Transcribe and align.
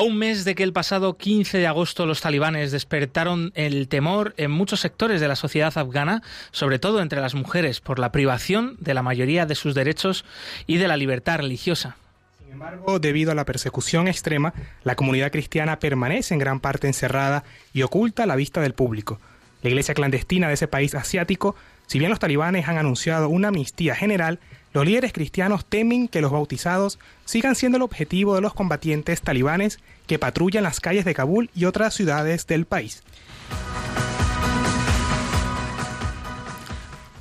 A 0.00 0.02
un 0.02 0.16
mes 0.16 0.46
de 0.46 0.54
que 0.54 0.62
el 0.62 0.72
pasado 0.72 1.18
15 1.18 1.58
de 1.58 1.66
agosto 1.66 2.06
los 2.06 2.22
talibanes 2.22 2.72
despertaron 2.72 3.52
el 3.54 3.86
temor 3.86 4.32
en 4.38 4.50
muchos 4.50 4.80
sectores 4.80 5.20
de 5.20 5.28
la 5.28 5.36
sociedad 5.36 5.76
afgana, 5.76 6.22
sobre 6.52 6.78
todo 6.78 7.02
entre 7.02 7.20
las 7.20 7.34
mujeres, 7.34 7.82
por 7.82 7.98
la 7.98 8.10
privación 8.10 8.78
de 8.80 8.94
la 8.94 9.02
mayoría 9.02 9.44
de 9.44 9.54
sus 9.54 9.74
derechos 9.74 10.24
y 10.66 10.78
de 10.78 10.88
la 10.88 10.96
libertad 10.96 11.36
religiosa. 11.36 11.98
Sin 12.42 12.50
embargo, 12.54 12.98
debido 12.98 13.30
a 13.30 13.34
la 13.34 13.44
persecución 13.44 14.08
extrema, 14.08 14.54
la 14.84 14.94
comunidad 14.94 15.32
cristiana 15.32 15.78
permanece 15.78 16.32
en 16.32 16.40
gran 16.40 16.60
parte 16.60 16.86
encerrada 16.86 17.44
y 17.74 17.82
oculta 17.82 18.22
a 18.22 18.26
la 18.26 18.36
vista 18.36 18.62
del 18.62 18.72
público. 18.72 19.20
La 19.60 19.68
iglesia 19.68 19.92
clandestina 19.92 20.48
de 20.48 20.54
ese 20.54 20.66
país 20.66 20.94
asiático, 20.94 21.56
si 21.88 21.98
bien 21.98 22.08
los 22.08 22.20
talibanes 22.20 22.68
han 22.68 22.78
anunciado 22.78 23.28
una 23.28 23.48
amnistía 23.48 23.94
general, 23.94 24.40
los 24.72 24.86
líderes 24.86 25.12
cristianos 25.12 25.64
temen 25.64 26.08
que 26.08 26.20
los 26.20 26.30
bautizados 26.30 26.98
sigan 27.24 27.54
siendo 27.54 27.76
el 27.76 27.82
objetivo 27.82 28.34
de 28.34 28.40
los 28.40 28.54
combatientes 28.54 29.20
talibanes 29.20 29.80
que 30.06 30.18
patrullan 30.18 30.62
las 30.62 30.80
calles 30.80 31.04
de 31.04 31.14
Kabul 31.14 31.50
y 31.54 31.64
otras 31.64 31.94
ciudades 31.94 32.46
del 32.46 32.66
país. 32.66 33.02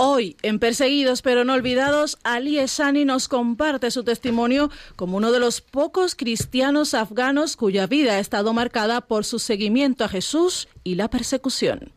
Hoy, 0.01 0.37
en 0.43 0.59
Perseguidos 0.59 1.21
pero 1.21 1.43
no 1.43 1.53
olvidados, 1.53 2.19
Ali 2.23 2.57
Esani 2.57 3.03
nos 3.03 3.27
comparte 3.27 3.91
su 3.91 4.05
testimonio 4.05 4.71
como 4.95 5.17
uno 5.17 5.33
de 5.33 5.39
los 5.39 5.59
pocos 5.59 6.15
cristianos 6.15 6.93
afganos 6.93 7.57
cuya 7.57 7.85
vida 7.85 8.13
ha 8.13 8.19
estado 8.19 8.53
marcada 8.53 9.01
por 9.01 9.25
su 9.25 9.39
seguimiento 9.39 10.05
a 10.05 10.07
Jesús 10.07 10.69
y 10.85 10.95
la 10.95 11.09
persecución. 11.09 11.91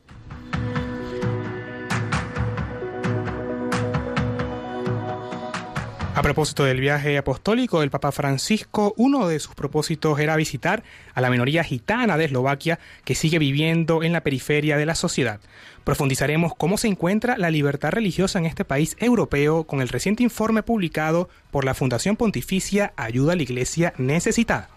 A 6.23 6.31
propósito 6.33 6.63
del 6.63 6.79
viaje 6.79 7.19
apostólico 7.19 7.81
del 7.81 7.91
Papa 7.91 8.13
Francisco, 8.13 8.95
uno 8.97 9.27
de 9.27 9.41
sus 9.41 9.57
propósitos 9.57 10.21
era 10.21 10.37
visitar 10.37 10.85
a 11.15 11.21
la 11.21 11.31
minoría 11.31 11.65
gitana 11.65 12.17
de 12.17 12.27
Eslovaquia 12.27 12.79
que 13.05 13.17
sigue 13.17 13.41
viviendo 13.41 14.05
en 14.05 14.13
la 14.13 14.21
periferia 14.21 14.77
de 14.77 14.87
la 14.87 14.95
sociedad. 14.95 15.41
Profundizaremos 15.83 16.53
cómo 16.57 16.79
se 16.79 16.87
encuentra 16.87 17.37
la 17.39 17.51
libertad 17.51 17.91
religiosa 17.91 18.39
en 18.39 18.47
este 18.47 18.65
país 18.65 18.97
europeo 19.01 19.65
con 19.65 19.81
el 19.81 19.89
reciente 19.89 20.23
informe 20.23 20.63
publicado 20.63 21.29
por 21.51 21.65
la 21.65 21.75
Fundación 21.75 22.15
Pontificia 22.15 22.93
Ayuda 22.97 23.33
a 23.33 23.37
la 23.37 23.43
Iglesia 23.43 23.93
Necesitada. 23.99 24.69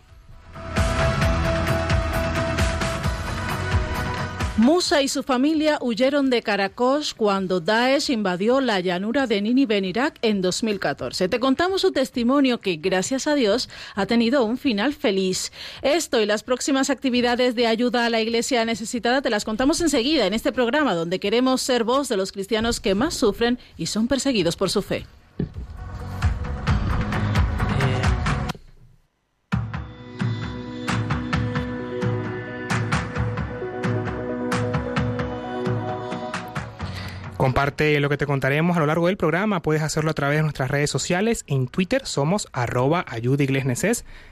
Musa 4.57 5.01
y 5.01 5.09
su 5.09 5.21
familia 5.21 5.79
huyeron 5.81 6.29
de 6.29 6.41
Caracos 6.41 7.13
cuando 7.13 7.59
Daesh 7.59 8.09
invadió 8.09 8.61
la 8.61 8.79
llanura 8.79 9.27
de 9.27 9.41
Nínive 9.41 9.75
en 9.75 9.83
Irak 9.83 10.17
en 10.21 10.41
2014. 10.41 11.27
Te 11.27 11.41
contamos 11.41 11.81
su 11.81 11.91
testimonio 11.91 12.61
que, 12.61 12.77
gracias 12.77 13.27
a 13.27 13.35
Dios, 13.35 13.67
ha 13.95 14.05
tenido 14.05 14.45
un 14.45 14.57
final 14.57 14.93
feliz. 14.93 15.51
Esto 15.81 16.21
y 16.21 16.25
las 16.25 16.43
próximas 16.43 16.89
actividades 16.89 17.55
de 17.55 17.67
ayuda 17.67 18.05
a 18.05 18.09
la 18.09 18.21
iglesia 18.21 18.63
necesitada 18.63 19.21
te 19.21 19.29
las 19.29 19.43
contamos 19.43 19.81
enseguida 19.81 20.25
en 20.25 20.33
este 20.33 20.53
programa 20.53 20.95
donde 20.95 21.19
queremos 21.19 21.61
ser 21.61 21.83
voz 21.83 22.07
de 22.07 22.15
los 22.15 22.31
cristianos 22.31 22.79
que 22.79 22.95
más 22.95 23.13
sufren 23.13 23.59
y 23.75 23.87
son 23.87 24.07
perseguidos 24.07 24.55
por 24.55 24.69
su 24.69 24.81
fe. 24.81 25.05
Comparte 37.45 37.99
lo 37.99 38.09
que 38.09 38.17
te 38.17 38.25
contaremos 38.25 38.75
a 38.75 38.79
lo 38.79 38.87
largo 38.87 39.05
del 39.05 39.17
programa. 39.17 39.61
Puedes 39.61 39.83
hacerlo 39.83 40.09
a 40.09 40.15
través 40.15 40.39
de 40.39 40.41
nuestras 40.41 40.71
redes 40.71 40.89
sociales. 40.89 41.43
En 41.45 41.67
Twitter 41.67 42.03
somos 42.03 42.47
arroba 42.53 43.05
ayuda 43.07 43.43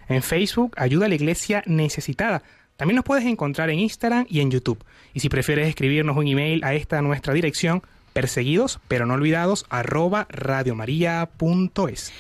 En 0.10 0.24
Facebook, 0.24 0.74
ayuda 0.78 1.06
a 1.06 1.10
la 1.10 1.14
iglesia 1.14 1.62
necesitada. 1.68 2.42
También 2.76 2.96
nos 2.96 3.06
puedes 3.06 3.26
encontrar 3.26 3.70
en 3.70 3.78
Instagram 3.78 4.26
y 4.28 4.40
en 4.40 4.50
YouTube. 4.50 4.84
Y 5.14 5.20
si 5.20 5.30
prefieres 5.30 5.68
escribirnos 5.68 6.18
un 6.18 6.28
email 6.28 6.64
a 6.64 6.74
esta 6.74 7.04
nuestra 7.04 7.36
dirección, 7.36 7.84
perseguidos 8.14 8.80
pero 8.88 9.06
no 9.06 9.16
olvidados, 9.16 9.66
arroba 9.70 10.28
radiomaria.es. 10.30 12.14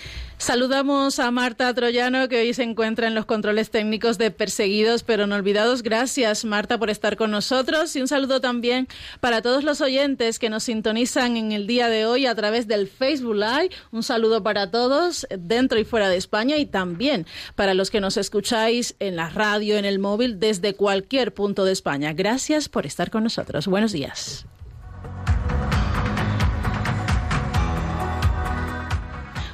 Saludamos 0.43 1.19
a 1.19 1.31
Marta 1.31 1.73
Troyano, 1.73 2.27
que 2.27 2.41
hoy 2.41 2.53
se 2.53 2.63
encuentra 2.63 3.07
en 3.07 3.15
los 3.15 3.25
controles 3.25 3.71
técnicos 3.71 4.17
de 4.17 4.29
Perseguidos 4.29 5.01
pero 5.03 5.25
no 5.25 5.35
olvidados. 5.35 5.83
Gracias, 5.83 6.43
Marta, 6.43 6.77
por 6.77 6.89
estar 6.89 7.15
con 7.15 7.31
nosotros. 7.31 7.95
Y 7.95 8.01
un 8.01 8.09
saludo 8.09 8.41
también 8.41 8.89
para 9.21 9.41
todos 9.41 9.63
los 9.63 9.79
oyentes 9.79 10.39
que 10.39 10.49
nos 10.49 10.63
sintonizan 10.63 11.37
en 11.37 11.53
el 11.53 11.65
día 11.65 11.87
de 11.87 12.05
hoy 12.05 12.25
a 12.25 12.35
través 12.35 12.67
del 12.67 12.89
Facebook 12.89 13.35
Live. 13.35 13.69
Un 13.91 14.03
saludo 14.03 14.43
para 14.43 14.69
todos 14.69 15.25
dentro 15.29 15.79
y 15.79 15.85
fuera 15.85 16.09
de 16.09 16.17
España 16.17 16.57
y 16.57 16.65
también 16.65 17.25
para 17.55 17.73
los 17.73 17.89
que 17.89 18.01
nos 18.01 18.17
escucháis 18.17 18.97
en 18.99 19.15
la 19.15 19.29
radio, 19.29 19.77
en 19.77 19.85
el 19.85 19.97
móvil, 19.97 20.41
desde 20.41 20.73
cualquier 20.73 21.33
punto 21.33 21.63
de 21.63 21.71
España. 21.71 22.11
Gracias 22.11 22.67
por 22.67 22.85
estar 22.85 23.11
con 23.11 23.23
nosotros. 23.23 23.67
Buenos 23.67 23.93
días. 23.93 24.45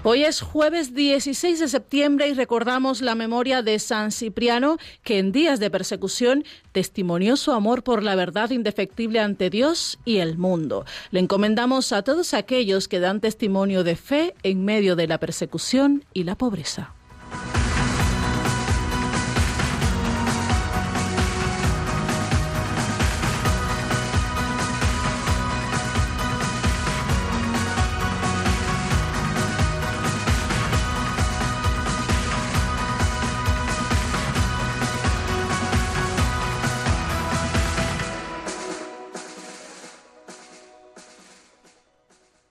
Hoy 0.02 0.24
es 0.24 0.40
jueves 0.40 0.96
16 0.96 1.60
de 1.60 1.68
septiembre 1.68 2.30
y 2.30 2.34
recordamos 2.34 3.02
la 3.02 3.16
memoria 3.16 3.62
de 3.62 3.78
San 3.80 4.14
Cipriano, 4.14 4.78
que 5.04 5.20
en 5.20 5.34
días 5.34 5.60
de 5.60 5.70
persecución 5.70 6.46
testimonió 6.72 7.36
su 7.36 7.52
amor 7.52 7.84
por 7.84 8.02
la 8.02 8.16
verdad 8.16 8.50
indefectible 8.52 9.20
ante 9.20 9.50
Dios 9.50 10.00
y 10.06 10.20
el 10.20 10.38
mundo. 10.38 10.86
Le 11.12 11.20
encomendamos 11.20 11.92
a 11.92 12.02
todos 12.02 12.34
aquellos 12.34 12.88
que 12.88 13.02
dan 13.02 13.20
testimonio 13.20 13.84
de 13.84 13.98
fe 13.98 14.36
en 14.44 14.64
medio 14.64 14.96
de 14.96 15.08
la 15.08 15.18
persecución 15.18 16.06
y 16.14 16.24
la 16.24 16.38
pobreza. 16.38 16.94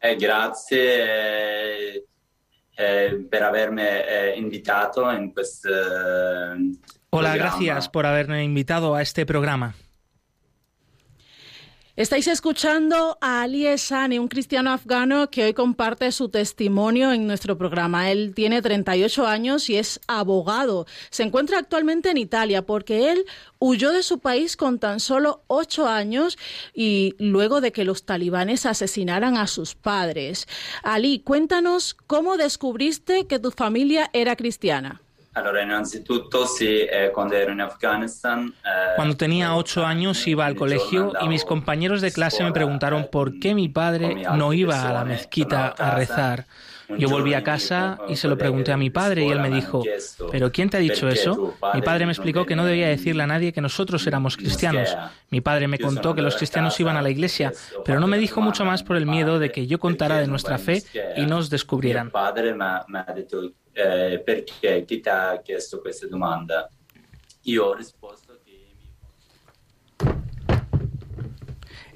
Eh, 0.09 0.17
grazie 0.17 1.93
eh, 1.93 2.07
eh, 2.77 3.27
per 3.29 3.43
avermi 3.43 3.83
eh, 3.83 4.35
invitato 4.37 5.11
in 5.11 5.33
questo. 5.33 5.69
Hola, 7.11 7.37
gracias 7.37 7.89
por 7.91 8.07
haberme 8.07 8.43
invitado 8.43 8.95
a 8.95 9.03
este 9.03 9.27
programa. 9.27 9.75
Estáis 11.99 12.29
escuchando 12.29 13.19
a 13.21 13.43
Ali 13.43 13.67
Esani, 13.67 14.21
un 14.21 14.29
cristiano 14.29 14.71
afgano 14.71 15.31
que 15.31 15.43
hoy 15.43 15.53
comparte 15.53 16.13
su 16.13 16.29
testimonio 16.29 17.11
en 17.11 17.27
nuestro 17.27 17.59
programa. 17.59 18.13
Él 18.13 18.35
tiene 18.37 18.63
38 18.63 19.27
años 19.27 19.69
y 19.69 19.79
es 19.79 19.99
abogado. 20.07 20.87
Se 21.11 21.25
encuentra 21.25 21.59
actualmente 21.59 22.11
en 22.11 22.19
Italia 22.19 22.65
porque 22.65 23.11
él 23.11 23.25
huyó 23.59 23.91
de 23.91 24.05
su 24.05 24.21
país 24.21 24.57
con 24.57 24.79
tan 24.79 25.01
solo 25.01 25.43
8 25.49 25.89
años 25.89 26.39
y 26.73 27.17
luego 27.19 27.61
de 27.61 27.73
que 27.73 27.85
los 27.85 28.05
talibanes 28.05 28.65
asesinaran 28.65 29.37
a 29.37 29.49
sus 29.49 29.75
padres. 29.75 30.47
Ali, 30.85 31.19
cuéntanos 31.19 31.97
cómo 32.07 32.37
descubriste 32.37 33.27
que 33.27 33.41
tu 33.41 33.51
familia 33.51 34.09
era 34.13 34.37
cristiana. 34.37 35.03
Eh, 38.65 38.69
Cuando 38.97 39.17
tenía 39.17 39.55
ocho 39.55 39.85
años 39.85 40.27
iba 40.27 40.47
al 40.47 40.57
colegio 40.57 41.13
y 41.21 41.29
mis 41.29 41.45
compañeros 41.45 42.01
de 42.01 42.13
clase 42.13 42.43
me 42.45 42.53
preguntaron 42.53 43.09
por 43.11 43.39
qué 43.39 43.55
mi 43.55 43.69
padre 43.69 44.23
no 44.35 44.53
iba 44.53 44.89
a 44.89 44.93
la 44.93 45.05
mezquita 45.05 45.69
a 45.69 45.95
rezar. 45.95 46.47
Yo 46.97 47.11
volví 47.11 47.35
a 47.35 47.43
casa 47.45 47.99
y 48.09 48.17
se 48.17 48.29
lo 48.29 48.39
pregunté 48.39 48.73
a 48.73 48.79
mi 48.79 48.89
padre 48.89 49.23
y 49.27 49.29
él 49.29 49.41
me 49.41 49.51
dijo, 49.51 49.83
¿pero 50.33 50.51
quién 50.51 50.71
te 50.71 50.79
ha 50.79 50.81
dicho 50.81 51.07
eso? 51.07 51.55
Mi 51.75 51.83
padre 51.83 52.07
me 52.07 52.13
explicó 52.13 52.47
que 52.47 52.57
no 52.57 52.65
debía 52.65 52.89
decirle 52.89 53.25
a 53.25 53.27
nadie 53.27 53.53
que 53.53 53.61
nosotros 53.61 54.07
éramos 54.07 54.39
cristianos. 54.39 54.97
Mi 55.29 55.43
padre 55.43 55.69
me 55.69 55.79
contó 55.79 56.15
que 56.15 56.23
los 56.23 56.37
cristianos 56.37 56.81
iban 56.81 56.97
a 56.97 57.03
la 57.03 57.11
iglesia, 57.11 57.53
pero 57.85 58.01
no 58.01 58.07
me 58.07 58.17
dijo 58.17 58.41
mucho 58.41 58.65
más 58.65 58.83
por 58.83 58.97
el 58.97 59.05
miedo 59.05 59.39
de 59.39 59.53
que 59.53 59.67
yo 59.67 59.79
contara 59.79 60.17
de 60.17 60.29
nuestra 60.29 60.57
fe 60.57 60.83
y 61.17 61.27
nos 61.27 61.51
descubrieran. 61.51 62.11
Padre 63.83 64.23
me 64.27 64.33
ha 64.33 64.37
dicho, 64.37 64.53
¿por 64.53 64.61
qué? 64.61 64.85
¿Quién 64.87 65.03
te 65.03 65.11
ha 65.11 65.35
hecho 65.35 65.57
esta 65.57 65.79
pregunta? 65.83 66.69
Yo 67.45 67.75
he 67.77 67.85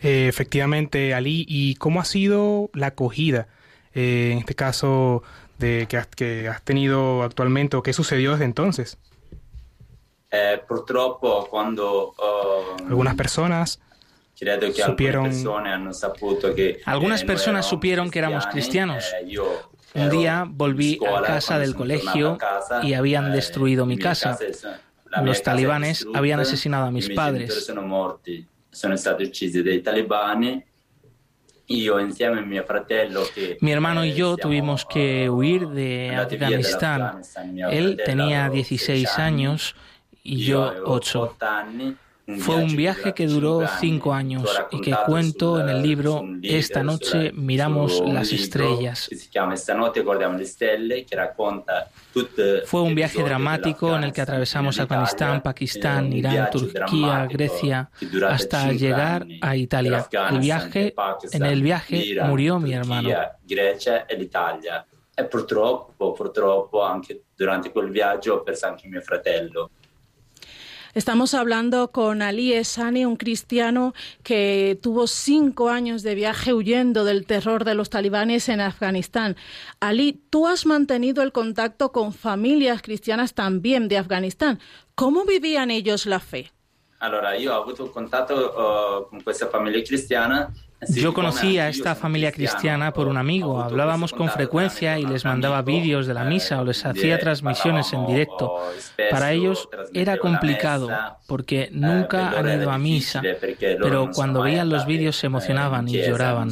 Eh, 0.04 0.26
efectivamente, 0.26 1.14
Ali, 1.14 1.44
¿y 1.48 1.76
cómo 1.76 2.00
ha 2.00 2.04
sido 2.04 2.70
la 2.74 2.88
acogida, 2.88 3.46
eh, 3.94 4.30
en 4.32 4.38
este 4.38 4.56
caso, 4.56 5.22
de 5.58 5.86
que 5.88 5.96
has, 5.96 6.08
que 6.08 6.48
has 6.48 6.62
tenido 6.62 7.22
actualmente 7.22 7.76
o 7.76 7.84
qué 7.84 7.92
sucedió 7.92 8.32
desde 8.32 8.46
entonces? 8.46 8.98
Eh, 10.30 10.60
purtroppo 10.66 11.46
cuando... 11.48 12.14
Uh, 12.18 12.88
Algunas 12.88 13.14
personas 13.14 13.80
supieron... 14.84 15.30
Que, 15.30 16.80
Algunas 16.84 17.22
personas 17.22 17.66
supieron 17.66 18.10
que 18.10 18.18
éramos 18.18 18.46
cristianos. 18.46 19.04
Un 19.94 20.10
día 20.10 20.46
volví 20.48 20.98
a 21.06 21.22
casa 21.22 21.58
del 21.58 21.74
colegio 21.74 22.38
y 22.82 22.94
habían 22.94 23.32
destruido 23.32 23.86
mi 23.86 23.98
casa. 23.98 24.38
Los 25.22 25.42
talibanes 25.42 26.06
habían 26.14 26.40
asesinado 26.40 26.86
a 26.86 26.90
mis 26.90 27.10
padres 27.10 27.70
Mi 33.60 33.72
hermano 33.72 34.04
y 34.04 34.12
yo 34.12 34.36
tuvimos 34.36 34.84
que 34.84 35.30
huir 35.30 35.68
de 35.68 36.14
Afganistán. 36.14 37.22
Él 37.70 38.00
tenía 38.04 38.48
16 38.48 39.18
años 39.18 39.74
y 40.22 40.44
yo 40.44 40.72
8. 40.84 41.36
Fue 42.38 42.56
un 42.56 42.76
viaje 42.76 43.12
que 43.14 43.26
duró 43.26 43.66
cinco 43.80 44.14
años 44.14 44.48
y 44.70 44.80
que 44.80 44.94
cuento 45.06 45.60
en 45.60 45.68
el 45.68 45.82
libro 45.82 46.24
Esta 46.42 46.82
noche 46.82 47.32
miramos 47.32 48.02
las 48.06 48.32
estrellas. 48.32 49.08
Fue 52.66 52.82
un 52.82 52.94
viaje 52.94 53.22
dramático 53.22 53.96
en 53.96 54.04
el 54.04 54.12
que 54.12 54.20
atravesamos 54.20 54.78
Afganistán, 54.78 55.42
Pakistán, 55.42 56.12
Irán, 56.12 56.50
Turquía, 56.50 57.26
Grecia, 57.26 57.90
hasta 58.28 58.72
llegar 58.72 59.26
a 59.40 59.56
Italia. 59.56 60.06
El 60.30 60.38
viaje, 60.38 60.94
en 61.32 61.44
el 61.44 61.62
viaje 61.62 62.16
murió 62.24 62.58
mi 62.58 62.72
hermano. 62.72 63.08
E 65.14 65.26
purtroppo, 65.26 66.12
purtroppo 66.12 66.82
anche 66.82 67.24
durante 67.36 67.70
quel 67.70 67.90
viaggio 67.90 68.36
ho 68.36 68.42
perso 68.42 68.66
anche 68.66 68.88
mio 68.88 69.02
fratello. 69.02 69.70
Estamos 70.94 71.32
hablando 71.32 71.90
con 71.90 72.20
Ali 72.20 72.52
Esani, 72.52 73.06
un 73.06 73.16
cristiano 73.16 73.94
que 74.22 74.78
tuvo 74.82 75.06
cinco 75.06 75.70
años 75.70 76.02
de 76.02 76.14
viaje 76.14 76.52
huyendo 76.52 77.06
del 77.06 77.24
terror 77.24 77.64
de 77.64 77.74
los 77.74 77.88
talibanes 77.88 78.50
en 78.50 78.60
Afganistán. 78.60 79.36
Ali, 79.80 80.20
tú 80.28 80.46
has 80.46 80.66
mantenido 80.66 81.22
el 81.22 81.32
contacto 81.32 81.92
con 81.92 82.12
familias 82.12 82.82
cristianas 82.82 83.32
también 83.32 83.88
de 83.88 83.96
Afganistán. 83.96 84.60
¿Cómo 84.94 85.24
vivían 85.24 85.70
ellos 85.70 86.04
la 86.04 86.20
fe? 86.20 86.52
Allora, 86.98 87.38
io 87.38 87.52
ho 87.52 87.62
avuto 87.62 87.90
contatto 87.90 88.52
uh, 88.52 89.08
con 89.08 89.22
questa 89.22 89.46
famiglia 89.46 89.82
cristiana 89.82 90.52
yo 90.88 91.14
conocí 91.14 91.58
a 91.58 91.68
esta 91.68 91.94
familia 91.94 92.32
cristiana 92.32 92.92
por 92.92 93.08
un 93.08 93.16
amigo, 93.16 93.60
hablábamos 93.60 94.12
con 94.12 94.28
frecuencia 94.28 94.98
y 94.98 95.04
les 95.04 95.24
mandaba 95.24 95.62
vídeos 95.62 96.06
de 96.06 96.14
la 96.14 96.24
misa 96.24 96.60
o 96.60 96.64
les 96.64 96.84
hacía 96.84 97.18
transmisiones 97.18 97.92
en 97.92 98.06
directo. 98.06 98.52
Para 99.10 99.32
ellos 99.32 99.68
era 99.92 100.18
complicado 100.18 100.90
porque 101.26 101.68
nunca 101.72 102.30
han 102.30 102.60
ido 102.60 102.70
a 102.70 102.78
misa, 102.78 103.22
pero 103.58 104.10
cuando 104.14 104.42
veían 104.42 104.68
los 104.68 104.86
vídeos 104.86 105.16
se 105.16 105.26
emocionaban 105.26 105.88
y 105.88 106.02
lloraban. 106.02 106.50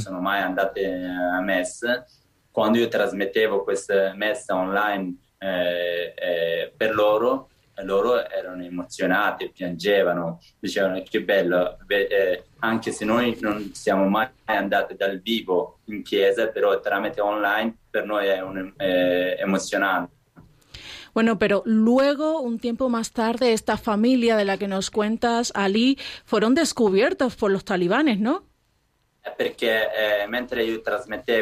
Cuando 2.52 2.80
yo 2.80 2.90
trasmettevo 2.90 3.64
questa 3.64 4.12
messa 4.16 4.56
online 4.56 5.14
eh, 5.40 6.14
eh, 6.20 6.74
per 6.76 6.94
loro, 6.94 7.49
loro 7.82 8.28
erano 8.28 8.62
emozionati, 8.62 9.50
piangevano, 9.52 10.40
dicevano 10.58 11.02
che 11.08 11.22
bello, 11.22 11.78
eh, 11.88 12.44
anche 12.60 12.92
se 12.92 13.04
noi 13.04 13.36
non 13.40 13.72
siamo 13.74 14.08
mai 14.08 14.28
andati 14.44 14.94
dal 14.96 15.20
vivo 15.20 15.78
in 15.86 16.02
chiesa, 16.02 16.48
però 16.48 16.80
tramite 16.80 17.20
online 17.20 17.76
per 17.90 18.04
noi 18.04 18.26
è 18.26 18.40
un, 18.40 18.72
eh, 18.76 19.36
emocionante. 19.38 20.18
Bueno, 21.12 21.38
pero 21.38 21.62
luego, 21.64 22.40
un 22.40 22.58
tiempo 22.58 22.88
más 22.88 23.12
tarde, 23.12 23.52
esta 23.52 23.76
familia 23.76 24.36
de 24.36 24.44
la 24.44 24.58
que 24.58 24.68
nos 24.68 24.90
cuentas, 24.90 25.52
Ali, 25.56 25.98
fueron 26.24 26.54
descubiertos 26.54 27.34
por 27.34 27.50
los 27.50 27.64
talibanes, 27.64 28.20
¿no? 28.20 28.49
Eh, 29.38 30.26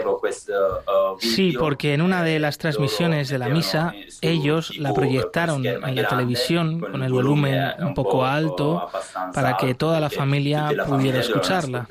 uh, 0.00 1.20
sí, 1.20 1.54
porque 1.58 1.94
en 1.94 2.02
una 2.02 2.22
de 2.24 2.38
las 2.38 2.58
transmisiones 2.58 3.28
de 3.28 3.38
la 3.38 3.48
misa, 3.48 3.94
ellos 4.20 4.76
la 4.78 4.92
proyectaron 4.92 5.64
en 5.64 5.94
la 5.94 6.08
televisión 6.08 6.80
con 6.80 7.02
el 7.02 7.12
volumen 7.12 7.74
un 7.80 7.94
poco 7.94 8.24
alto 8.24 8.90
para 9.32 9.56
que 9.56 9.74
toda 9.74 10.00
la 10.00 10.10
familia 10.10 10.70
pudiera 10.86 11.20
escucharla. 11.20 11.86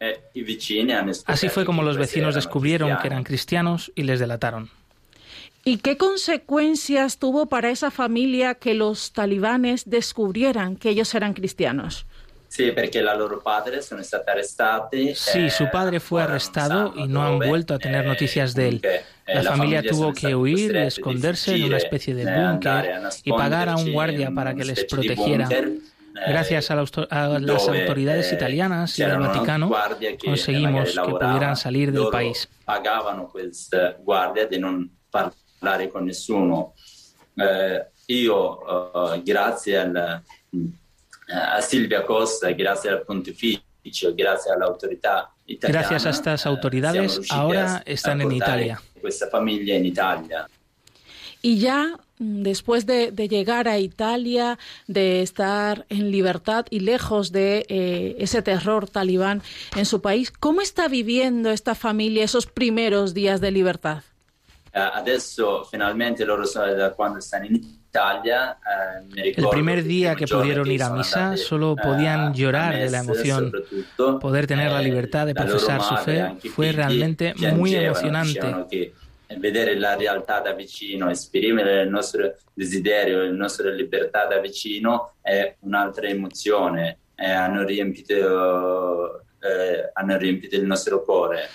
Eh, 0.00 0.20
Así 1.26 1.48
fue 1.48 1.64
como 1.64 1.82
los 1.82 1.96
vecinos 1.96 2.36
descubrieron 2.36 2.96
que 2.98 3.08
eran 3.08 3.24
cristianos 3.24 3.90
y 3.96 4.04
les 4.04 4.20
delataron. 4.20 4.70
¿Y 5.64 5.78
qué 5.78 5.96
consecuencias 5.96 7.18
tuvo 7.18 7.46
para 7.46 7.70
esa 7.70 7.90
familia 7.90 8.54
que 8.54 8.74
los 8.74 9.12
talibanes 9.12 9.90
descubrieran 9.90 10.76
que 10.76 10.90
ellos 10.90 11.14
eran 11.14 11.34
cristianos? 11.34 12.06
Sí, 12.58 12.72
porque 12.72 13.00
la 13.00 13.14
loro 13.14 13.40
padre 13.40 13.80
sono 13.82 14.02
stati 14.02 14.30
arrestati. 14.30 15.14
Sí, 15.14 15.48
su 15.48 15.70
padre 15.70 16.00
fue 16.00 16.24
arrestado 16.24 16.92
y 16.96 17.06
no 17.06 17.22
han 17.22 17.38
vuelto 17.38 17.74
a 17.74 17.78
tener 17.78 18.04
noticias 18.04 18.52
de 18.52 18.68
él. 18.68 18.82
La 19.26 19.44
familia 19.44 19.80
tuvo 19.80 20.12
que 20.12 20.34
huir 20.34 20.74
y 20.74 20.78
esconderse 20.78 21.54
en 21.54 21.66
una 21.66 21.76
especie 21.76 22.16
de 22.16 22.24
búnker 22.24 23.00
y 23.22 23.30
pagar 23.30 23.68
a 23.68 23.76
un 23.76 23.92
guardia 23.92 24.32
para 24.32 24.56
que 24.56 24.64
les 24.64 24.84
protegiera. 24.86 25.48
Gracias 26.26 26.72
a, 26.72 26.74
las 26.74 27.68
autoridades 27.68 28.32
italianas 28.32 28.98
y 28.98 29.04
al 29.04 29.20
Vaticano 29.20 29.70
conseguimos 30.24 30.98
que 30.98 31.10
pudieran 31.12 31.56
salir 31.56 31.92
del 31.92 32.08
país. 32.08 32.48
Pagavano 32.64 33.28
questa 33.28 33.96
guardia 34.02 34.46
di 34.46 34.58
non 34.58 34.90
parlare 35.08 35.88
con 35.90 36.04
nessuno. 36.04 36.74
Eh, 37.36 37.86
io, 38.06 38.58
grazie 39.22 39.78
al 39.78 40.24
a 41.28 41.60
Silvia 41.62 42.04
Costa, 42.04 42.50
gracias 42.52 42.94
al 42.94 43.02
pontificio, 43.02 44.14
gracias 44.16 44.54
a 44.54 44.58
la 44.58 44.66
autoridad 44.66 45.24
italiana. 45.46 45.80
Gracias 45.80 46.06
a 46.06 46.10
estas 46.10 46.46
eh, 46.46 46.48
autoridades, 46.48 47.20
ahora 47.30 47.82
están 47.86 48.20
en 48.20 48.32
Italia. 48.32 48.80
Esta 49.02 49.28
familia 49.28 49.76
en 49.76 49.86
Italia. 49.86 50.48
Y 51.40 51.58
ya 51.58 51.98
mm, 52.18 52.42
después 52.42 52.86
de, 52.86 53.12
llegar 53.28 53.68
a 53.68 53.78
Italia, 53.78 54.58
de 54.86 55.22
estar 55.22 55.86
en 55.88 56.10
libertad 56.10 56.66
y 56.70 56.80
lejos 56.80 57.30
de 57.32 57.66
eh, 57.68 58.16
ese 58.18 58.42
terror 58.42 58.88
talibán 58.88 59.42
en 59.76 59.86
su 59.86 60.00
país, 60.00 60.30
¿cómo 60.30 60.60
está 60.60 60.88
viviendo 60.88 61.50
esta 61.50 61.74
familia 61.74 62.24
esos 62.24 62.46
primeros 62.46 63.14
días 63.14 63.40
de 63.40 63.50
libertad? 63.50 64.02
Uh, 64.78 64.96
adesso 64.96 65.64
finalmente 65.64 66.24
loro 66.24 66.44
quando 66.94 67.18
stanno 67.18 67.46
in 67.46 67.78
eh, 67.90 69.34
el 69.36 69.48
primer 69.48 69.82
día 69.82 70.14
que 70.14 70.26
pudieron 70.26 70.70
ir 70.70 70.82
a 70.82 70.90
misa 70.90 71.36
solo 71.36 71.74
podían 71.74 72.32
llorar 72.32 72.76
de 72.76 72.90
la 72.90 72.98
emoción. 72.98 73.50
Poder 74.20 74.46
tener 74.46 74.70
la 74.70 74.80
libertad 74.80 75.26
de 75.26 75.34
profesar 75.34 75.82
su 75.82 75.96
fe 75.96 76.36
fue 76.50 76.72
realmente 76.72 77.34
muy 77.54 77.74
emocionante. 77.74 78.92
vedere 79.36 79.78
la 79.78 79.94
realtà 79.94 80.40
da 80.40 80.54
vicino, 80.54 81.10
esprimere 81.10 81.82
il 81.82 81.90
nostro 81.90 82.34
desiderio, 82.54 83.24
la 83.24 83.30
nostra 83.30 83.70
libertà 83.70 84.24
da 84.24 84.38
vicino 84.38 85.16
è 85.20 85.54
un'altra 85.60 86.08
emozione, 86.08 86.98
eh, 87.14 87.30
hanno, 87.30 87.62
riempito, 87.62 89.20
eh, 89.38 89.90
hanno 89.92 90.16
riempito 90.16 90.56
il 90.56 90.64
nostro 90.64 91.04
cuore. 91.04 91.46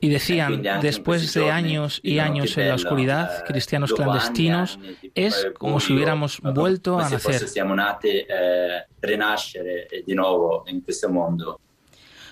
Y 0.00 0.08
decían, 0.08 0.62
después 0.80 1.34
de 1.34 1.50
años 1.50 2.00
y 2.04 2.20
años 2.20 2.56
en 2.56 2.68
la 2.68 2.74
oscuridad, 2.74 3.44
cristianos 3.44 3.92
clandestinos, 3.92 4.78
es 5.14 5.48
como 5.58 5.80
si 5.80 5.94
hubiéramos 5.94 6.40
vuelto 6.40 7.00
a 7.00 7.10
nacer. 7.10 7.42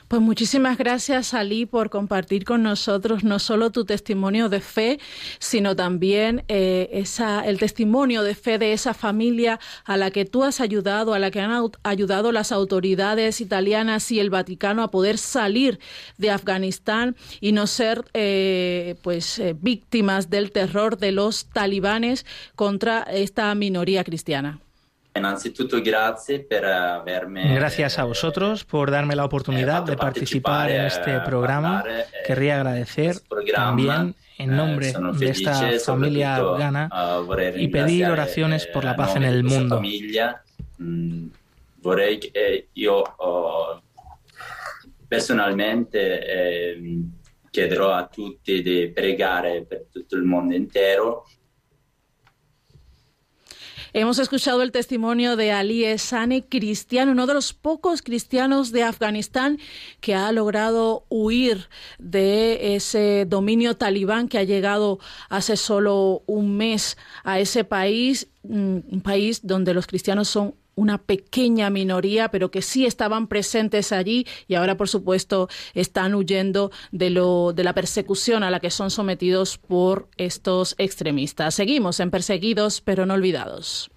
Pues 0.09 0.23
muchísimas 0.23 0.79
gracias, 0.79 1.35
Ali, 1.35 1.67
por 1.67 1.91
compartir 1.91 2.45
con 2.45 2.63
nosotros 2.63 3.25
no 3.25 3.41
solo 3.41 3.73
tu 3.73 3.85
testimonio 3.85 4.49
de 4.49 4.61
fe, 4.61 5.01
sino 5.41 5.75
también 5.75 6.45
eh, 6.47 6.89
esa, 6.93 7.45
el 7.45 7.59
testimonio 7.59 8.23
de 8.23 8.37
fe 8.37 8.59
de 8.59 8.73
esa 8.73 8.95
familia 8.95 9.59
a 9.85 9.97
la 9.97 10.13
que 10.13 10.25
tú 10.25 10.45
has 10.45 10.61
ayudado, 10.61 11.13
a 11.13 11.19
la 11.19 11.33
que 11.33 11.41
han 11.41 11.51
ayudado 11.83 12.31
las 12.31 12.53
autoridades 12.53 13.41
italianas 13.41 14.13
y 14.13 14.21
el 14.21 14.31
Vaticano 14.31 14.85
a 14.85 14.93
poder 14.93 15.19
salir 15.19 15.81
de 16.19 16.31
Afganistán 16.31 17.17
y 17.41 17.51
no 17.51 17.67
ser 17.67 18.05
eh, 18.15 18.95
pues 19.03 19.41
eh, 19.41 19.57
víctimas 19.61 20.31
del 20.31 20.53
terror 20.53 20.99
de 20.99 21.11
los 21.11 21.47
talibanes 21.47 22.25
contra 22.55 23.03
esta 23.03 23.53
minoría 23.57 24.05
cristiana. 24.05 24.61
Gracias 27.55 27.99
a 27.99 28.05
vosotros 28.05 28.65
por 28.65 28.91
darme 28.91 29.17
la 29.17 29.25
oportunidad 29.25 29.83
de 29.83 29.97
participar 29.97 30.71
en 30.71 30.85
este 30.87 31.21
programa. 31.21 31.85
Querría 32.27 32.57
agradecer 32.57 33.17
también 33.55 34.15
en 34.39 34.57
nombre 34.57 34.93
de 35.19 35.29
esta 35.29 35.79
familia 35.85 36.37
afgana 36.37 36.91
y 37.57 37.69
pedir 37.69 38.07
oraciones 38.07 38.67
por 38.67 38.85
la 38.85 38.97
paz 38.97 39.17
en 39.17 39.25
el 39.25 39.45
mundo. 39.45 39.81
personalmente 45.09 46.81
chiederò 47.51 47.93
a 47.93 48.07
tutti 48.07 48.61
di 48.61 48.91
pregare 48.93 49.65
per 49.65 49.87
tutto 49.91 50.17
il 50.17 50.25
mondo 50.25 50.55
intero 50.55 51.27
Hemos 53.99 54.19
escuchado 54.19 54.61
el 54.61 54.73
testimonio 54.73 55.37
de 55.37 55.53
Ali 55.53 55.87
Esane, 55.87 56.45
cristiano, 56.45 57.13
uno 57.13 57.27
de 57.27 57.33
los 57.33 57.55
pocos 57.55 58.03
cristianos 58.03 58.71
de 58.71 58.83
Afganistán 58.83 59.59
que 60.03 60.15
ha 60.15 60.31
logrado 60.33 61.07
huir 61.09 61.71
de 61.99 62.77
ese 62.77 63.25
dominio 63.27 63.79
talibán 63.79 64.29
que 64.29 64.37
ha 64.37 64.45
llegado 64.45 64.99
hace 65.31 65.57
solo 65.57 66.23
un 66.27 66.59
mes 66.59 66.99
a 67.25 67.41
ese 67.41 67.65
país, 67.65 68.29
mm, 68.43 68.81
un 68.93 69.01
país 69.01 69.41
donde 69.47 69.73
los 69.73 69.87
cristianos 69.87 70.29
son 70.29 70.55
una 70.77 70.99
pequeña 70.99 71.71
minoría, 71.71 72.31
pero 72.31 72.53
que 72.53 72.63
sí 72.63 72.87
estaban 72.87 73.27
presentes 73.27 73.91
allí 73.91 74.27
y 74.47 74.55
ahora, 74.55 74.77
por 74.77 74.89
supuesto, 74.89 75.49
están 75.75 76.15
huyendo 76.15 76.71
de, 76.93 77.11
lo, 77.11 77.53
de 77.53 77.65
la 77.65 77.75
persecución 77.75 78.45
a 78.45 78.51
la 78.51 78.61
que 78.61 78.71
son 78.71 78.91
sometidos 78.91 79.59
por 79.59 80.09
estos 80.17 80.77
extremistas. 80.79 81.55
Seguimos 81.55 81.99
en 81.99 82.11
perseguidos, 82.11 82.81
pero 82.81 83.07
no 83.07 83.15
olvidados. 83.15 83.91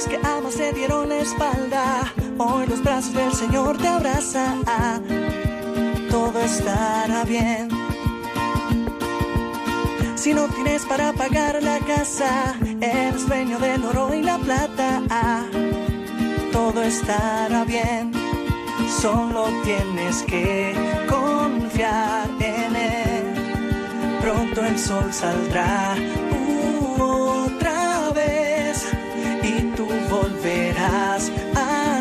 Los 0.00 0.08
que 0.08 0.26
amas 0.26 0.54
te 0.54 0.72
dieron 0.72 1.10
la 1.10 1.18
espalda, 1.18 2.14
hoy 2.38 2.66
los 2.66 2.82
brazos 2.82 3.12
del 3.12 3.34
Señor 3.34 3.76
te 3.76 3.86
abrazan. 3.86 4.62
Todo 6.10 6.40
estará 6.40 7.24
bien. 7.24 7.68
Si 10.14 10.32
no 10.32 10.46
tienes 10.48 10.86
para 10.86 11.12
pagar 11.12 11.62
la 11.62 11.78
casa, 11.80 12.54
eres 12.80 13.28
dueño 13.28 13.58
del 13.58 13.84
oro 13.84 14.14
y 14.14 14.22
la 14.22 14.38
plata. 14.38 15.02
Todo 16.50 16.82
estará 16.82 17.64
bien. 17.64 18.12
Solo 19.02 19.48
tienes 19.64 20.22
que 20.22 20.74
confiar 21.10 22.26
en 22.40 22.76
él. 22.76 24.18
Pronto 24.22 24.64
el 24.64 24.78
sol 24.78 25.12
saldrá 25.12 25.94
volverás 27.00 27.49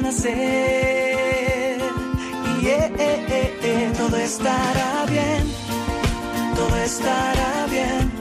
Y 0.09 0.11
eh, 2.65 2.91
eh, 2.97 3.59
eh, 3.61 3.93
todo 3.95 4.17
estará 4.17 5.05
bien, 5.07 5.43
todo 6.55 6.75
estará 6.77 7.67
bien. 7.69 8.11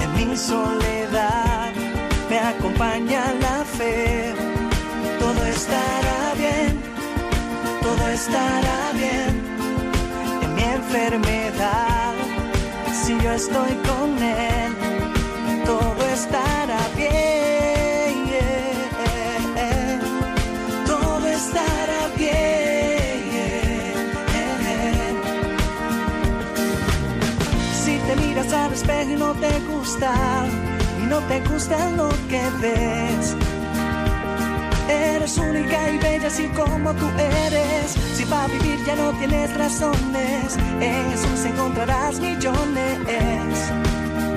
En 0.00 0.14
mi 0.14 0.36
soledad 0.36 1.72
me 2.30 2.38
acompaña 2.38 3.24
la 3.40 3.64
fe. 3.64 4.34
Todo 5.18 5.44
estará 5.46 6.34
bien, 6.38 6.80
todo 7.82 8.08
estará 8.10 8.92
bien. 8.94 9.42
En 10.42 10.54
mi 10.54 10.62
enfermedad, 10.62 12.14
si 12.92 13.18
yo 13.20 13.32
estoy 13.32 13.74
con 13.88 14.22
él, 14.22 15.03
espejo 28.74 29.10
y 29.10 29.16
no 29.16 29.32
te 29.34 29.60
gusta, 29.60 30.12
y 31.00 31.06
no 31.06 31.20
te 31.20 31.40
gusta 31.48 31.90
lo 31.90 32.08
que 32.28 32.42
ves. 32.60 33.36
Eres 34.88 35.38
única 35.38 35.90
y 35.90 35.98
bella 35.98 36.26
así 36.26 36.46
como 36.48 36.92
tú 36.94 37.06
eres. 37.18 37.92
Si 38.16 38.24
para 38.26 38.48
vivir 38.48 38.78
ya 38.84 38.96
no 38.96 39.12
tienes 39.12 39.54
razones, 39.56 40.56
en 40.80 41.10
Jesús 41.10 41.44
encontrarás 41.46 42.20
millones. 42.20 43.56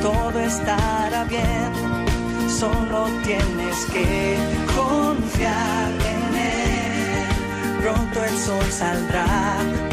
Todo 0.01 0.39
estará 0.39 1.25
bien, 1.25 1.72
solo 2.48 3.08
tienes 3.24 3.86
que 3.91 4.38
confiar 4.75 5.91
en 6.13 6.36
Él. 6.36 7.82
Pronto 7.82 8.24
el 8.24 8.38
sol 8.38 8.72
saldrá 8.72 9.87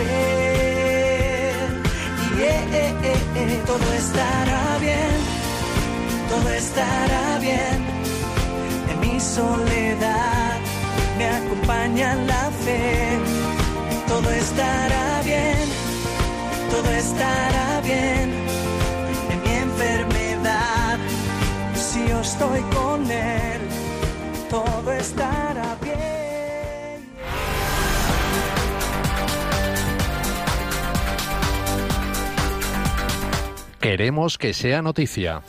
Y 0.00 0.02
eh, 2.40 2.64
eh, 2.72 3.16
eh, 3.36 3.62
todo 3.66 3.92
estará 3.94 4.78
bien, 4.80 5.18
todo 6.28 6.48
estará 6.50 7.38
bien. 7.40 7.78
En 8.90 9.00
mi 9.00 9.18
soledad 9.20 10.58
me 11.18 11.26
acompaña 11.26 12.14
la 12.14 12.50
fe. 12.64 13.18
Todo 14.06 14.30
estará 14.30 15.22
bien, 15.24 15.68
todo 16.70 16.90
estará 16.90 17.80
bien. 17.82 18.32
En 19.32 19.42
mi 19.42 19.52
enfermedad, 19.68 20.98
si 21.74 22.08
yo 22.08 22.20
estoy 22.20 22.60
con 22.76 23.10
él, 23.10 23.60
todo 24.48 24.92
estará 24.92 25.76
bien. 25.82 26.17
Queremos 33.80 34.38
que 34.38 34.54
sea 34.54 34.82
noticia. 34.82 35.42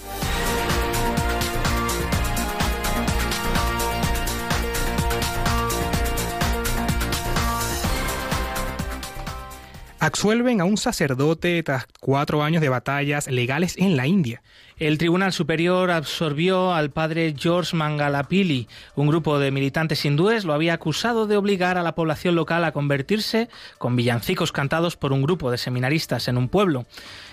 Absuelven 10.02 10.62
a 10.62 10.66
un 10.66 10.78
sacerdote 10.78 11.62
tras 11.64 11.86
cuatro 12.00 12.42
años 12.42 12.62
de 12.62 12.70
batallas 12.70 13.28
legales 13.28 13.76
en 13.78 13.98
la 13.98 14.08
India. 14.08 14.42
El 14.78 14.98
Tribunal 14.98 15.34
Superior 15.34 15.92
absorbió 15.92 16.74
al 16.74 16.90
padre 16.90 17.36
George 17.38 17.76
Mangalapili. 17.76 18.70
Un 18.96 19.08
grupo 19.08 19.40
de 19.40 19.52
militantes 19.52 20.06
hindúes 20.06 20.46
lo 20.46 20.54
había 20.54 20.74
acusado 20.74 21.28
de 21.28 21.36
obligar 21.36 21.78
a 21.78 21.84
la 21.84 21.96
población 21.96 22.36
local 22.36 22.64
a 22.64 22.72
convertirse 22.72 23.50
con 23.78 23.98
villancicos 23.98 24.54
cantados 24.54 24.96
por 24.96 25.12
un 25.12 25.22
grupo 25.22 25.52
de 25.52 25.58
seminaristas 25.58 26.30
en 26.30 26.38
un 26.38 26.48
pueblo. 26.48 26.86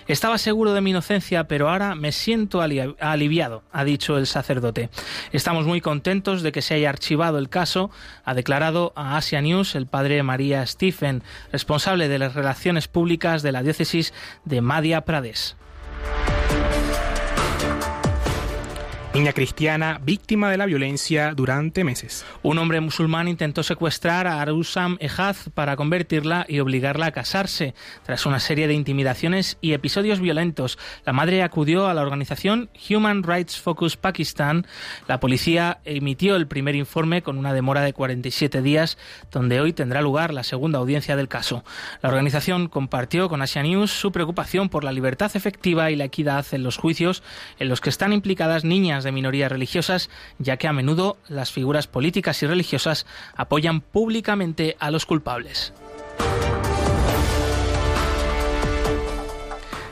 Estaba 0.08 0.38
seguro 0.38 0.72
de 0.72 0.80
mi 0.80 0.90
inocencia, 0.90 1.48
pero 1.48 1.68
ahora 1.68 1.96
me 1.96 2.12
siento 2.12 2.60
aliviado, 2.62 3.64
ha 3.72 3.84
dicho 3.84 4.18
el 4.18 4.26
sacerdote. 4.26 4.88
Estamos 5.32 5.66
muy 5.66 5.80
contentos 5.80 6.42
de 6.42 6.52
que 6.52 6.62
se 6.62 6.74
haya 6.74 6.90
archivado 6.90 7.38
el 7.38 7.48
caso, 7.48 7.90
ha 8.24 8.34
declarado 8.34 8.92
a 8.94 9.16
Asia 9.16 9.40
News 9.40 9.74
el 9.74 9.86
padre 9.86 10.22
María 10.22 10.64
Stephen, 10.64 11.24
responsable 11.50 12.08
de 12.08 12.20
las 12.20 12.34
relaciones 12.34 12.86
públicas 12.86 13.42
de 13.42 13.52
la 13.52 13.62
diócesis 13.62 14.14
de 14.44 14.60
Madhya 14.60 15.00
Pradesh. 15.00 15.56
Niña 19.16 19.32
cristiana 19.32 19.98
víctima 20.04 20.50
de 20.50 20.58
la 20.58 20.66
violencia 20.66 21.32
durante 21.34 21.84
meses. 21.84 22.26
Un 22.42 22.58
hombre 22.58 22.82
musulmán 22.82 23.28
intentó 23.28 23.62
secuestrar 23.62 24.26
a 24.26 24.42
Arusam 24.42 24.98
Ejaz 25.00 25.48
para 25.54 25.74
convertirla 25.74 26.44
y 26.46 26.60
obligarla 26.60 27.06
a 27.06 27.12
casarse. 27.12 27.74
Tras 28.04 28.26
una 28.26 28.40
serie 28.40 28.68
de 28.68 28.74
intimidaciones 28.74 29.56
y 29.62 29.72
episodios 29.72 30.20
violentos, 30.20 30.78
la 31.06 31.14
madre 31.14 31.42
acudió 31.42 31.86
a 31.86 31.94
la 31.94 32.02
organización 32.02 32.68
Human 32.90 33.22
Rights 33.22 33.58
Focus 33.58 33.96
Pakistan. 33.96 34.66
La 35.08 35.18
policía 35.18 35.78
emitió 35.86 36.36
el 36.36 36.46
primer 36.46 36.74
informe 36.74 37.22
con 37.22 37.38
una 37.38 37.54
demora 37.54 37.80
de 37.80 37.94
47 37.94 38.60
días, 38.60 38.98
donde 39.32 39.62
hoy 39.62 39.72
tendrá 39.72 40.02
lugar 40.02 40.34
la 40.34 40.42
segunda 40.42 40.78
audiencia 40.78 41.16
del 41.16 41.28
caso. 41.28 41.64
La 42.02 42.10
organización 42.10 42.68
compartió 42.68 43.30
con 43.30 43.40
Asia 43.40 43.62
News 43.62 43.92
su 43.92 44.12
preocupación 44.12 44.68
por 44.68 44.84
la 44.84 44.92
libertad 44.92 45.30
efectiva 45.34 45.90
y 45.90 45.96
la 45.96 46.04
equidad 46.04 46.44
en 46.52 46.62
los 46.62 46.76
juicios 46.76 47.22
en 47.58 47.70
los 47.70 47.80
que 47.80 47.88
están 47.88 48.12
implicadas 48.12 48.64
niñas 48.64 49.05
de 49.06 49.12
minorías 49.12 49.50
religiosas, 49.50 50.10
ya 50.38 50.58
que 50.58 50.68
a 50.68 50.74
menudo 50.74 51.16
las 51.28 51.50
figuras 51.50 51.86
políticas 51.86 52.42
y 52.42 52.46
religiosas 52.46 53.06
apoyan 53.34 53.80
públicamente 53.80 54.76
a 54.78 54.90
los 54.90 55.06
culpables. 55.06 55.72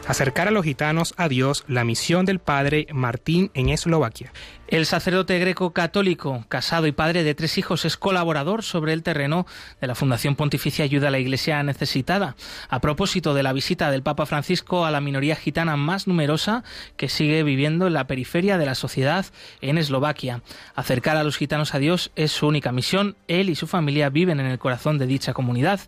acercar 0.06 0.48
a 0.48 0.50
los 0.50 0.64
gitanos 0.64 1.14
a 1.16 1.28
Dios 1.28 1.64
la 1.66 1.84
misión 1.84 2.24
del 2.26 2.38
padre 2.38 2.86
Martín 2.92 3.50
en 3.54 3.68
Eslovaquia. 3.68 4.32
El 4.66 4.86
sacerdote 4.86 5.38
greco-católico, 5.38 6.46
casado 6.48 6.86
y 6.86 6.92
padre 6.92 7.22
de 7.22 7.34
tres 7.34 7.58
hijos, 7.58 7.84
es 7.84 7.98
colaborador 7.98 8.62
sobre 8.62 8.94
el 8.94 9.02
terreno 9.02 9.46
de 9.78 9.86
la 9.86 9.94
Fundación 9.94 10.36
Pontificia 10.36 10.86
Ayuda 10.86 11.08
a 11.08 11.10
la 11.10 11.18
Iglesia 11.18 11.62
Necesitada, 11.62 12.34
a 12.70 12.80
propósito 12.80 13.34
de 13.34 13.42
la 13.42 13.52
visita 13.52 13.90
del 13.90 14.02
Papa 14.02 14.24
Francisco 14.24 14.86
a 14.86 14.90
la 14.90 15.02
minoría 15.02 15.36
gitana 15.36 15.76
más 15.76 16.06
numerosa 16.06 16.64
que 16.96 17.10
sigue 17.10 17.42
viviendo 17.42 17.86
en 17.86 17.92
la 17.92 18.06
periferia 18.06 18.56
de 18.56 18.64
la 18.64 18.74
sociedad 18.74 19.26
en 19.60 19.76
Eslovaquia. 19.76 20.40
Acercar 20.74 21.18
a 21.18 21.24
los 21.24 21.36
gitanos 21.36 21.74
a 21.74 21.78
Dios 21.78 22.10
es 22.16 22.32
su 22.32 22.46
única 22.46 22.72
misión. 22.72 23.16
Él 23.28 23.50
y 23.50 23.56
su 23.56 23.66
familia 23.66 24.08
viven 24.08 24.40
en 24.40 24.46
el 24.46 24.58
corazón 24.58 24.96
de 24.96 25.06
dicha 25.06 25.34
comunidad, 25.34 25.80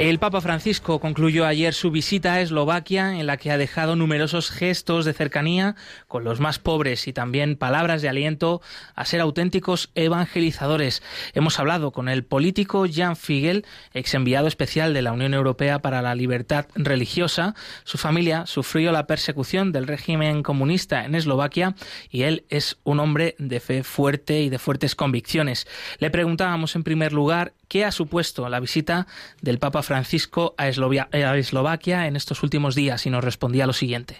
El 0.00 0.18
Papa 0.18 0.40
Francisco 0.40 0.98
concluyó 0.98 1.44
ayer 1.44 1.74
su 1.74 1.90
visita 1.90 2.32
a 2.32 2.40
Eslovaquia, 2.40 3.20
en 3.20 3.26
la 3.26 3.36
que 3.36 3.50
ha 3.50 3.58
dejado 3.58 3.96
numerosos 3.96 4.50
gestos 4.50 5.04
de 5.04 5.12
cercanía 5.12 5.76
con 6.08 6.24
los 6.24 6.40
más 6.40 6.58
pobres 6.58 7.06
y 7.06 7.12
también 7.12 7.54
palabras 7.54 8.00
de 8.00 8.08
aliento 8.08 8.62
a 8.94 9.04
ser 9.04 9.20
auténticos 9.20 9.90
evangelizadores. 9.94 11.02
Hemos 11.34 11.58
hablado 11.58 11.92
con 11.92 12.08
el 12.08 12.24
político 12.24 12.86
Jan 12.90 13.14
Figel, 13.14 13.66
ex 13.92 14.14
enviado 14.14 14.48
especial 14.48 14.94
de 14.94 15.02
la 15.02 15.12
Unión 15.12 15.34
Europea 15.34 15.80
para 15.80 16.00
la 16.00 16.14
Libertad 16.14 16.64
Religiosa. 16.74 17.54
Su 17.84 17.98
familia 17.98 18.46
sufrió 18.46 18.92
la 18.92 19.06
persecución 19.06 19.70
del 19.70 19.86
régimen 19.86 20.42
comunista 20.42 21.04
en 21.04 21.14
Eslovaquia 21.14 21.74
y 22.08 22.22
él 22.22 22.46
es 22.48 22.78
un 22.84 23.00
hombre 23.00 23.36
de 23.38 23.60
fe 23.60 23.82
fuerte 23.82 24.40
y 24.40 24.48
de 24.48 24.58
fuertes 24.58 24.94
convicciones. 24.94 25.66
Le 25.98 26.08
preguntábamos 26.08 26.74
en 26.74 26.84
primer 26.84 27.12
lugar 27.12 27.52
qué 27.70 27.84
ha 27.84 27.92
supuesto 27.92 28.48
la 28.48 28.60
visita 28.60 29.06
del 29.40 29.58
Papa 29.58 29.82
Francisco 29.82 30.54
a, 30.58 30.68
Eslovaquia 30.68 32.08
en 32.08 32.16
estos 32.16 32.42
últimos 32.42 32.74
días 32.74 33.06
y 33.06 33.10
nos 33.10 33.24
respondía 33.24 33.66
lo 33.66 33.72
siguiente. 33.72 34.16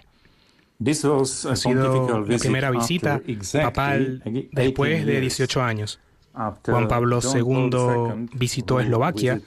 Ha 0.81 1.57
sido 1.57 2.25
la 2.27 2.39
primera 2.39 2.71
visita 2.71 3.21
papal 3.53 4.23
después 4.53 5.05
de 5.05 5.21
18 5.21 5.63
años. 5.63 5.99
Juan 6.65 6.87
Pablo 6.87 7.19
II 7.23 8.29
visitó 8.35 8.79
Eslovaquia 8.79 9.41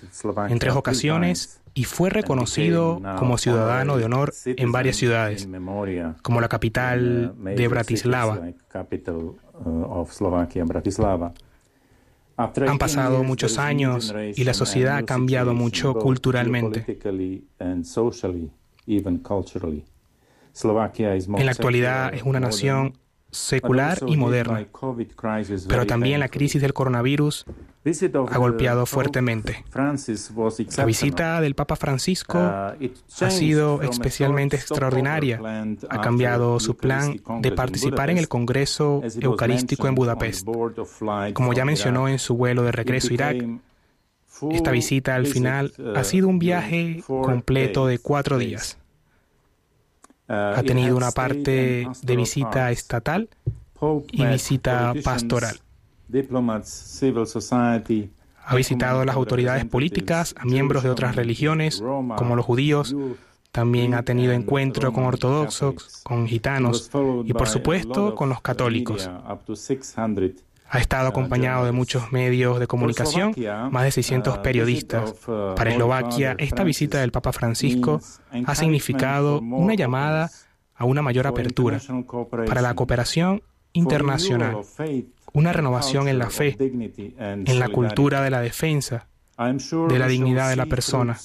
en 0.49 0.59
tres 0.59 0.75
ocasiones 0.75 1.61
y 1.73 1.85
fue 1.85 2.09
reconocido 2.09 3.01
como 3.17 3.37
ciudadano 3.37 3.97
de 3.97 4.03
honor 4.03 4.33
en 4.45 4.71
varias 4.73 4.97
ciudades, 4.97 5.47
como 6.21 6.41
la 6.41 6.49
capital 6.49 7.33
de 7.41 7.67
Bratislava. 7.69 8.41
Han 12.37 12.77
pasado 12.77 13.23
muchos 13.23 13.57
años 13.57 14.13
y 14.35 14.43
la 14.43 14.53
sociedad 14.53 14.97
ha 14.97 15.03
cambiado 15.03 15.53
mucho 15.53 15.93
culturalmente. 15.93 16.85
En 21.27 21.45
la 21.45 21.51
actualidad 21.51 22.13
es 22.13 22.23
una 22.23 22.39
nación 22.39 22.97
secular 23.33 23.99
y 24.07 24.15
moderna, 24.15 24.65
pero 25.67 25.85
también 25.85 26.19
la 26.19 26.29
crisis 26.29 26.61
del 26.61 26.73
coronavirus 26.73 27.45
ha 28.31 28.37
golpeado 28.37 28.85
fuertemente. 28.85 29.65
La 30.77 30.85
visita 30.85 31.41
del 31.41 31.55
Papa 31.55 31.75
Francisco 31.75 32.37
uh, 32.37 33.25
ha 33.25 33.29
sido 33.29 33.81
especialmente 33.81 34.55
extraordinaria. 34.55 35.39
Ha 35.89 36.01
cambiado 36.01 36.59
su 36.59 36.77
plan 36.77 37.19
de 37.39 37.51
participar 37.51 38.09
en 38.09 38.17
el 38.17 38.27
Congreso 38.27 39.01
Eucarístico 39.19 39.87
en 39.87 39.95
Budapest. 39.95 40.47
Como 41.33 41.53
ya 41.53 41.65
mencionó 41.65 42.07
en 42.07 42.19
su 42.19 42.35
vuelo 42.35 42.63
de 42.63 42.71
regreso 42.71 43.09
a 43.09 43.13
Irak, 43.13 43.45
esta 44.51 44.71
visita 44.71 45.15
al 45.15 45.27
final 45.27 45.73
ha 45.95 46.01
uh, 46.01 46.03
sido 46.03 46.27
un 46.27 46.39
viaje 46.39 47.03
completo 47.05 47.87
de 47.87 47.99
cuatro 47.99 48.37
días. 48.37 48.77
Uh, 50.29 50.33
ha 50.33 50.63
tenido 50.63 50.95
una 50.95 51.11
parte 51.11 51.87
de 52.01 52.15
visita 52.15 52.71
estatal 52.71 53.29
y 54.11 54.25
visita 54.25 54.93
pastoral. 55.03 55.59
Ha 58.45 58.55
visitado 58.55 59.01
a 59.01 59.05
las 59.05 59.15
autoridades 59.15 59.65
políticas, 59.65 60.35
a 60.37 60.45
miembros 60.45 60.83
de 60.83 60.89
otras 60.89 61.15
religiones, 61.15 61.81
como 61.81 62.35
los 62.35 62.45
judíos. 62.45 62.95
También 63.51 63.93
ha 63.93 64.03
tenido 64.03 64.33
encuentro 64.33 64.91
con 64.93 65.03
ortodoxos, 65.03 66.01
con 66.03 66.27
gitanos 66.27 66.89
y, 67.25 67.33
por 67.33 67.47
supuesto, 67.47 68.15
con 68.15 68.29
los 68.29 68.41
católicos. 68.41 69.09
Ha 70.69 70.79
estado 70.79 71.07
acompañado 71.07 71.65
de 71.65 71.71
muchos 71.71 72.11
medios 72.11 72.59
de 72.59 72.67
comunicación, 72.67 73.33
más 73.71 73.83
de 73.83 73.91
600 73.91 74.39
periodistas. 74.39 75.13
Para 75.55 75.71
Eslovaquia, 75.71 76.35
esta 76.39 76.63
visita 76.63 76.99
del 76.99 77.11
Papa 77.11 77.31
Francisco 77.31 78.01
ha 78.45 78.55
significado 78.55 79.39
una 79.39 79.75
llamada 79.75 80.31
a 80.75 80.85
una 80.85 81.01
mayor 81.01 81.27
apertura 81.27 81.79
para 82.47 82.61
la 82.61 82.73
cooperación 82.73 83.43
internacional, 83.73 84.57
una 85.33 85.53
renovación 85.53 86.07
en 86.07 86.19
la 86.19 86.29
fe, 86.29 86.57
en 86.59 87.59
la 87.59 87.69
cultura 87.69 88.21
de 88.21 88.29
la 88.29 88.41
defensa, 88.41 89.07
de 89.37 89.99
la 89.99 90.07
dignidad 90.07 90.49
de 90.49 90.55
la 90.55 90.65
persona. 90.65 91.17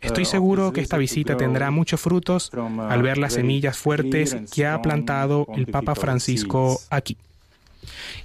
Estoy 0.00 0.24
seguro 0.24 0.72
que 0.72 0.80
esta 0.80 0.96
visita 0.96 1.36
tendrá 1.36 1.70
muchos 1.70 2.00
frutos 2.00 2.50
al 2.88 3.02
ver 3.02 3.18
las 3.18 3.32
semillas 3.32 3.78
fuertes 3.78 4.36
que 4.54 4.66
ha 4.66 4.80
plantado 4.80 5.46
el 5.56 5.66
Papa 5.66 5.94
Francisco 5.94 6.78
aquí. 6.90 7.16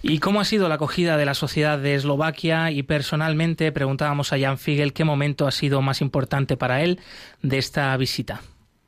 ¿Y 0.02 0.20
cómo 0.20 0.42
ha 0.42 0.46
sido 0.46 0.70
la 0.70 0.76
acogida 0.76 1.18
de 1.18 1.26
la 1.26 1.34
sociedad 1.34 1.80
de 1.80 1.96
Eslovaquia? 1.96 2.72
Y 2.72 2.84
personalmente 2.84 3.72
preguntábamos 3.72 4.34
a 4.34 4.40
Jan 4.40 4.58
Figel 4.58 4.94
qué 4.94 5.04
momento 5.04 5.48
ha 5.48 5.52
sido 5.52 5.82
más 5.82 6.02
importante 6.02 6.58
para 6.58 6.84
él 6.84 7.00
de 7.42 7.58
esta 7.58 7.96
visita. 7.98 8.42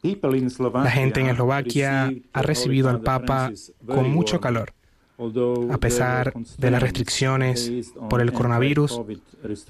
La 0.04 0.92
gente 0.92 1.22
en 1.22 1.28
Eslovaquia 1.28 2.14
ha 2.34 2.42
recibido 2.42 2.90
al 2.90 3.02
Papa 3.02 3.52
con 3.86 4.12
mucho 4.12 4.40
calor. 4.40 4.74
A 5.72 5.78
pesar 5.78 6.34
de 6.58 6.72
las 6.72 6.82
restricciones 6.82 7.72
por 8.10 8.22
el 8.22 8.34
coronavirus, 8.34 9.02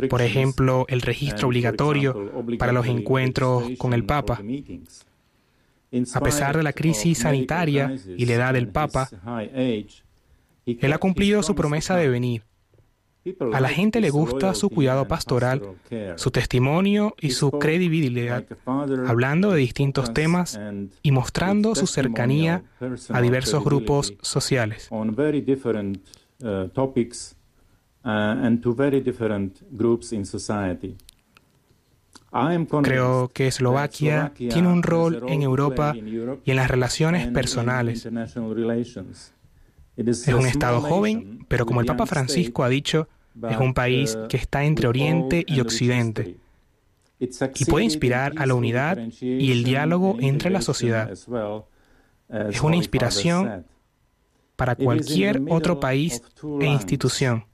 por 0.09 0.21
ejemplo, 0.21 0.85
el 0.89 1.01
registro 1.01 1.47
obligatorio 1.47 2.31
para 2.57 2.71
los 2.71 2.87
encuentros 2.87 3.63
con 3.77 3.93
el 3.93 4.05
Papa, 4.05 4.41
a 6.13 6.19
pesar 6.21 6.57
de 6.57 6.63
la 6.63 6.73
crisis 6.73 7.19
sanitaria 7.19 7.95
y 8.17 8.25
la 8.25 8.33
edad 8.33 8.53
del 8.53 8.69
Papa, 8.69 9.07
él 10.65 10.93
ha 10.93 10.97
cumplido 10.97 11.43
su 11.43 11.55
promesa 11.55 11.95
de 11.95 12.09
venir. 12.09 12.43
A 13.53 13.59
la 13.59 13.69
gente 13.69 14.01
le 14.01 14.11
gusta 14.11 14.53
su 14.53 14.69
cuidado 14.69 15.07
pastoral, 15.07 15.61
su 16.15 16.29
testimonio 16.29 17.15
y 17.19 17.31
su 17.31 17.49
credibilidad, 17.51 18.45
hablando 19.07 19.51
de 19.51 19.57
distintos 19.57 20.13
temas 20.13 20.59
y 21.01 21.11
mostrando 21.11 21.73
su 21.73 21.87
cercanía 21.87 22.63
a 23.09 23.21
diversos 23.21 23.63
grupos 23.63 24.13
sociales. 24.21 24.89
Creo 32.83 33.31
que 33.33 33.47
Eslovaquia 33.47 34.33
tiene 34.35 34.67
un 34.67 34.83
rol 34.83 35.23
en 35.29 35.41
Europa 35.41 35.95
y 35.95 36.51
en 36.51 36.55
las 36.57 36.69
relaciones 36.69 37.27
personales. 37.29 38.07
Es 39.97 40.27
un 40.27 40.45
Estado 40.45 40.81
joven, 40.81 41.45
pero 41.47 41.65
como 41.65 41.81
el 41.81 41.85
Papa 41.85 42.05
Francisco 42.05 42.63
ha 42.63 42.69
dicho, 42.69 43.07
es 43.49 43.57
un 43.57 43.73
país 43.73 44.17
que 44.29 44.37
está 44.37 44.63
entre 44.63 44.87
Oriente 44.87 45.43
y 45.47 45.59
Occidente 45.59 46.37
y 47.19 47.65
puede 47.65 47.85
inspirar 47.85 48.33
a 48.37 48.45
la 48.45 48.53
unidad 48.53 48.97
y 49.21 49.51
el 49.51 49.63
diálogo 49.63 50.17
entre 50.19 50.49
la 50.49 50.61
sociedad. 50.61 51.11
Es 51.11 52.61
una 52.61 52.75
inspiración 52.75 53.65
para 54.55 54.75
cualquier 54.75 55.41
otro 55.49 55.79
país 55.79 56.21
e 56.61 56.65
institución. 56.65 57.45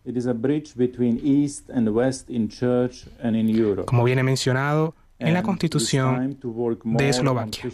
Como 3.85 4.03
viene 4.03 4.23
mencionado 4.23 4.95
en 5.19 5.33
la 5.33 5.43
Constitución 5.43 6.37
de 6.83 7.09
Eslovaquia. 7.09 7.69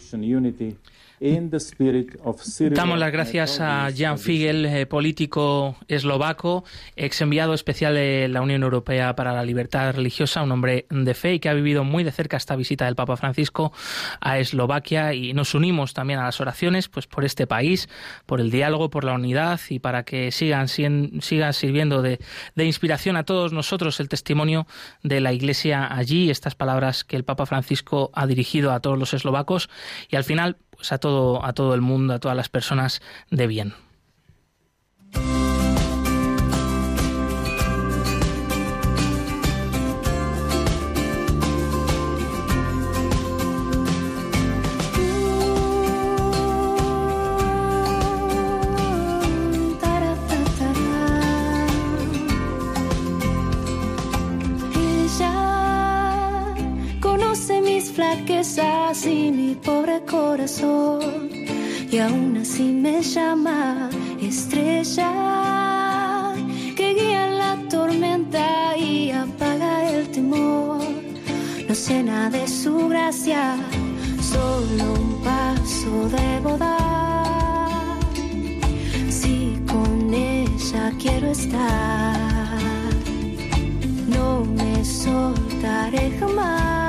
Damos 2.76 3.00
las 3.00 3.12
gracias 3.12 3.60
a 3.60 3.90
Jan 3.96 4.20
Figel, 4.20 4.66
eh, 4.66 4.86
político 4.86 5.76
eslovaco, 5.88 6.64
ex 6.96 7.22
enviado 7.22 7.56
especial 7.56 7.96
de 7.96 8.28
la 8.28 8.42
Unión 8.42 8.62
Europea 8.62 9.16
para 9.16 9.34
la 9.34 9.44
Libertad 9.44 9.96
Religiosa, 9.96 10.44
un 10.44 10.52
hombre 10.52 10.86
de 10.92 11.14
fe 11.16 11.36
y 11.36 11.40
que 11.40 11.50
ha 11.50 11.56
vivido 11.56 11.84
muy 11.84 12.04
de 12.04 12.12
cerca 12.12 12.38
esta 12.38 12.56
visita 12.56 12.86
del 12.86 12.96
Papa 12.96 13.18
Francisco 13.18 13.74
a 14.22 14.38
Eslovaquia. 14.38 15.16
Y 15.16 15.34
nos 15.34 15.56
unimos 15.56 15.96
también 15.96 16.20
a 16.20 16.26
las 16.26 16.40
oraciones 16.40 16.88
pues 16.88 17.08
por 17.08 17.26
este 17.26 17.48
país, 17.48 17.90
por 18.28 18.40
el 18.40 18.52
diálogo, 18.52 18.92
por 18.92 19.04
la 19.04 19.14
unidad 19.14 19.60
y 19.70 19.80
para 19.80 20.04
que 20.04 20.32
sigan, 20.32 20.68
sigan 20.68 21.54
sirviendo 21.54 22.04
de, 22.04 22.20
de 22.54 22.66
inspiración 22.66 23.16
a 23.18 23.24
todos 23.24 23.54
nosotros 23.54 24.00
el 24.00 24.08
testimonio 24.08 24.68
de 25.02 25.20
la 25.20 25.34
Iglesia 25.34 25.92
allí, 25.92 26.30
estas 26.30 26.54
palabras 26.54 27.04
que 27.04 27.16
el 27.16 27.24
Papa 27.24 27.48
Francisco 27.48 28.12
ha 28.14 28.28
dirigido 28.28 28.72
a 28.72 28.82
todos 28.82 29.00
los 29.00 29.16
eslovacos. 29.16 29.68
Y 30.10 30.16
al 30.16 30.24
final 30.24 30.58
pues 30.78 30.92
a 30.92 30.98
todo, 31.00 31.44
a 31.44 31.54
todo 31.54 31.74
el 31.76 31.82
mundo, 31.82 32.14
a 32.14 32.20
todas 32.20 32.38
las 32.38 32.50
personas 32.50 33.02
de 33.30 33.48
bien. 33.48 33.74
Así 58.36 59.32
mi 59.32 59.56
pobre 59.56 60.02
corazón 60.06 61.30
y 61.90 61.98
aún 61.98 62.38
así 62.42 62.74
me 62.74 63.02
llama 63.02 63.90
estrella 64.22 66.34
que 66.76 66.94
guía 66.94 67.28
la 67.28 67.58
tormenta 67.70 68.76
y 68.78 69.12
apaga 69.12 69.90
el 69.92 70.12
temor. 70.12 70.82
No 71.70 72.04
nada 72.04 72.30
de 72.30 72.48
su 72.48 72.90
gracia, 72.90 73.56
solo 74.22 74.94
un 74.94 75.22
paso 75.24 76.10
debo 76.10 76.58
dar. 76.58 77.98
Si 79.10 79.58
con 79.72 80.14
ella 80.14 80.92
quiero 81.00 81.32
estar, 81.32 82.60
no 84.10 84.44
me 84.44 84.84
soltaré 84.84 86.12
jamás 86.20 86.87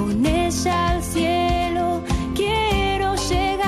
con 0.00 0.24
ella 0.24 0.88
al 0.88 1.02
cielo 1.02 2.02
quiero 2.34 3.14
llegar 3.16 3.60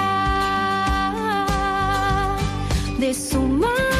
de 2.98 3.12
su 3.12 3.38
mano. 3.38 3.91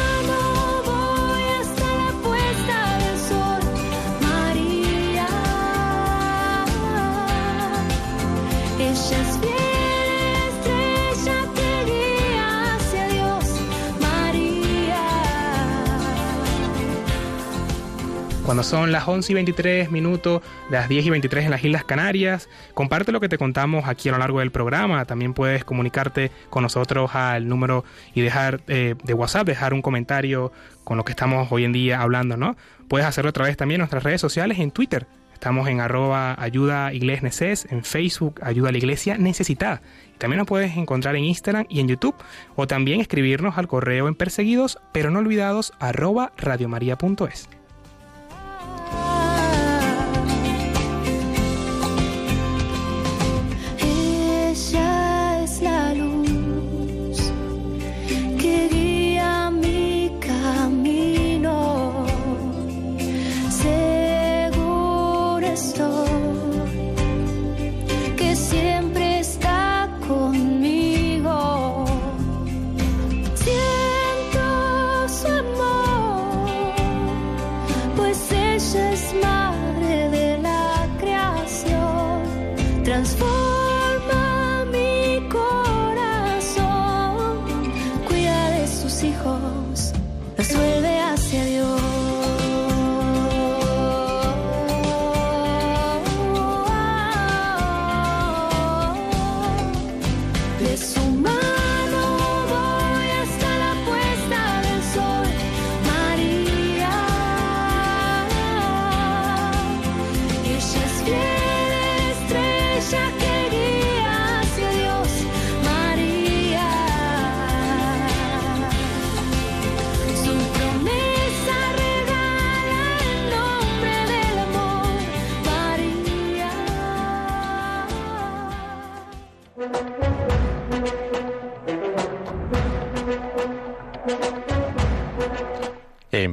Cuando 18.45 18.63
son 18.63 18.91
las 18.91 19.07
11 19.07 19.31
y 19.31 19.35
23 19.35 19.89
minutos, 19.89 20.41
las 20.69 20.89
10 20.89 21.05
y 21.05 21.09
23 21.11 21.45
en 21.45 21.51
las 21.51 21.63
Islas 21.63 21.85
Canarias, 21.85 22.49
comparte 22.73 23.13
lo 23.13 23.21
que 23.21 23.29
te 23.29 23.37
contamos 23.37 23.87
aquí 23.87 24.09
a 24.09 24.11
lo 24.11 24.17
largo 24.17 24.39
del 24.39 24.51
programa. 24.51 25.05
También 25.05 25.33
puedes 25.33 25.63
comunicarte 25.63 26.29
con 26.49 26.61
nosotros 26.61 27.15
al 27.15 27.47
número 27.47 27.85
y 28.13 28.19
dejar 28.19 28.59
eh, 28.67 28.95
de 29.01 29.13
WhatsApp, 29.13 29.47
dejar 29.47 29.73
un 29.73 29.81
comentario 29.81 30.51
con 30.83 30.97
lo 30.97 31.05
que 31.05 31.13
estamos 31.13 31.49
hoy 31.53 31.63
en 31.63 31.71
día 31.71 32.01
hablando, 32.01 32.35
¿no? 32.35 32.57
Puedes 32.89 33.07
hacerlo 33.07 33.29
a 33.29 33.33
través 33.33 33.55
también 33.55 33.77
de 33.77 33.83
nuestras 33.83 34.03
redes 34.03 34.19
sociales 34.19 34.59
en 34.59 34.71
Twitter. 34.71 35.07
Estamos 35.33 35.69
en 35.69 35.79
arroba 35.79 36.35
ayuda 36.37 36.91
en 36.91 37.83
Facebook 37.83 38.41
ayuda 38.43 38.69
a 38.69 38.71
la 38.73 38.77
iglesia 38.77 39.17
necesitada. 39.17 39.81
También 40.17 40.39
nos 40.39 40.47
puedes 40.47 40.75
encontrar 40.75 41.15
en 41.15 41.23
Instagram 41.23 41.65
y 41.69 41.79
en 41.79 41.87
YouTube 41.87 42.15
o 42.57 42.67
también 42.67 42.99
escribirnos 42.99 43.57
al 43.57 43.69
correo 43.69 44.09
en 44.09 44.15
perseguidos 44.15 44.79
pero 44.91 45.11
no 45.11 45.19
olvidados 45.19 45.71
arroba 45.79 46.33
radiomaria.es. 46.37 47.47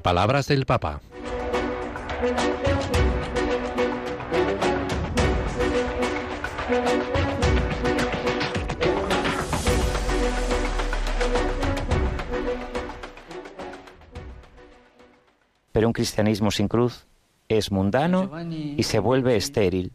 En 0.01 0.03
palabras 0.03 0.49
del 0.49 0.65
Papa. 0.65 0.99
Pero 15.71 15.87
un 15.87 15.93
cristianismo 15.93 16.51
sin 16.51 16.67
cruz 16.67 17.07
es 17.51 17.71
mundano 17.71 18.31
y 18.51 18.83
se 18.85 19.01
vuelve 19.01 19.37
estéril. 19.37 19.93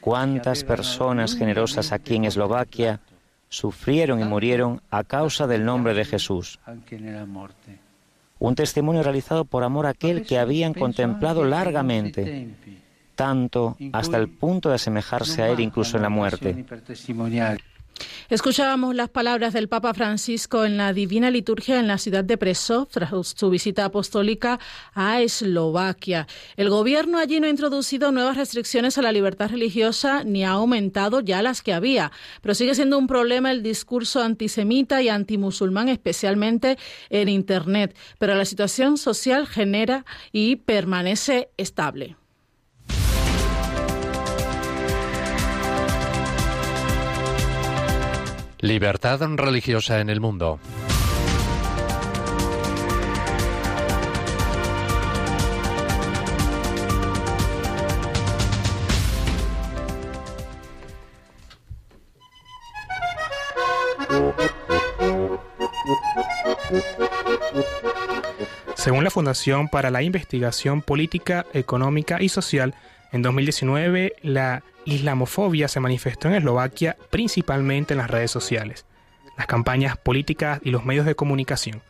¿Cuántas 0.00 0.64
personas 0.64 1.36
generosas 1.36 1.92
aquí 1.92 2.16
en 2.16 2.24
Eslovaquia 2.24 2.98
sufrieron 3.48 4.18
y 4.18 4.24
murieron 4.24 4.82
a 4.90 5.04
causa 5.04 5.46
del 5.46 5.64
nombre 5.64 5.94
de 5.94 6.04
Jesús? 6.04 6.58
Un 8.38 8.54
testimonio 8.54 9.02
realizado 9.02 9.44
por 9.44 9.62
amor 9.62 9.86
a 9.86 9.90
aquel 9.90 10.26
que 10.26 10.38
habían 10.38 10.74
contemplado 10.74 11.44
largamente, 11.44 12.48
tanto 13.14 13.76
hasta 13.92 14.16
el 14.16 14.28
punto 14.28 14.68
de 14.68 14.74
asemejarse 14.76 15.42
a 15.42 15.48
él 15.50 15.60
incluso 15.60 15.96
en 15.96 16.02
la 16.02 16.08
muerte. 16.08 16.64
Escuchábamos 18.30 18.94
las 18.94 19.10
palabras 19.10 19.52
del 19.52 19.68
Papa 19.68 19.94
Francisco 19.94 20.64
en 20.64 20.76
la 20.76 20.92
Divina 20.92 21.30
Liturgia 21.30 21.78
en 21.78 21.86
la 21.86 21.98
ciudad 21.98 22.24
de 22.24 22.38
Presov 22.38 22.88
tras 22.88 23.10
su 23.36 23.50
visita 23.50 23.84
apostólica 23.84 24.58
a 24.94 25.20
Eslovaquia. 25.20 26.26
El 26.56 26.70
gobierno 26.70 27.18
allí 27.18 27.38
no 27.38 27.46
ha 27.46 27.50
introducido 27.50 28.12
nuevas 28.12 28.36
restricciones 28.36 28.98
a 28.98 29.02
la 29.02 29.12
libertad 29.12 29.50
religiosa 29.50 30.24
ni 30.24 30.44
ha 30.44 30.50
aumentado 30.50 31.20
ya 31.20 31.42
las 31.42 31.62
que 31.62 31.72
había, 31.72 32.12
pero 32.40 32.54
sigue 32.54 32.74
siendo 32.74 32.98
un 32.98 33.06
problema 33.06 33.50
el 33.50 33.62
discurso 33.62 34.22
antisemita 34.22 35.02
y 35.02 35.08
antimusulmán, 35.08 35.88
especialmente 35.88 36.78
en 37.10 37.28
Internet. 37.28 37.94
Pero 38.18 38.34
la 38.34 38.44
situación 38.44 38.96
social 38.96 39.46
genera 39.46 40.04
y 40.32 40.56
permanece 40.56 41.50
estable. 41.56 42.16
Libertad 48.64 49.20
religiosa 49.36 50.00
en 50.00 50.08
el 50.08 50.22
mundo. 50.22 50.58
Según 68.76 69.04
la 69.04 69.10
Fundación 69.10 69.68
para 69.68 69.90
la 69.90 70.02
Investigación 70.02 70.80
Política, 70.80 71.44
Económica 71.52 72.22
y 72.22 72.30
Social, 72.30 72.74
en 73.12 73.20
2019 73.20 74.14
la 74.22 74.62
islamofobia 74.84 75.68
se 75.68 75.80
manifestó 75.80 76.28
en 76.28 76.34
Eslovaquia 76.34 76.96
principalmente 77.10 77.94
en 77.94 77.98
las 77.98 78.10
redes 78.10 78.30
sociales, 78.30 78.86
las 79.36 79.46
campañas 79.46 79.96
políticas 79.96 80.60
y 80.62 80.70
los 80.70 80.84
medios 80.84 81.06
de 81.06 81.14
comunicación. 81.14 81.82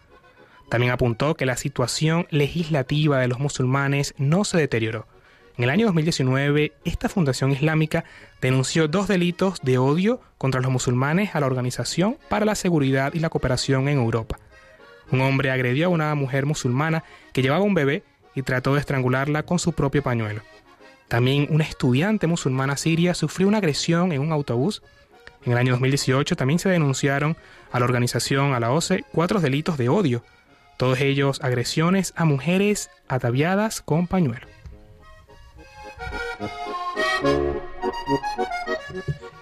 También 0.68 0.92
apuntó 0.92 1.34
que 1.34 1.46
la 1.46 1.56
situación 1.56 2.26
legislativa 2.30 3.18
de 3.18 3.28
los 3.28 3.38
musulmanes 3.38 4.14
no 4.16 4.44
se 4.44 4.58
deterioró. 4.58 5.06
En 5.56 5.64
el 5.64 5.70
año 5.70 5.86
2019, 5.86 6.72
esta 6.84 7.08
fundación 7.08 7.52
islámica 7.52 8.04
denunció 8.40 8.88
dos 8.88 9.06
delitos 9.06 9.60
de 9.62 9.78
odio 9.78 10.20
contra 10.36 10.60
los 10.60 10.72
musulmanes 10.72 11.34
a 11.34 11.40
la 11.40 11.46
Organización 11.46 12.18
para 12.28 12.44
la 12.44 12.56
Seguridad 12.56 13.14
y 13.14 13.20
la 13.20 13.28
Cooperación 13.28 13.88
en 13.88 13.98
Europa. 13.98 14.38
Un 15.12 15.20
hombre 15.20 15.50
agredió 15.52 15.86
a 15.86 15.90
una 15.90 16.14
mujer 16.14 16.44
musulmana 16.44 17.04
que 17.32 17.42
llevaba 17.42 17.62
un 17.62 17.74
bebé 17.74 18.02
y 18.34 18.42
trató 18.42 18.74
de 18.74 18.80
estrangularla 18.80 19.44
con 19.44 19.60
su 19.60 19.72
propio 19.72 20.02
pañuelo. 20.02 20.42
También 21.08 21.46
una 21.50 21.64
estudiante 21.64 22.26
musulmana 22.26 22.76
siria 22.76 23.14
sufrió 23.14 23.48
una 23.48 23.58
agresión 23.58 24.12
en 24.12 24.20
un 24.20 24.32
autobús. 24.32 24.82
En 25.44 25.52
el 25.52 25.58
año 25.58 25.72
2018 25.72 26.36
también 26.36 26.58
se 26.58 26.68
denunciaron 26.68 27.36
a 27.70 27.78
la 27.78 27.84
organización, 27.84 28.54
a 28.54 28.60
la 28.60 28.72
OCE, 28.72 29.04
cuatro 29.12 29.40
delitos 29.40 29.76
de 29.76 29.88
odio, 29.88 30.24
todos 30.76 31.00
ellos 31.00 31.40
agresiones 31.42 32.12
a 32.16 32.24
mujeres 32.24 32.90
ataviadas 33.08 33.82
con 33.82 34.06
pañuelo. 34.06 34.46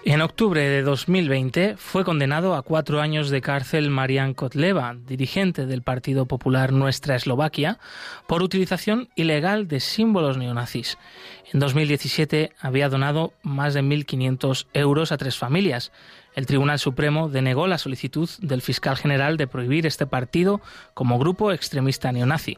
En 0.05 0.21
octubre 0.21 0.61
de 0.61 0.81
2020 0.81 1.75
fue 1.77 2.03
condenado 2.03 2.55
a 2.55 2.61
cuatro 2.61 3.01
años 3.01 3.29
de 3.29 3.41
cárcel 3.41 3.89
Marian 3.89 4.33
Kotleva, 4.33 4.95
dirigente 4.95 5.65
del 5.65 5.81
Partido 5.81 6.25
Popular 6.25 6.73
Nuestra 6.73 7.15
Eslovaquia, 7.15 7.79
por 8.27 8.43
utilización 8.43 9.09
ilegal 9.15 9.67
de 9.67 9.79
símbolos 9.79 10.37
neonazis. 10.37 10.97
En 11.53 11.59
2017 11.59 12.51
había 12.59 12.89
donado 12.89 13.31
más 13.43 13.75
de 13.75 13.83
1.500 13.83 14.65
euros 14.73 15.11
a 15.11 15.17
tres 15.17 15.37
familias. 15.37 15.91
El 16.33 16.47
Tribunal 16.47 16.79
Supremo 16.79 17.29
denegó 17.29 17.67
la 17.67 17.77
solicitud 17.77 18.27
del 18.39 18.63
fiscal 18.63 18.97
general 18.97 19.37
de 19.37 19.45
prohibir 19.45 19.85
este 19.85 20.07
partido 20.07 20.61
como 20.95 21.19
grupo 21.19 21.51
extremista 21.51 22.11
neonazi. 22.11 22.57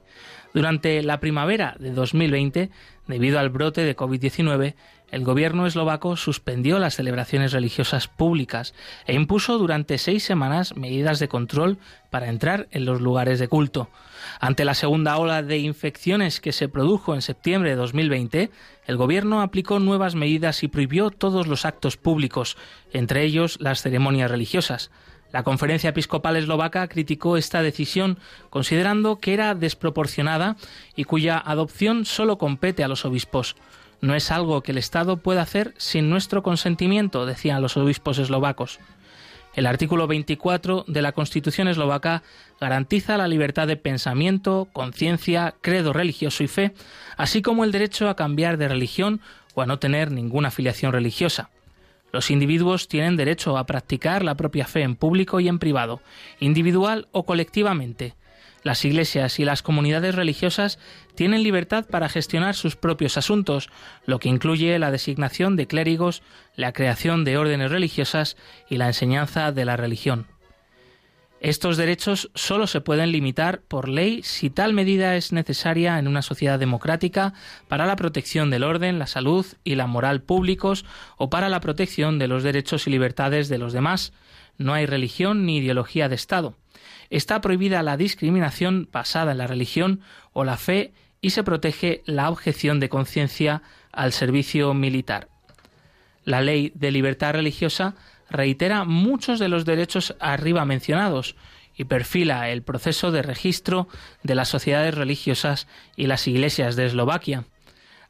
Durante 0.53 1.03
la 1.03 1.19
primavera 1.19 1.75
de 1.77 1.91
2020, 1.91 2.69
debido 3.07 3.37
al 3.37 3.49
brote 3.49 3.81
de 3.81 3.97
COVID-19, 3.97 4.75
el 5.15 5.23
gobierno 5.23 5.65
eslovaco 5.65 6.17
suspendió 6.17 6.77
las 6.77 6.95
celebraciones 6.95 7.53
religiosas 7.53 8.09
públicas 8.09 8.73
e 9.07 9.13
impuso 9.15 9.57
durante 9.57 9.97
seis 9.97 10.25
semanas 10.25 10.75
medidas 10.75 11.19
de 11.19 11.29
control 11.29 11.77
para 12.09 12.27
entrar 12.27 12.67
en 12.71 12.83
los 12.83 12.99
lugares 12.99 13.39
de 13.39 13.47
culto. 13.47 13.89
Ante 14.41 14.65
la 14.65 14.73
segunda 14.73 15.15
ola 15.15 15.41
de 15.41 15.57
infecciones 15.59 16.41
que 16.41 16.51
se 16.51 16.67
produjo 16.67 17.15
en 17.15 17.21
septiembre 17.21 17.69
de 17.69 17.77
2020, 17.77 18.51
el 18.87 18.97
gobierno 18.97 19.39
aplicó 19.39 19.79
nuevas 19.79 20.15
medidas 20.15 20.63
y 20.63 20.67
prohibió 20.67 21.11
todos 21.11 21.47
los 21.47 21.63
actos 21.63 21.95
públicos, 21.95 22.57
entre 22.91 23.23
ellos 23.23 23.57
las 23.61 23.81
ceremonias 23.81 24.29
religiosas. 24.29 24.91
La 25.31 25.43
conferencia 25.43 25.91
episcopal 25.91 26.35
eslovaca 26.35 26.89
criticó 26.89 27.37
esta 27.37 27.61
decisión 27.61 28.19
considerando 28.49 29.19
que 29.19 29.33
era 29.33 29.55
desproporcionada 29.55 30.57
y 30.93 31.05
cuya 31.05 31.37
adopción 31.37 32.03
solo 32.03 32.37
compete 32.37 32.83
a 32.83 32.89
los 32.89 33.05
obispos. 33.05 33.55
No 34.05 34.13
es 34.13 34.29
algo 34.29 34.61
que 34.61 34.71
el 34.71 34.77
Estado 34.77 35.17
pueda 35.17 35.41
hacer 35.41 35.73
sin 35.77 36.11
nuestro 36.11 36.43
consentimiento, 36.43 37.25
decían 37.25 37.63
los 37.63 37.75
obispos 37.75 38.19
eslovacos. 38.19 38.79
El 39.55 39.65
artículo 39.65 40.05
24 40.05 40.85
de 40.87 41.01
la 41.01 41.11
Constitución 41.11 41.67
eslovaca 41.67 42.21
garantiza 42.61 43.17
la 43.17 43.27
libertad 43.27 43.65
de 43.65 43.77
pensamiento, 43.77 44.67
conciencia, 44.73 45.55
credo 45.59 45.91
religioso 45.91 46.43
y 46.43 46.47
fe, 46.47 46.75
así 47.17 47.41
como 47.41 47.63
el 47.63 47.71
derecho 47.71 48.07
a 48.07 48.15
cambiar 48.15 48.57
de 48.57 48.67
religión 48.67 49.21
o 49.55 49.63
a 49.63 49.65
no 49.65 49.79
tener 49.79 50.11
ninguna 50.11 50.49
afiliación 50.49 50.91
religiosa. 50.91 51.49
Los 52.11 52.29
individuos 52.29 52.87
tienen 52.87 53.17
derecho 53.17 53.57
a 53.57 53.65
practicar 53.65 54.23
la 54.23 54.35
propia 54.35 54.67
fe 54.67 54.83
en 54.83 54.95
público 54.95 55.39
y 55.39 55.47
en 55.47 55.57
privado, 55.57 55.99
individual 56.39 57.07
o 57.11 57.25
colectivamente. 57.25 58.13
Las 58.65 58.83
iglesias 58.83 59.39
y 59.39 59.45
las 59.45 59.61
comunidades 59.61 60.15
religiosas 60.15 60.79
tienen 61.13 61.43
libertad 61.43 61.85
para 61.85 62.09
gestionar 62.09 62.55
sus 62.55 62.75
propios 62.75 63.15
asuntos, 63.15 63.69
lo 64.07 64.17
que 64.17 64.27
incluye 64.27 64.79
la 64.79 64.89
designación 64.89 65.55
de 65.55 65.67
clérigos, 65.67 66.23
la 66.55 66.73
creación 66.73 67.25
de 67.25 67.37
órdenes 67.37 67.69
religiosas 67.69 68.37
y 68.67 68.77
la 68.77 68.87
enseñanza 68.87 69.51
de 69.51 69.65
la 69.65 69.77
religión. 69.77 70.25
Estos 71.41 71.77
derechos 71.77 72.31
solo 72.33 72.65
se 72.65 72.81
pueden 72.81 73.11
limitar 73.11 73.61
por 73.61 73.87
ley 73.87 74.23
si 74.23 74.49
tal 74.49 74.73
medida 74.73 75.15
es 75.15 75.31
necesaria 75.31 75.99
en 75.99 76.07
una 76.07 76.23
sociedad 76.23 76.57
democrática 76.57 77.35
para 77.67 77.85
la 77.85 77.95
protección 77.95 78.49
del 78.49 78.63
orden, 78.63 78.97
la 78.97 79.05
salud 79.05 79.45
y 79.63 79.75
la 79.75 79.85
moral 79.85 80.23
públicos 80.23 80.85
o 81.17 81.29
para 81.29 81.49
la 81.49 81.59
protección 81.59 82.17
de 82.17 82.27
los 82.27 82.41
derechos 82.41 82.87
y 82.87 82.89
libertades 82.89 83.47
de 83.47 83.59
los 83.59 83.73
demás. 83.73 84.11
No 84.57 84.73
hay 84.73 84.87
religión 84.87 85.45
ni 85.45 85.57
ideología 85.57 86.09
de 86.09 86.15
Estado. 86.15 86.55
Está 87.09 87.41
prohibida 87.41 87.83
la 87.83 87.97
discriminación 87.97 88.89
basada 88.91 89.31
en 89.31 89.37
la 89.37 89.47
religión 89.47 90.01
o 90.33 90.43
la 90.43 90.57
fe 90.57 90.93
y 91.21 91.31
se 91.31 91.43
protege 91.43 92.03
la 92.05 92.29
objeción 92.29 92.79
de 92.79 92.89
conciencia 92.89 93.61
al 93.91 94.11
servicio 94.11 94.73
militar. 94.73 95.29
La 96.23 96.41
ley 96.41 96.71
de 96.75 96.91
libertad 96.91 97.33
religiosa 97.33 97.95
reitera 98.29 98.83
muchos 98.83 99.39
de 99.39 99.47
los 99.47 99.65
derechos 99.65 100.15
arriba 100.19 100.65
mencionados 100.65 101.35
y 101.75 101.85
perfila 101.85 102.49
el 102.49 102.63
proceso 102.63 103.11
de 103.11 103.21
registro 103.21 103.87
de 104.23 104.35
las 104.35 104.49
sociedades 104.49 104.95
religiosas 104.95 105.67
y 105.95 106.07
las 106.07 106.27
iglesias 106.27 106.75
de 106.75 106.85
Eslovaquia. 106.85 107.45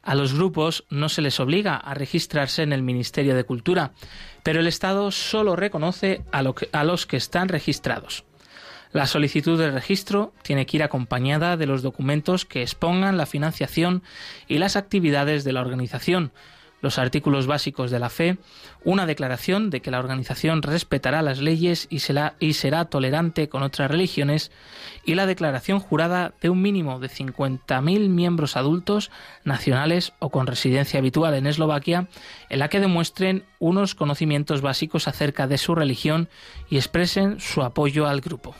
A 0.02 0.14
los 0.14 0.34
grupos 0.34 0.84
no 0.88 1.08
se 1.08 1.20
les 1.20 1.40
obliga 1.40 1.76
a 1.76 1.94
registrarse 1.94 2.62
en 2.62 2.72
el 2.72 2.82
Ministerio 2.82 3.34
de 3.34 3.44
Cultura, 3.44 3.92
pero 4.44 4.60
el 4.60 4.68
Estado 4.68 5.10
solo 5.10 5.56
reconoce 5.56 6.22
a, 6.30 6.44
a 6.72 6.84
los 6.84 7.06
que 7.06 7.16
están 7.16 7.48
registrados. 7.48 8.24
La 8.96 9.06
solicitud 9.06 9.58
de 9.58 9.70
registro 9.70 10.32
tiene 10.40 10.64
que 10.64 10.78
ir 10.78 10.82
acompañada 10.82 11.58
de 11.58 11.66
los 11.66 11.82
documentos 11.82 12.46
que 12.46 12.62
expongan 12.62 13.18
la 13.18 13.26
financiación 13.26 14.02
y 14.48 14.56
las 14.56 14.74
actividades 14.74 15.44
de 15.44 15.52
la 15.52 15.60
organización, 15.60 16.32
los 16.80 16.98
artículos 16.98 17.46
básicos 17.46 17.90
de 17.90 17.98
la 17.98 18.08
fe, 18.08 18.38
una 18.84 19.04
declaración 19.04 19.68
de 19.68 19.82
que 19.82 19.90
la 19.90 19.98
organización 19.98 20.62
respetará 20.62 21.20
las 21.20 21.40
leyes 21.40 21.88
y 21.90 21.98
será, 21.98 22.84
tolerante 22.86 23.50
con 23.50 23.62
otras 23.62 23.90
religiones, 23.90 24.50
y 25.04 25.14
la 25.14 25.26
declaración 25.26 25.78
jurada 25.78 26.32
de 26.40 26.48
un 26.48 26.62
mínimo 26.62 26.98
de 26.98 27.10
50.000 27.10 28.08
miembros 28.08 28.56
adultos, 28.56 29.10
nacionales 29.44 30.14
o 30.20 30.30
con 30.30 30.46
residencia 30.46 31.00
habitual 31.00 31.34
en 31.34 31.46
Eslovaquia, 31.46 32.08
en 32.48 32.58
la 32.60 32.70
que 32.70 32.80
demuestren 32.80 33.44
unos 33.58 33.94
conocimientos 33.94 34.62
básicos 34.62 35.06
acerca 35.06 35.46
de 35.46 35.58
su 35.58 35.74
religión 35.74 36.30
y 36.70 36.76
expresen 36.76 37.40
su 37.40 37.60
apoyo 37.60 38.06
al 38.06 38.22
grupo. 38.22 38.56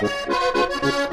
Thank 0.00 1.02
you. 1.02 1.07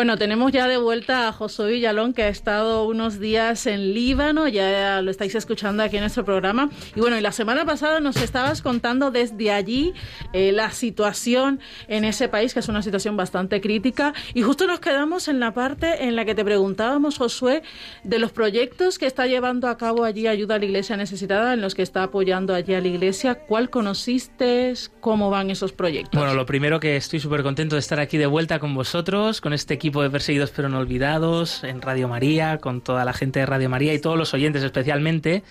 Bueno, 0.00 0.16
tenemos 0.16 0.50
ya 0.50 0.66
de 0.66 0.78
vuelta 0.78 1.28
a 1.28 1.32
Josué 1.34 1.72
Villalón, 1.72 2.14
que 2.14 2.22
ha 2.22 2.28
estado 2.28 2.86
unos 2.86 3.20
días 3.20 3.66
en 3.66 3.92
Líbano, 3.92 4.48
ya 4.48 5.02
lo 5.02 5.10
estáis 5.10 5.34
escuchando 5.34 5.82
aquí 5.82 5.96
en 5.96 6.04
nuestro 6.04 6.24
programa. 6.24 6.70
Y 6.96 7.00
bueno, 7.00 7.20
la 7.20 7.32
semana 7.32 7.66
pasada 7.66 8.00
nos 8.00 8.16
estabas 8.16 8.62
contando 8.62 9.10
desde 9.10 9.52
allí 9.52 9.92
eh, 10.32 10.52
la 10.52 10.70
situación 10.70 11.60
en 11.88 12.04
ese 12.04 12.28
país, 12.28 12.54
que 12.54 12.60
es 12.60 12.68
una 12.68 12.82
situación 12.82 13.16
bastante 13.16 13.60
crítica. 13.60 14.14
Y 14.34 14.42
justo 14.42 14.66
nos 14.66 14.80
quedamos 14.80 15.28
en 15.28 15.40
la 15.40 15.52
parte 15.52 16.04
en 16.04 16.16
la 16.16 16.24
que 16.24 16.34
te 16.34 16.44
preguntábamos, 16.44 17.18
Josué, 17.18 17.62
de 18.04 18.18
los 18.18 18.32
proyectos 18.32 18.98
que 18.98 19.06
está 19.06 19.26
llevando 19.26 19.68
a 19.68 19.76
cabo 19.76 20.04
allí 20.04 20.26
Ayuda 20.26 20.56
a 20.56 20.58
la 20.58 20.64
Iglesia 20.64 20.96
Necesitada, 20.96 21.54
en 21.54 21.60
los 21.60 21.74
que 21.74 21.82
está 21.82 22.02
apoyando 22.02 22.54
allí 22.54 22.74
a 22.74 22.80
la 22.80 22.88
Iglesia. 22.88 23.34
¿Cuál 23.34 23.70
conociste? 23.70 24.74
¿Cómo 25.00 25.30
van 25.30 25.50
esos 25.50 25.72
proyectos? 25.72 26.18
Bueno, 26.18 26.34
lo 26.34 26.46
primero 26.46 26.80
que 26.80 26.96
estoy 26.96 27.20
súper 27.20 27.42
contento 27.42 27.76
de 27.76 27.80
estar 27.80 28.00
aquí 28.00 28.18
de 28.18 28.26
vuelta 28.26 28.58
con 28.58 28.74
vosotros, 28.74 29.40
con 29.40 29.52
este 29.52 29.74
equipo 29.74 30.02
de 30.02 30.10
Perseguidos 30.10 30.50
pero 30.54 30.68
no 30.68 30.78
olvidados, 30.78 31.64
en 31.64 31.82
Radio 31.82 32.08
María, 32.08 32.58
con 32.58 32.80
toda 32.80 33.04
la 33.04 33.12
gente 33.12 33.40
de 33.40 33.46
Radio 33.46 33.68
María 33.68 33.94
y 33.94 33.98
todos 33.98 34.16
los 34.16 34.34
oyentes 34.34 34.62
especialmente. 34.62 35.42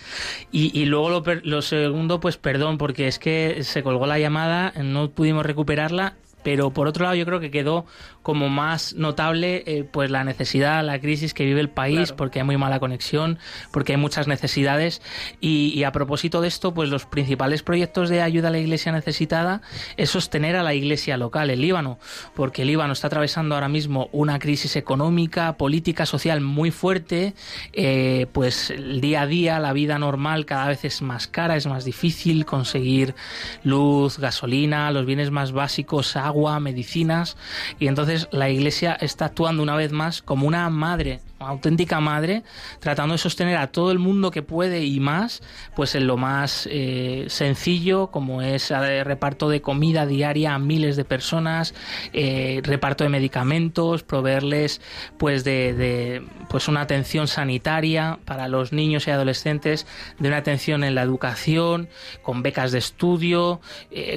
Y, 0.52 0.86
luego 0.86 1.10
lo, 1.10 1.24
lo 1.44 1.62
segundo, 1.62 2.20
pues 2.20 2.38
perdón, 2.38 2.78
porque 2.78 3.08
es 3.08 3.20
que 3.20 3.64
se 3.64 3.84
colgó 3.84 4.06
la 4.06 4.20
llamada, 4.20 4.69
no 4.84 5.10
pudimos 5.10 5.46
recuperarla 5.46 6.14
pero 6.44 6.72
por 6.72 6.88
otro 6.88 7.04
lado 7.04 7.16
yo 7.16 7.26
creo 7.26 7.40
que 7.40 7.52
quedó 7.52 7.86
como 8.22 8.50
más 8.50 8.94
notable 8.94 9.64
eh, 9.66 9.84
pues 9.90 10.12
la 10.12 10.24
necesidad, 10.24 10.84
la 10.84 11.00
crisis 11.00 11.34
que 11.34 11.46
vive 11.46 11.62
el 11.62 11.70
país, 11.70 12.12
porque 12.12 12.40
hay 12.40 12.46
muy 12.46 12.58
mala 12.58 12.80
conexión, 12.80 13.40
porque 13.72 13.94
hay 13.94 13.98
muchas 13.98 14.28
necesidades. 14.28 15.02
Y, 15.40 15.84
a 15.84 15.92
propósito 15.92 16.42
de 16.42 16.48
esto, 16.48 16.74
pues 16.74 16.90
los 16.90 17.06
principales 17.06 17.64
proyectos 17.64 18.10
de 18.10 18.22
ayuda 18.22 18.50
a 18.50 18.52
la 18.52 18.60
iglesia 18.60 18.92
necesitada 18.92 19.62
es 19.98 20.12
sostener 20.12 20.56
a 20.56 20.64
la 20.64 20.74
iglesia 20.74 21.18
local, 21.18 21.50
el 21.50 21.62
Líbano, 21.62 21.98
porque 22.36 22.62
el 22.62 22.68
Líbano 22.68 22.94
está 22.94 23.08
atravesando 23.08 23.56
ahora 23.56 23.70
mismo 23.70 24.10
una 24.12 24.38
crisis 24.38 24.76
económica, 24.76 25.58
política, 25.58 26.06
social 26.06 26.42
muy 26.42 26.72
fuerte, 26.72 27.34
eh, 27.74 28.28
pues 28.32 28.70
el 28.70 29.02
día 29.02 29.22
a 29.22 29.28
día, 29.28 29.60
la 29.60 29.74
vida 29.74 29.98
normal 29.98 30.46
cada 30.46 30.68
vez 30.68 30.86
es 30.86 31.02
más 31.02 31.28
cara, 31.28 31.56
es 31.56 31.66
más 31.66 31.86
difícil 31.86 32.46
conseguir 32.46 33.16
luz, 33.64 34.20
gasolina, 34.20 34.92
los 34.92 35.06
bienes 35.06 35.32
más 35.32 35.52
básicos, 35.52 36.16
agua, 36.16 36.29
medicinas, 36.60 37.38
y 37.80 37.88
entonces 37.88 38.28
la 38.32 38.50
Iglesia 38.50 38.98
está 39.00 39.26
actuando 39.26 39.64
una 39.64 39.76
vez 39.76 39.92
más 39.92 40.22
como 40.22 40.48
una 40.48 40.70
madre 40.70 41.22
auténtica 41.40 42.00
madre, 42.00 42.44
tratando 42.80 43.14
de 43.14 43.18
sostener 43.18 43.58
a 43.58 43.68
todo 43.68 43.92
el 43.92 44.00
mundo 44.00 44.32
que 44.32 44.42
puede 44.42 44.86
y 44.86 45.00
más, 45.00 45.42
pues 45.76 45.96
en 45.96 46.08
lo 46.08 46.18
más 46.18 46.68
eh, 46.72 47.26
sencillo, 47.30 48.08
como 48.08 48.42
es 48.42 48.72
eh, 48.72 49.04
reparto 49.04 49.50
de 49.50 49.62
comida 49.62 50.06
diaria 50.06 50.54
a 50.54 50.60
miles 50.60 50.96
de 50.96 51.06
personas, 51.06 51.74
eh, 52.14 52.62
reparto 52.64 53.04
de 53.04 53.10
medicamentos, 53.10 54.04
proveerles 54.04 54.82
pues 55.18 55.44
de, 55.44 56.24
pues 56.50 56.68
una 56.68 56.82
atención 56.82 57.28
sanitaria 57.28 58.20
para 58.26 58.48
los 58.48 58.74
niños 58.74 59.08
y 59.08 59.12
adolescentes, 59.12 59.88
de 60.20 60.28
una 60.28 60.38
atención 60.38 60.84
en 60.84 60.96
la 60.96 61.02
educación, 61.02 61.90
con 62.22 62.44
becas 62.44 62.72
de 62.72 62.80
estudio, 62.80 63.62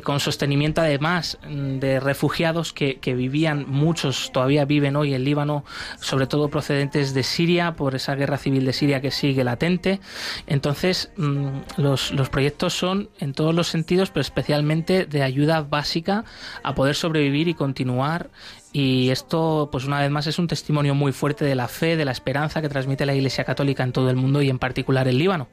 con 0.04 0.20
sostenimiento 0.20 0.80
además 0.80 1.38
de 1.48 2.00
refugiados 2.00 2.72
que, 2.72 2.98
que 2.98 3.14
vivían, 3.14 3.66
muchos 3.68 4.32
todavía 4.32 4.64
viven 4.64 4.96
hoy 4.96 5.14
en 5.14 5.24
Líbano, 5.24 5.64
sobre 6.00 6.26
todo 6.26 6.48
procedentes 6.48 7.11
de 7.14 7.22
Siria, 7.22 7.74
por 7.74 7.94
esa 7.94 8.14
guerra 8.14 8.38
civil 8.38 8.64
de 8.64 8.72
Siria 8.72 9.00
que 9.00 9.10
sigue 9.10 9.44
latente. 9.44 10.00
Entonces, 10.46 11.10
mm, 11.16 11.48
los, 11.76 12.12
los 12.12 12.28
proyectos 12.30 12.74
son 12.74 13.08
en 13.18 13.32
todos 13.32 13.54
los 13.54 13.68
sentidos, 13.68 14.10
pero 14.10 14.22
especialmente 14.22 15.06
de 15.06 15.22
ayuda 15.22 15.62
básica 15.62 16.24
a 16.62 16.74
poder 16.74 16.94
sobrevivir 16.94 17.48
y 17.48 17.54
continuar 17.54 18.30
y 18.72 19.10
esto, 19.10 19.68
pues 19.70 19.84
una 19.84 20.00
vez 20.00 20.10
más, 20.10 20.26
es 20.26 20.38
un 20.38 20.46
testimonio 20.46 20.94
muy 20.94 21.12
fuerte 21.12 21.44
de 21.44 21.54
la 21.54 21.68
fe, 21.68 21.96
de 21.96 22.06
la 22.06 22.12
esperanza 22.12 22.62
que 22.62 22.70
transmite 22.70 23.04
la 23.04 23.14
Iglesia 23.14 23.44
Católica 23.44 23.82
en 23.82 23.92
todo 23.92 24.08
el 24.08 24.16
mundo 24.16 24.40
y 24.40 24.48
en 24.48 24.58
particular 24.58 25.08
en 25.08 25.18
Líbano. 25.18 25.48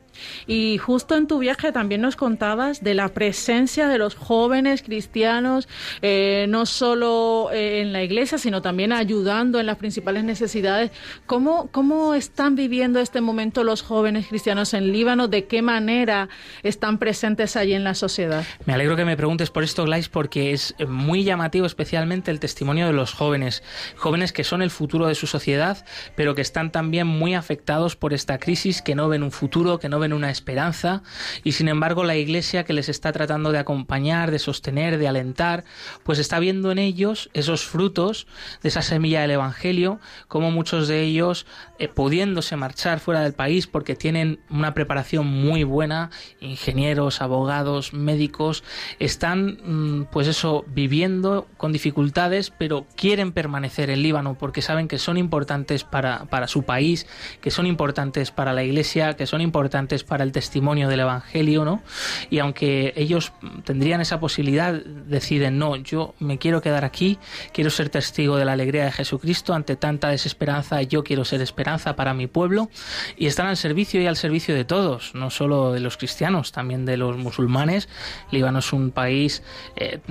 Y 0.48 0.78
justo 0.78 1.16
en 1.16 1.28
tu 1.28 1.40
viaje 1.40 1.72
también 1.72 2.02
nos 2.02 2.16
contabas 2.16 2.82
de 2.82 2.94
la 2.94 3.10
presencia 3.10 3.88
de 3.90 3.98
los 3.98 4.16
jóvenes 4.16 4.84
cristianos, 4.84 5.68
eh, 6.02 6.46
no 6.48 6.66
solo 6.66 7.50
eh, 7.52 7.82
en 7.82 7.92
la 7.92 8.04
iglesia, 8.04 8.38
sino 8.38 8.62
también 8.62 8.94
ayudando 8.94 9.60
en 9.60 9.66
las 9.66 9.78
principales 9.78 10.24
necesidades. 10.24 10.92
¿Cómo, 11.26 11.70
¿Cómo 11.72 12.14
están 12.14 12.56
viviendo 12.56 13.00
este 13.00 13.20
momento 13.20 13.64
los 13.66 13.82
jóvenes 13.82 14.28
cristianos 14.28 14.74
en 14.74 14.94
Líbano? 14.94 15.28
¿De 15.28 15.46
qué 15.46 15.62
manera 15.62 16.30
están 16.64 16.98
presentes 17.00 17.58
allí 17.58 17.74
en 17.74 17.84
la 17.84 17.96
sociedad? 17.96 18.46
Me 18.66 18.74
alegro 18.74 18.96
que 18.96 19.04
me 19.04 19.18
preguntes 19.18 19.50
por 19.50 19.64
esto, 19.64 19.84
Glais, 19.84 20.08
porque 20.08 20.54
es 20.54 20.74
muy 20.88 21.24
llamativo 21.24 21.66
especialmente 21.66 22.32
el 22.32 22.40
testimonio 22.40 22.88
de 22.88 22.94
los 22.94 23.09
jóvenes, 23.14 23.64
jóvenes 23.96 24.32
que 24.32 24.44
son 24.44 24.62
el 24.62 24.72
futuro 24.72 25.08
de 25.08 25.16
su 25.16 25.28
sociedad, 25.28 25.86
pero 26.16 26.36
que 26.36 26.42
están 26.42 26.72
también 26.72 27.08
muy 27.08 27.34
afectados 27.34 27.96
por 27.96 28.14
esta 28.14 28.38
crisis, 28.40 28.82
que 28.82 28.96
no 28.96 29.10
ven 29.10 29.24
un 29.24 29.32
futuro, 29.32 29.80
que 29.80 29.90
no 29.90 30.00
ven 30.00 30.14
una 30.14 30.32
esperanza, 30.32 31.04
y 31.44 31.54
sin 31.54 31.68
embargo 31.68 32.04
la 32.04 32.16
Iglesia 32.16 32.64
que 32.64 32.74
les 32.74 32.90
está 32.90 33.12
tratando 33.12 33.52
de 33.52 33.60
acompañar, 33.60 34.32
de 34.32 34.40
sostener, 34.40 34.98
de 34.98 35.08
alentar, 35.08 35.64
pues 36.04 36.20
está 36.20 36.40
viendo 36.40 36.72
en 36.72 36.80
ellos 36.80 37.30
esos 37.34 37.66
frutos 37.66 38.28
de 38.62 38.70
esa 38.70 38.82
semilla 38.82 39.22
del 39.22 39.32
Evangelio, 39.32 40.00
como 40.28 40.52
muchos 40.52 40.88
de 40.88 41.04
ellos, 41.04 41.46
eh, 41.78 41.88
pudiéndose 41.88 42.56
marchar 42.56 43.00
fuera 43.00 43.22
del 43.22 43.34
país 43.34 43.68
porque 43.68 43.96
tienen 43.96 44.40
una 44.50 44.74
preparación 44.74 45.28
muy 45.28 45.64
buena, 45.64 46.10
ingenieros, 46.40 47.22
abogados, 47.22 47.94
médicos, 47.94 48.64
están, 49.00 49.60
mm, 49.64 50.06
pues 50.12 50.28
eso, 50.28 50.66
viviendo 50.68 51.48
con 51.58 51.72
dificultades, 51.72 52.52
pero 52.52 52.86
quieren 53.00 53.32
permanecer 53.32 53.90
en 53.90 54.04
Líbano 54.04 54.36
porque 54.38 54.62
saben 54.62 54.90
que 54.90 55.00
son 55.00 55.16
importantes 55.16 55.86
para, 55.86 56.26
para 56.26 56.50
su 56.50 56.64
país, 56.64 57.08
que 57.40 57.50
son 57.50 57.66
importantes 57.66 58.30
para 58.30 58.52
la 58.52 58.62
Iglesia, 58.62 59.16
que 59.16 59.26
son 59.26 59.40
importantes 59.40 60.04
para 60.04 60.26
el 60.26 60.34
testimonio 60.34 60.90
del 60.90 61.00
Evangelio, 61.00 61.64
¿no? 61.64 61.82
Y 62.30 62.40
aunque 62.40 62.92
ellos 62.98 63.32
tendrían 63.64 64.02
esa 64.02 64.20
posibilidad, 64.20 64.74
deciden, 64.74 65.58
no, 65.58 65.78
yo 65.78 66.14
me 66.20 66.40
quiero 66.40 66.62
quedar 66.62 66.84
aquí, 66.84 67.18
quiero 67.54 67.70
ser 67.70 67.88
testigo 67.88 68.36
de 68.36 68.44
la 68.44 68.52
alegría 68.52 68.84
de 68.84 68.92
Jesucristo 68.92 69.54
ante 69.54 69.78
tanta 69.78 70.10
desesperanza, 70.10 70.82
yo 70.82 71.06
quiero 71.06 71.24
ser 71.24 71.42
esperanza 71.42 71.96
para 71.96 72.14
mi 72.14 72.28
pueblo 72.28 72.70
y 73.16 73.28
están 73.28 73.48
al 73.48 73.56
servicio 73.56 74.02
y 74.02 74.08
al 74.08 74.18
servicio 74.18 74.54
de 74.54 74.66
todos, 74.66 75.16
no 75.16 75.30
solo 75.30 75.72
de 75.72 75.80
los 75.80 75.96
cristianos, 75.96 76.52
también 76.52 76.84
de 76.84 76.98
los 76.98 77.16
musulmanes. 77.16 77.88
Líbano 78.30 78.60
es 78.60 78.74
un 78.74 78.92
país 78.92 79.42
eh, 79.78 80.02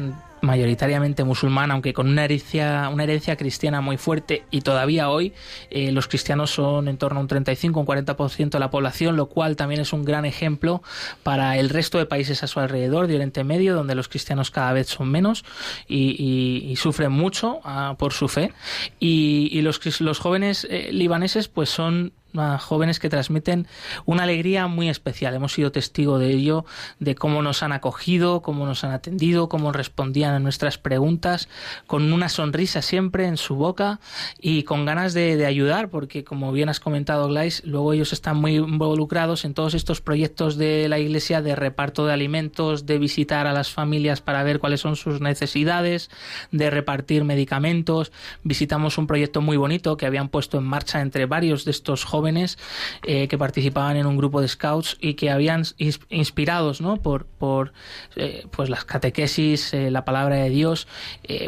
mayoritariamente 0.41 1.24
musulmán, 1.24 1.70
aunque 1.70 1.93
con 1.93 2.09
una 2.09 2.24
herencia, 2.24 2.89
una 2.93 3.05
herencia 3.05 3.36
cristiana 3.36 3.80
muy 3.80 3.97
fuerte 3.97 4.45
y 4.51 4.62
todavía 4.62 5.11
hoy 5.11 5.32
eh, 5.70 5.93
los 5.93 6.09
cristianos 6.09 6.51
son 6.51 6.89
en 6.89 6.99
torno 6.99 7.18
a 7.18 7.22
un 7.22 7.28
35 7.28 7.80
un 7.80 7.86
40% 7.86 8.51
de 8.51 8.59
la 8.59 8.70
población, 8.70 9.16
lo 9.16 9.26
cual 9.26 9.57
también 9.57 9.80
es 9.80 9.93
un 9.93 10.05
gran 10.05 10.24
ejemplo 10.24 10.82
para 11.22 11.59
el 11.59 11.70
resto 11.70 11.99
de 11.99 12.07
países 12.07 12.43
a 12.43 12.47
su 12.47 12.61
alrededor 12.61 13.07
de 13.07 13.14
Oriente 13.14 13.45
Medio, 13.45 13.74
donde 13.74 13.95
los 13.95 14.09
cristianos 14.09 14.51
cada 14.51 14.72
vez 14.72 14.89
son 14.89 15.11
menos 15.11 15.45
y, 15.86 16.74
sufren 16.78 17.11
mucho 17.11 17.61
ah, 17.64 17.97
por 17.99 18.12
su 18.12 18.28
fe. 18.28 18.53
Y, 19.01 19.61
los, 19.62 20.01
los 20.01 20.18
jóvenes 20.20 20.66
eh, 20.70 20.91
libaneses 20.93 21.49
pues 21.49 21.68
son 21.68 22.12
jóvenes 22.59 23.01
que 23.01 23.09
transmiten 23.09 23.66
una 24.05 24.24
alegría 24.24 24.66
muy 24.66 24.89
especial. 24.89 25.35
Hemos 25.35 25.53
sido 25.53 25.72
testigo 25.72 26.18
de 26.18 26.31
ello, 26.31 26.64
de 26.99 27.14
cómo 27.14 27.43
nos 27.43 27.62
han 27.62 27.72
acogido, 27.72 28.43
cómo 28.43 28.66
nos 28.66 28.85
han 28.85 28.93
atendido, 28.93 29.49
cómo 29.49 29.72
respondían 29.72 30.35
a 30.35 30.39
nuestras 30.39 30.79
preguntas, 30.79 31.49
con 31.87 32.12
una 32.12 32.29
sonrisa 32.29 32.83
siempre 32.83 33.26
en 33.26 33.37
su 33.37 33.57
boca 33.57 34.01
y 34.41 34.62
con 34.64 34.85
ganas 34.85 35.14
de, 35.14 35.47
ayudar, 35.49 35.89
porque 35.89 36.24
como 36.24 36.53
bien 36.53 36.68
has 36.68 36.81
comentado, 36.81 37.29
Glais, 37.29 37.62
luego 37.64 37.93
ellos 37.93 38.12
están 38.12 38.37
muy 38.37 38.57
involucrados 38.57 39.45
en 39.45 39.55
todos 39.55 39.74
estos 39.74 40.01
proyectos 40.01 40.57
de 40.57 40.89
la 40.89 40.99
Iglesia 40.99 41.41
de 41.41 41.57
reparto 41.57 42.05
de 42.07 42.12
alimentos, 42.12 42.85
de 42.85 42.99
visitar 42.99 43.47
a 43.47 43.53
las 43.53 43.70
familias 43.70 44.20
para 44.20 44.43
ver 44.43 44.59
cuáles 44.59 44.81
son 44.81 44.97
sus 44.97 45.20
necesidades, 45.20 46.11
de 46.53 46.68
repartir 46.68 47.24
medicamentos. 47.24 48.12
Visitamos 48.43 48.99
un 48.99 49.07
proyecto 49.07 49.41
muy 49.41 49.57
bonito 49.57 49.97
que 49.97 50.07
habían 50.07 50.29
puesto 50.29 50.59
en 50.59 50.64
marcha 50.64 51.01
entre 51.01 51.24
varios 51.26 51.64
de 51.64 51.70
estos 51.70 52.05
jóvenes 52.05 52.18
eh, 52.37 53.29
que 53.29 53.39
participaban 53.39 53.97
en 53.97 54.07
un 54.07 54.16
grupo 54.16 54.41
de 54.41 54.49
scouts 54.49 54.97
y 55.01 55.14
que 55.14 55.31
habían 55.31 55.64
inspirados 56.11 56.81
¿no? 56.81 56.97
por, 56.97 57.26
por 57.26 57.72
eh, 58.16 58.47
pues 58.51 58.68
las 58.68 58.85
catequesis, 58.85 59.72
eh, 59.74 59.91
la 59.91 60.05
palabra 60.05 60.37
de 60.37 60.51
Dios, 60.51 60.87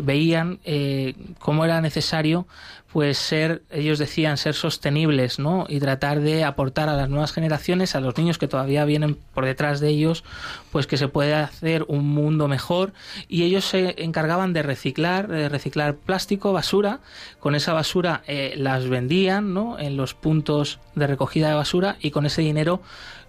veían 0.02 0.60
cómo 1.38 1.64
era 1.64 1.80
necesario 1.80 2.46
pues 2.92 3.18
ser, 3.18 3.62
ellos 3.70 3.98
decían, 3.98 4.36
ser 4.36 4.54
sostenibles, 4.54 5.38
¿no? 5.38 5.64
Y 5.68 5.78
tratar 5.78 6.20
de 6.20 6.42
aportar 6.42 6.88
a 6.88 6.96
las 6.96 7.08
nuevas 7.08 7.32
generaciones, 7.32 7.94
a 7.94 8.00
los 8.00 8.16
niños 8.16 8.36
que 8.36 8.48
todavía 8.48 8.84
vienen 8.84 9.16
por 9.32 9.44
detrás 9.44 9.78
de 9.78 9.88
ellos, 9.88 10.24
pues 10.72 10.88
que 10.88 10.96
se 10.96 11.06
puede 11.06 11.34
hacer 11.34 11.84
un 11.86 12.08
mundo 12.08 12.48
mejor. 12.48 12.92
Y 13.28 13.44
ellos 13.44 13.64
se 13.64 14.02
encargaban 14.02 14.52
de 14.52 14.62
reciclar, 14.62 15.28
de 15.28 15.48
reciclar 15.48 15.94
plástico, 15.94 16.52
basura. 16.52 16.98
Con 17.38 17.54
esa 17.54 17.72
basura 17.72 18.22
eh, 18.26 18.54
las 18.56 18.88
vendían, 18.88 19.54
¿no? 19.54 19.78
En 19.78 19.96
los 19.96 20.14
puntos 20.14 20.80
de 20.96 21.06
recogida 21.06 21.48
de 21.48 21.54
basura 21.54 21.96
y 22.00 22.10
con 22.10 22.26
ese 22.26 22.42
dinero 22.42 22.82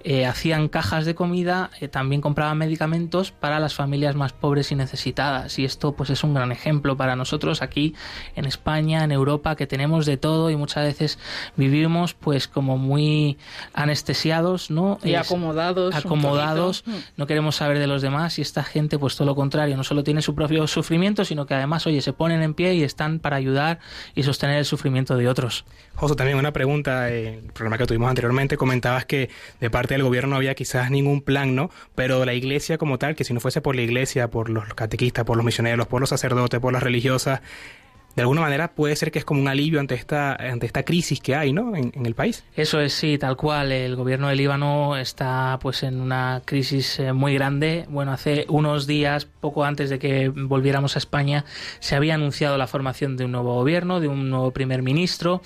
eh, 0.04 0.26
hacían 0.26 0.68
cajas 0.68 1.06
de 1.06 1.16
comida, 1.16 1.70
eh, 1.80 1.88
también 1.88 2.22
compraban 2.22 2.58
medicamentos 2.58 3.32
para 3.32 3.60
las 3.60 3.74
familias 3.74 4.16
más 4.16 4.34
pobres 4.34 4.72
y 4.72 4.76
necesitadas. 4.76 5.60
Y 5.60 5.66
esto 5.66 5.93
pues 5.93 6.10
es 6.10 6.24
un 6.24 6.34
gran 6.34 6.52
ejemplo 6.52 6.97
para 6.97 7.16
nosotros 7.16 7.62
aquí 7.62 7.95
en 8.36 8.45
España, 8.45 9.04
en 9.04 9.12
Europa, 9.12 9.56
que 9.56 9.68
tenemos 9.68 10.06
de 10.06 10.18
todo 10.18 10.49
y 10.49 10.56
muchas 10.56 10.86
veces 10.86 11.20
vivimos 11.56 12.14
pues 12.14 12.47
como 12.47 12.78
muy 12.78 13.38
anestesiados, 13.74 14.72
¿no? 14.72 14.99
Y 15.04 15.16
acomodados. 15.16 15.95
Acomodados, 15.95 16.84
mm. 16.86 16.95
no 17.18 17.28
queremos 17.28 17.56
saber 17.56 17.80
de 17.80 17.88
los 17.88 18.02
demás 18.02 18.39
y 18.39 18.41
esta 18.41 18.64
gente 18.64 18.97
pues 18.97 19.16
todo 19.16 19.26
lo 19.26 19.36
contrario, 19.36 19.78
no 19.78 19.84
solo 19.84 20.04
tiene 20.04 20.22
su 20.22 20.36
propio 20.36 20.68
sufrimiento, 20.68 21.26
sino 21.26 21.45
que 21.45 21.54
además, 21.54 21.86
oye, 21.88 22.02
se 22.02 22.14
ponen 22.14 22.41
en 22.41 22.54
pie 22.54 22.74
y 22.76 22.84
están 22.84 23.20
para 23.20 23.38
ayudar 23.38 23.80
y 24.16 24.24
sostener 24.24 24.58
el 24.58 24.66
sufrimiento 24.66 25.16
de 25.18 25.28
otros. 25.28 25.66
José, 25.95 26.16
también 26.16 26.38
una 26.38 26.52
pregunta, 26.52 27.10
el 27.10 27.41
programa 27.54 27.78
que 27.78 27.86
tuvimos 27.86 28.10
anteriormente, 28.10 28.58
comentabas 28.58 29.06
que 29.06 29.30
de 29.60 29.70
parte 29.70 29.91
del 29.96 30.04
gobierno 30.04 30.32
no 30.32 30.36
había 30.38 30.56
quizás 30.56 30.89
ningún 30.89 31.22
plan, 31.22 31.56
¿no? 31.56 31.70
Pero 31.96 32.26
la 32.26 32.34
iglesia 32.34 32.78
como 32.78 32.98
tal, 32.98 33.16
que 33.16 33.24
si 33.24 33.34
no 33.34 33.39
fuese 33.39 33.62
por 33.62 33.76
la 33.76 33.82
iglesia, 33.82 34.30
por 34.30 34.50
los 34.50 34.74
catequistas, 34.74 35.26
por 35.26 35.38
los 35.38 35.46
misioneros, 35.46 35.88
por 35.88 36.02
los 36.02 36.10
sacerdotes, 36.10 36.60
por 36.60 36.74
las 36.74 36.84
religiosas, 36.84 37.42
de 38.16 38.22
alguna 38.22 38.41
manera 38.41 38.74
puede 38.74 38.95
ser 38.95 39.12
que 39.12 39.20
es 39.20 39.26
como 39.26 39.41
un 39.41 39.47
alivio 39.47 39.80
ante 39.80 39.95
esta, 39.95 40.34
ante 40.34 40.66
esta 40.66 40.84
crisis 40.84 41.20
que 41.20 41.36
hay 41.36 41.53
¿no? 41.53 41.76
en, 41.76 41.91
el 42.05 42.16
país. 42.16 42.43
Eso 42.55 42.80
es, 42.80 42.93
sí, 42.93 43.18
tal 43.18 43.38
cual. 43.38 43.72
El 43.72 43.95
gobierno 43.95 44.28
de 44.28 44.36
Líbano 44.36 44.97
está 44.97 45.57
pues 45.62 45.84
en 45.84 46.01
una 46.01 46.41
crisis 46.45 46.99
eh, 46.99 47.14
muy 47.14 47.34
grande. 47.34 47.86
Bueno, 47.89 48.12
hace 48.12 48.45
unos 48.49 48.88
días, 48.88 49.26
poco 49.26 49.64
antes 49.64 49.89
de 49.89 49.99
que 49.99 50.30
volviéramos 50.30 50.95
a 50.95 50.99
España, 50.99 51.45
se 51.80 51.95
había 51.95 52.16
anunciado 52.16 52.57
la 52.57 52.68
formación 52.68 53.18
de 53.18 53.26
un 53.26 53.32
nuevo 53.32 53.53
gobierno, 53.53 53.99
de 53.99 54.07
un 54.07 54.30
nuevo 54.30 54.51
primer 54.51 54.82
ministro, 54.82 55.41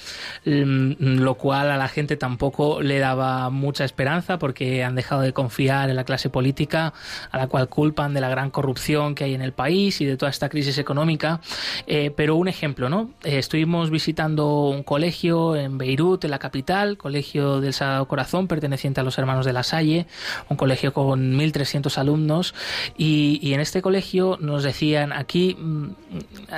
mm, 0.45 1.19
lo 1.19 1.35
cual 1.35 1.71
a 1.71 1.77
la 1.77 1.87
gente 1.87 2.17
tampoco 2.17 2.81
le 2.81 2.99
daba 2.99 3.49
mucha 3.49 3.85
esperanza 3.85 4.39
porque 4.39 4.83
han 4.83 4.95
dejado 4.95 5.21
de 5.21 5.33
confiar 5.33 5.89
en 5.89 5.95
la 5.95 6.03
clase 6.03 6.29
política, 6.29 6.93
a 7.31 7.37
la 7.37 7.47
cual 7.47 7.69
culpan 7.69 8.13
de 8.13 8.21
la 8.21 8.29
gran 8.29 8.49
corrupción 8.49 9.15
que 9.15 9.25
hay 9.25 9.33
en 9.33 9.41
el 9.41 9.53
país 9.53 10.01
y 10.01 10.05
de 10.05 10.17
toda 10.17 10.29
esta 10.31 10.49
crisis 10.49 10.77
económica. 10.77 11.41
Eh, 11.87 12.11
pero 12.15 12.35
ejemplo, 12.55 12.89
¿no? 12.89 13.11
Eh, 13.23 13.37
estuvimos 13.37 13.89
visitando 13.89 14.69
un 14.69 14.83
colegio 14.83 15.55
en 15.55 15.77
Beirut, 15.77 16.23
en 16.23 16.31
la 16.31 16.39
capital, 16.39 16.97
colegio 16.97 17.59
del 17.59 17.73
Sagrado 17.73 18.07
Corazón, 18.07 18.47
perteneciente 18.47 19.01
a 19.01 19.03
los 19.03 19.17
hermanos 19.17 19.45
de 19.45 19.53
la 19.53 19.63
Salle, 19.63 20.07
un 20.49 20.57
colegio 20.57 20.93
con 20.93 21.37
1.300 21.37 21.97
alumnos, 21.97 22.55
y, 22.97 23.53
en 23.53 23.59
este 23.59 23.81
colegio 23.81 24.37
nos 24.39 24.63
decían, 24.63 25.11
aquí 25.13 25.55
mm, 25.55 25.89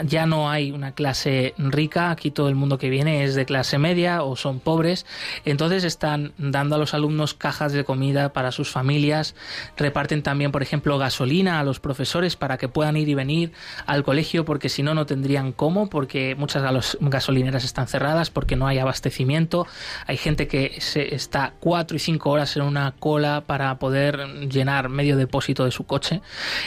ya 0.06 0.26
no 0.26 0.50
hay 0.50 0.72
una 0.72 0.93
clase 0.93 1.54
rica, 1.58 2.12
aquí 2.12 2.32
todo 2.32 2.50
el 2.50 2.56
mundo 2.56 2.78
que 2.78 2.89
viene 2.89 3.24
es 3.24 3.36
de 3.36 3.45
clase 3.45 3.78
media 3.78 4.24
o 4.24 4.36
son 4.36 4.60
pobres, 4.60 5.06
entonces 5.45 5.84
están 5.84 6.34
dando 6.38 6.76
a 6.76 6.80
los 6.80 6.93
alumnos 6.93 7.34
cajas 7.34 7.74
de 7.74 7.84
comida 7.84 8.34
para 8.34 8.52
sus 8.52 8.70
familias, 8.70 9.36
reparten 9.76 10.22
también, 10.24 10.52
por 10.52 10.62
ejemplo, 10.62 10.98
gasolina 10.98 11.60
a 11.60 11.64
los 11.64 11.80
profesores 11.80 12.36
para 12.36 12.58
que 12.58 12.68
puedan 12.68 12.98
ir 12.98 13.10
y 13.10 13.16
venir 13.16 13.52
al 13.86 14.04
colegio, 14.04 14.45
porque 14.45 14.70
si 14.70 14.84
no, 14.84 14.93
no 14.93 15.06
tendrían 15.06 15.52
cómo 15.52 15.87
porque 15.90 16.36
muchas 16.36 16.98
gasolineras 17.00 17.64
están 17.64 17.88
cerradas, 17.88 18.30
porque 18.30 18.56
no 18.56 18.68
hay 18.68 18.80
abastecimiento. 18.80 19.68
Hay 20.06 20.18
gente 20.18 20.48
que 20.48 20.80
se 20.80 21.16
está 21.16 21.54
cuatro 21.60 21.98
y 21.98 22.00
cinco 22.00 22.32
horas 22.32 22.56
en 22.58 22.64
una 22.64 22.94
cola 23.00 23.44
para 23.46 23.78
poder 23.80 24.48
llenar 24.50 24.90
medio 24.90 25.18
depósito 25.18 25.66
de 25.66 25.72
su 25.72 25.86
coche. 25.86 26.22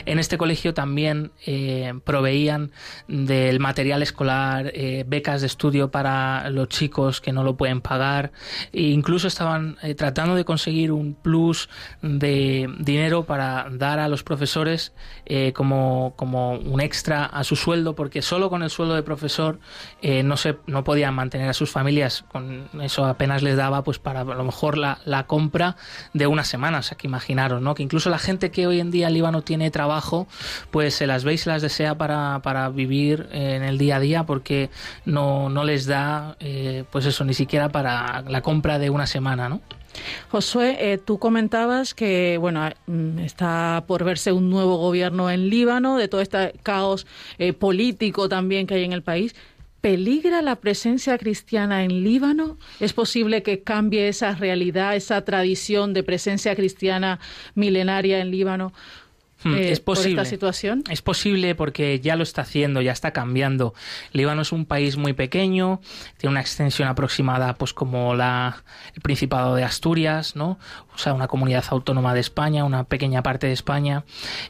En 0.06 0.18
este 0.18 0.38
colegio 0.38 0.74
también 0.74 1.32
eh, 1.46 1.92
proveían 2.04 2.72
del 3.08 3.60
material 3.60 4.02
escolar, 4.02 4.70
eh, 4.74 5.04
becas 5.06 5.40
de 5.40 5.46
estudio 5.46 5.90
para 5.90 6.50
los 6.50 6.68
chicos 6.68 7.20
que 7.20 7.32
no 7.32 7.44
lo 7.44 7.56
pueden 7.56 7.80
pagar. 7.80 8.32
E 8.72 8.82
incluso 8.82 9.28
estaban 9.28 9.76
eh, 9.82 9.94
tratando 9.94 10.34
de 10.34 10.44
conseguir 10.44 10.92
un 10.92 11.14
plus 11.14 11.68
de 12.02 12.68
dinero 12.78 13.24
para 13.24 13.68
dar 13.70 13.98
a 13.98 14.08
los 14.08 14.22
profesores 14.22 14.92
como, 15.54 16.14
como 16.16 16.54
un 16.54 16.80
extra 16.80 17.24
a 17.24 17.44
su 17.44 17.54
sueldo, 17.54 17.94
porque 17.94 18.20
solo 18.22 18.50
con 18.50 18.62
el 18.62 18.70
sueldo 18.70 18.94
de 18.94 19.02
profesor 19.10 19.58
eh, 20.02 20.22
no 20.22 20.36
se 20.36 20.56
no 20.66 20.84
podían 20.84 21.14
mantener 21.14 21.48
a 21.48 21.52
sus 21.52 21.70
familias 21.70 22.24
con 22.30 22.68
eso 22.80 23.04
apenas 23.04 23.42
les 23.42 23.56
daba 23.56 23.82
pues 23.82 23.98
para 23.98 24.20
a 24.20 24.24
lo 24.24 24.44
mejor 24.44 24.78
la, 24.78 24.98
la 25.04 25.26
compra 25.26 25.76
de 26.14 26.26
una 26.26 26.44
semana 26.44 26.78
o 26.78 26.82
sea 26.82 26.96
que 26.96 27.08
imaginaros 27.08 27.60
no 27.60 27.74
que 27.74 27.82
incluso 27.82 28.08
la 28.08 28.18
gente 28.18 28.50
que 28.50 28.66
hoy 28.66 28.78
en 28.78 28.90
día 28.90 29.08
en 29.08 29.14
Líbano 29.14 29.42
tiene 29.42 29.70
trabajo 29.70 30.28
pues 30.70 30.94
se 30.94 31.06
las 31.06 31.24
ve 31.24 31.34
y 31.34 31.38
se 31.38 31.50
las 31.50 31.62
desea 31.62 31.96
para, 31.96 32.40
para 32.42 32.68
vivir 32.68 33.28
en 33.32 33.62
el 33.62 33.78
día 33.78 33.96
a 33.96 34.00
día 34.00 34.24
porque 34.24 34.70
no, 35.04 35.48
no 35.48 35.64
les 35.64 35.86
da 35.86 36.36
eh, 36.38 36.84
pues 36.90 37.06
eso 37.06 37.24
ni 37.24 37.34
siquiera 37.34 37.70
para 37.70 38.22
la 38.22 38.42
compra 38.42 38.78
de 38.78 38.90
una 38.90 39.06
semana 39.06 39.48
no 39.48 39.60
Josué, 40.30 40.76
eh, 40.78 40.98
tú 40.98 41.18
comentabas 41.18 41.94
que 41.94 42.38
bueno 42.38 42.68
mm, 42.86 43.18
está 43.20 43.84
por 43.86 44.04
verse 44.04 44.32
un 44.32 44.50
nuevo 44.50 44.76
gobierno 44.76 45.30
en 45.30 45.48
Líbano 45.50 45.96
de 45.96 46.08
todo 46.08 46.20
este 46.20 46.54
caos 46.62 47.06
eh, 47.38 47.52
político 47.52 48.28
también 48.28 48.66
que 48.66 48.74
hay 48.74 48.84
en 48.84 48.92
el 48.92 49.02
país. 49.02 49.34
¿Peligra 49.80 50.42
la 50.42 50.56
presencia 50.56 51.16
cristiana 51.16 51.84
en 51.84 52.04
Líbano? 52.04 52.58
¿Es 52.80 52.92
posible 52.92 53.42
que 53.42 53.62
cambie 53.62 54.08
esa 54.08 54.34
realidad, 54.34 54.94
esa 54.94 55.24
tradición 55.24 55.94
de 55.94 56.02
presencia 56.02 56.54
cristiana 56.54 57.18
milenaria 57.54 58.20
en 58.20 58.30
Líbano? 58.30 58.74
Hmm, 59.42 59.54
eh, 59.54 59.72
es 59.72 59.80
posible. 59.80 60.16
por 60.16 60.22
esta 60.22 60.30
situación? 60.30 60.84
Es 60.90 61.02
posible 61.02 61.54
porque 61.54 62.00
ya 62.00 62.16
lo 62.16 62.22
está 62.22 62.42
haciendo, 62.42 62.80
ya 62.82 62.92
está 62.92 63.12
cambiando. 63.12 63.74
Líbano 64.12 64.42
es 64.42 64.52
un 64.52 64.66
país 64.66 64.96
muy 64.96 65.12
pequeño, 65.12 65.80
tiene 66.18 66.32
una 66.32 66.40
extensión 66.40 66.88
aproximada, 66.88 67.54
pues 67.54 67.72
como 67.72 68.14
la, 68.14 68.62
el 68.94 69.00
Principado 69.00 69.54
de 69.54 69.64
Asturias, 69.64 70.36
¿no? 70.36 70.58
O 70.94 70.98
sea, 70.98 71.14
una 71.14 71.28
comunidad 71.28 71.64
autónoma 71.70 72.14
de 72.14 72.20
España, 72.20 72.64
una 72.64 72.84
pequeña 72.84 73.22
parte 73.22 73.46
de 73.46 73.54
España. 73.54 74.04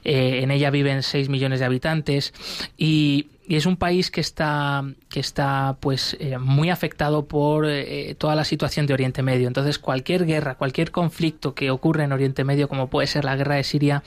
Eh, 0.05 0.41
en 0.43 0.51
ella 0.51 0.71
viven 0.71 1.03
6 1.03 1.29
millones 1.29 1.61
de 1.61 1.67
habitantes 1.67 2.35
y 2.77 3.29
y 3.51 3.57
es 3.57 3.67
un 3.67 3.77
país 3.77 4.13
que 4.13 4.21
está 4.21 4.85
que 5.09 5.19
está 5.19 5.77
pues 5.81 6.17
eh, 6.21 6.39
muy 6.39 6.71
afectado 6.71 7.27
por 7.27 7.67
eh, 7.69 8.15
toda 8.17 8.37
la 8.37 8.45
situación 8.45 8.87
de 8.87 8.95
Oriente 8.95 9.25
Medio. 9.25 9.49
Entonces 9.49 9.81
cualquier 9.81 10.25
guerra 10.25 10.55
cualquier 10.55 10.93
conflicto 10.93 11.53
que 11.53 11.73
ocurre 11.73 12.05
en 12.05 12.13
Oriente 12.13 12.45
Medio 12.45 12.69
como 12.69 12.89
puede 12.89 13.09
ser 13.09 13.25
la 13.25 13.35
guerra 13.35 13.57
de 13.57 13.65
Siria 13.65 14.05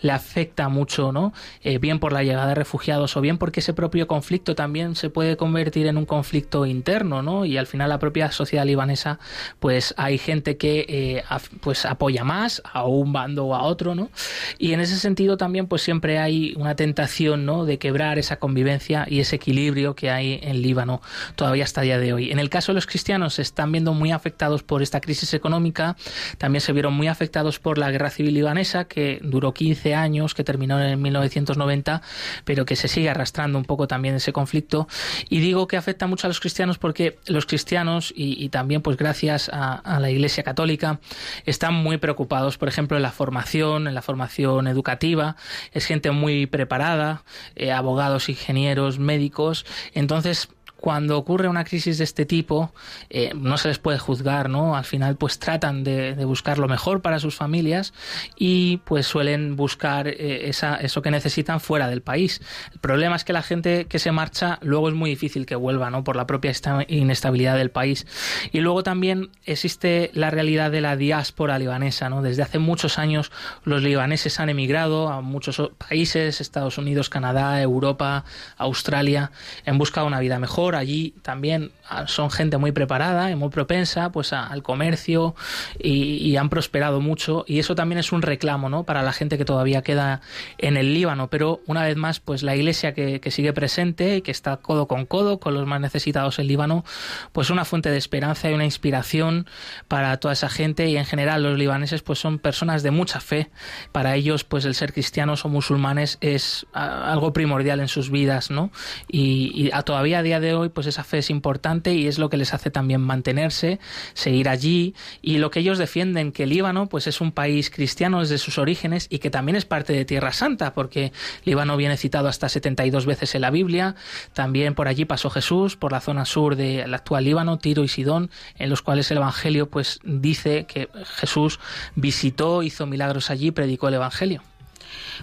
le 0.00 0.12
afecta 0.12 0.70
mucho 0.70 1.12
no 1.12 1.34
eh, 1.62 1.76
bien 1.76 1.98
por 1.98 2.14
la 2.14 2.22
llegada 2.22 2.46
de 2.46 2.54
refugiados 2.54 3.18
o 3.18 3.20
bien 3.20 3.36
porque 3.36 3.60
ese 3.60 3.74
propio 3.74 4.06
conflicto 4.06 4.54
también 4.54 4.96
se 4.96 5.10
puede 5.10 5.36
convertir 5.36 5.88
en 5.88 5.98
un 5.98 6.06
conflicto 6.06 6.64
interno 6.64 7.20
no 7.20 7.44
y 7.44 7.58
al 7.58 7.66
final 7.66 7.90
la 7.90 7.98
propia 7.98 8.32
sociedad 8.32 8.64
libanesa 8.64 9.18
pues 9.60 9.92
hay 9.98 10.16
gente 10.16 10.56
que 10.56 11.22
pues 11.60 11.84
apoya 11.84 12.24
más 12.24 12.62
a 12.64 12.86
un 12.86 13.12
bando 13.12 13.44
o 13.44 13.54
a 13.54 13.62
otro 13.64 13.94
no 13.94 14.08
y 14.56 14.72
en 14.72 14.80
ese 14.80 14.96
sentido 14.96 15.36
también 15.36 15.66
pues 15.66 15.82
siempre 15.82 16.18
hay 16.18 16.54
una 16.56 16.76
tentación 16.76 17.44
no 17.44 17.66
de 17.66 17.78
quebrar 17.78 18.18
esa 18.18 18.38
convivencia 18.38 18.85
y 19.08 19.20
ese 19.20 19.36
equilibrio 19.36 19.94
que 19.94 20.10
hay 20.10 20.38
en 20.42 20.62
Líbano 20.62 21.02
todavía 21.34 21.64
hasta 21.64 21.82
el 21.82 21.88
día 21.88 21.98
de 21.98 22.12
hoy. 22.12 22.30
En 22.30 22.38
el 22.38 22.50
caso 22.50 22.72
de 22.72 22.76
los 22.76 22.86
cristianos 22.86 23.34
se 23.34 23.42
están 23.42 23.72
viendo 23.72 23.92
muy 23.94 24.12
afectados 24.12 24.62
por 24.62 24.82
esta 24.82 25.00
crisis 25.00 25.34
económica, 25.34 25.96
también 26.38 26.60
se 26.60 26.72
vieron 26.72 26.94
muy 26.94 27.08
afectados 27.08 27.58
por 27.58 27.78
la 27.78 27.90
guerra 27.90 28.10
civil 28.10 28.34
libanesa 28.34 28.84
que 28.84 29.20
duró 29.22 29.52
15 29.52 29.94
años, 29.94 30.34
que 30.34 30.44
terminó 30.44 30.80
en 30.80 31.00
1990, 31.00 32.02
pero 32.44 32.64
que 32.64 32.76
se 32.76 32.88
sigue 32.88 33.10
arrastrando 33.10 33.58
un 33.58 33.64
poco 33.64 33.88
también 33.88 34.14
ese 34.14 34.32
conflicto. 34.32 34.88
Y 35.28 35.40
digo 35.40 35.66
que 35.66 35.76
afecta 35.76 36.06
mucho 36.06 36.26
a 36.26 36.28
los 36.28 36.40
cristianos 36.40 36.78
porque 36.78 37.18
los 37.26 37.46
cristianos 37.46 38.12
y, 38.14 38.48
también 38.48 38.82
pues 38.82 38.96
gracias 38.96 39.50
a, 39.52 39.98
la 40.00 40.10
Iglesia 40.10 40.42
Católica 40.42 41.00
están 41.44 41.74
muy 41.74 41.96
preocupados, 41.96 42.58
por 42.58 42.68
ejemplo, 42.68 42.96
en 42.96 43.02
la 43.02 43.12
formación, 43.12 43.88
en 43.88 43.94
la 43.94 44.02
formación 44.02 44.66
educativa. 44.68 45.36
Es 45.72 45.86
gente 45.86 46.10
muy 46.10 46.46
preparada, 46.46 47.22
eh, 47.54 47.72
abogados, 47.72 48.28
ingenieros, 48.28 48.75
médicos. 48.98 49.64
Entonces, 49.94 50.48
cuando 50.86 51.18
ocurre 51.18 51.48
una 51.48 51.64
crisis 51.64 51.98
de 51.98 52.04
este 52.04 52.26
tipo, 52.26 52.72
eh, 53.10 53.32
no 53.34 53.58
se 53.58 53.66
les 53.66 53.80
puede 53.80 53.98
juzgar, 53.98 54.48
¿no? 54.48 54.76
Al 54.76 54.84
final, 54.84 55.16
pues 55.16 55.40
tratan 55.40 55.82
de, 55.82 56.14
buscar 56.24 56.58
lo 56.58 56.68
mejor 56.68 57.02
para 57.02 57.18
sus 57.18 57.34
familias 57.34 57.92
y 58.36 58.76
pues 58.84 59.04
suelen 59.04 59.56
buscar 59.56 60.06
eh, 60.06 60.48
eso 60.48 61.02
que 61.02 61.10
necesitan 61.10 61.58
fuera 61.58 61.88
del 61.88 62.02
país. 62.02 62.40
El 62.72 62.78
problema 62.78 63.16
es 63.16 63.24
que 63.24 63.32
la 63.32 63.42
gente 63.42 63.86
que 63.86 63.98
se 63.98 64.12
marcha 64.12 64.60
luego 64.62 64.88
es 64.88 64.94
muy 64.94 65.10
difícil 65.10 65.44
que 65.44 65.56
vuelva, 65.56 65.90
¿no? 65.90 66.04
Por 66.04 66.14
la 66.14 66.28
propia 66.28 66.52
inestabilidad 66.86 67.56
del 67.56 67.72
país. 67.72 68.06
Y 68.52 68.60
luego 68.60 68.84
también 68.84 69.30
existe 69.44 70.12
la 70.14 70.30
realidad 70.30 70.70
de 70.70 70.82
la 70.82 70.96
diáspora 70.96 71.58
libanesa. 71.58 72.08
Desde 72.22 72.44
hace 72.44 72.60
muchos 72.60 73.00
años 73.00 73.32
los 73.64 73.82
libaneses 73.82 74.38
han 74.38 74.50
emigrado 74.50 75.08
a 75.08 75.20
muchos 75.20 75.60
países, 75.78 76.40
Estados 76.40 76.78
Unidos, 76.78 77.08
Canadá, 77.08 77.60
Europa, 77.60 78.24
Australia, 78.56 79.32
en 79.64 79.78
busca 79.78 80.02
de 80.02 80.06
una 80.06 80.20
vida 80.20 80.38
mejor 80.38 80.75
allí 80.76 81.14
también 81.22 81.72
ah, 81.88 82.06
son 82.06 82.30
gente 82.30 82.56
muy 82.58 82.72
preparada 82.72 83.30
y 83.30 83.34
muy 83.34 83.48
propensa 83.48 84.10
pues 84.12 84.32
al 84.32 84.62
comercio 84.62 85.34
y, 85.78 86.36
han 86.36 86.50
prosperado 86.50 87.00
mucho 87.00 87.44
y 87.48 87.60
eso 87.60 87.74
también 87.74 87.98
es 87.98 88.12
un 88.12 88.20
reclamo 88.20 88.68
¿no? 88.68 88.84
para 88.84 89.02
la 89.02 89.12
gente 89.12 89.38
que 89.38 89.46
todavía 89.46 89.80
queda 89.80 90.20
en 90.58 90.76
el 90.76 90.92
Líbano 90.92 91.28
pero 91.28 91.60
una 91.66 91.82
vez 91.82 91.96
más 91.96 92.20
pues 92.20 92.42
la 92.42 92.54
iglesia 92.54 92.92
que, 92.92 93.20
sigue 93.30 93.52
presente 93.52 94.16
y 94.16 94.22
que 94.22 94.30
está 94.30 94.58
codo 94.58 94.86
con 94.86 95.06
codo 95.06 95.40
con 95.40 95.54
los 95.54 95.66
más 95.66 95.80
necesitados 95.80 96.38
en 96.38 96.46
Líbano 96.46 96.84
pues 97.32 97.50
una 97.50 97.64
fuente 97.64 97.90
de 97.90 97.96
esperanza 97.96 98.50
y 98.50 98.54
una 98.54 98.64
inspiración 98.64 99.46
para 99.88 100.18
toda 100.18 100.34
esa 100.34 100.48
gente 100.48 100.88
y 100.88 100.96
en 100.96 101.06
general 101.06 101.42
los 101.42 101.58
libaneses 101.58 102.02
pues 102.02 102.18
son 102.18 102.38
personas 102.38 102.82
de 102.82 102.90
mucha 102.90 103.20
fe 103.20 103.50
para 103.92 104.14
ellos 104.14 104.44
pues 104.44 104.64
el 104.64 104.74
ser 104.74 104.92
cristianos 104.92 105.44
o 105.44 105.48
musulmanes 105.48 106.18
es 106.20 106.66
ah, 106.74 107.10
algo 107.10 107.32
primordial 107.32 107.80
en 107.80 107.88
sus 107.88 108.10
vidas 108.10 108.50
¿no? 108.50 108.70
y, 109.08 109.70
todavía 109.84 110.18
a 110.18 110.22
día 110.22 110.40
de 110.40 110.54
hoy 110.54 110.55
pues 110.72 110.86
esa 110.86 111.04
fe 111.04 111.18
es 111.18 111.30
importante 111.30 111.94
y 111.94 112.06
es 112.06 112.18
lo 112.18 112.28
que 112.28 112.36
les 112.36 112.54
hace 112.54 112.70
también 112.70 113.00
mantenerse, 113.00 113.78
seguir 114.14 114.48
allí 114.48 114.94
y 115.22 115.38
lo 115.38 115.50
que 115.50 115.60
ellos 115.60 115.78
defienden 115.78 116.32
que 116.32 116.46
Líbano 116.46 116.88
pues 116.88 117.06
es 117.06 117.20
un 117.20 117.32
país 117.32 117.70
cristiano 117.70 118.20
desde 118.20 118.38
sus 118.38 118.58
orígenes 118.58 119.06
y 119.10 119.18
que 119.18 119.30
también 119.30 119.56
es 119.56 119.64
parte 119.64 119.92
de 119.92 120.04
Tierra 120.04 120.32
Santa 120.32 120.72
porque 120.74 121.12
Líbano 121.44 121.76
viene 121.76 121.96
citado 121.96 122.28
hasta 122.28 122.48
72 122.48 123.06
veces 123.06 123.34
en 123.34 123.42
la 123.42 123.50
Biblia, 123.50 123.94
también 124.32 124.74
por 124.74 124.88
allí 124.88 125.04
pasó 125.04 125.30
Jesús 125.30 125.76
por 125.76 125.92
la 125.92 126.00
zona 126.00 126.24
sur 126.24 126.56
del 126.56 126.92
actual 126.92 127.24
Líbano, 127.24 127.58
Tiro 127.58 127.84
y 127.84 127.88
Sidón, 127.88 128.30
en 128.58 128.70
los 128.70 128.82
cuales 128.82 129.10
el 129.10 129.18
evangelio 129.18 129.68
pues 129.68 130.00
dice 130.04 130.66
que 130.66 130.88
Jesús 131.16 131.60
visitó, 131.94 132.62
hizo 132.62 132.86
milagros 132.86 133.30
allí, 133.30 133.50
predicó 133.50 133.88
el 133.88 133.94
evangelio. 133.94 134.42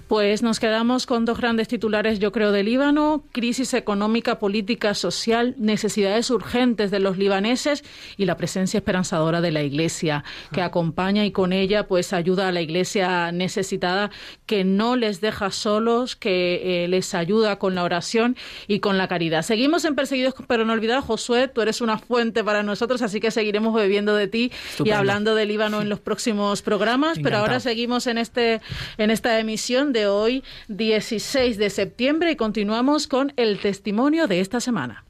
Pues 0.08 0.44
nos 0.44 0.60
quedamos 0.60 1.06
con 1.06 1.26
dos 1.26 1.38
grandes 1.38 1.68
titulares, 1.68 2.20
yo 2.20 2.32
creo, 2.32 2.52
de 2.52 2.64
Líbano, 2.64 3.24
crisis 3.32 3.74
económica, 3.74 4.40
política, 4.40 4.94
social, 4.94 5.56
necesidades 5.58 6.30
urgentes 6.30 6.92
de 6.92 7.00
los 7.00 7.18
libaneses 7.18 7.84
y 8.18 8.26
la 8.26 8.38
presencia 8.38 8.78
esperanzadora 8.78 9.42
de 9.42 9.52
la 9.52 9.64
Iglesia, 9.64 10.24
que 10.52 10.62
ah. 10.62 10.66
acompaña 10.66 11.26
y 11.26 11.32
con 11.32 11.54
ella 11.54 11.88
pues 11.88 12.14
ayuda 12.14 12.48
a 12.48 12.52
la 12.52 12.62
Iglesia 12.62 13.32
necesitada, 13.32 14.12
que 14.46 14.64
no 14.64 14.96
les 14.96 15.22
deja 15.22 15.52
solos, 15.52 16.16
que 16.16 16.84
eh, 16.84 16.88
les 16.88 17.14
ayuda 17.14 17.58
con 17.60 17.76
la 17.76 17.84
oración 17.84 18.36
y 18.68 18.80
con 18.80 18.98
la 18.98 19.08
caridad. 19.08 19.42
Seguimos 19.44 19.86
en 19.86 19.96
Perseguidos 19.96 20.34
pero 20.48 20.66
no 20.66 20.74
olvidados, 20.74 21.06
Josué, 21.06 21.48
tú 21.48 21.62
eres 21.62 21.82
una 21.82 21.98
fuente 21.98 22.44
para 22.44 22.64
nosotros, 22.64 23.02
así 23.02 23.20
que 23.20 23.32
seguiremos 23.32 23.74
bebiendo 23.74 24.16
de 24.16 24.28
ti 24.28 24.52
y 24.84 24.92
hablando 24.92 25.36
de 25.36 25.46
Líbano 25.46 25.82
en 25.82 25.90
los 25.90 26.00
próximos 26.00 26.62
programas, 26.62 27.18
pero 27.22 27.38
ahora 27.38 27.60
seguimos 27.60 28.08
en 28.08 28.18
este 28.18 28.62
en 28.98 29.12
esta 29.12 29.40
emisión 29.40 29.63
de 29.64 30.08
hoy, 30.08 30.44
16 30.68 31.58
de 31.58 31.70
septiembre, 31.70 32.32
y 32.32 32.36
continuamos 32.36 33.08
con 33.08 33.32
el 33.38 33.60
testimonio 33.60 34.28
de 34.28 34.42
esta 34.42 34.60
semana. 34.60 35.06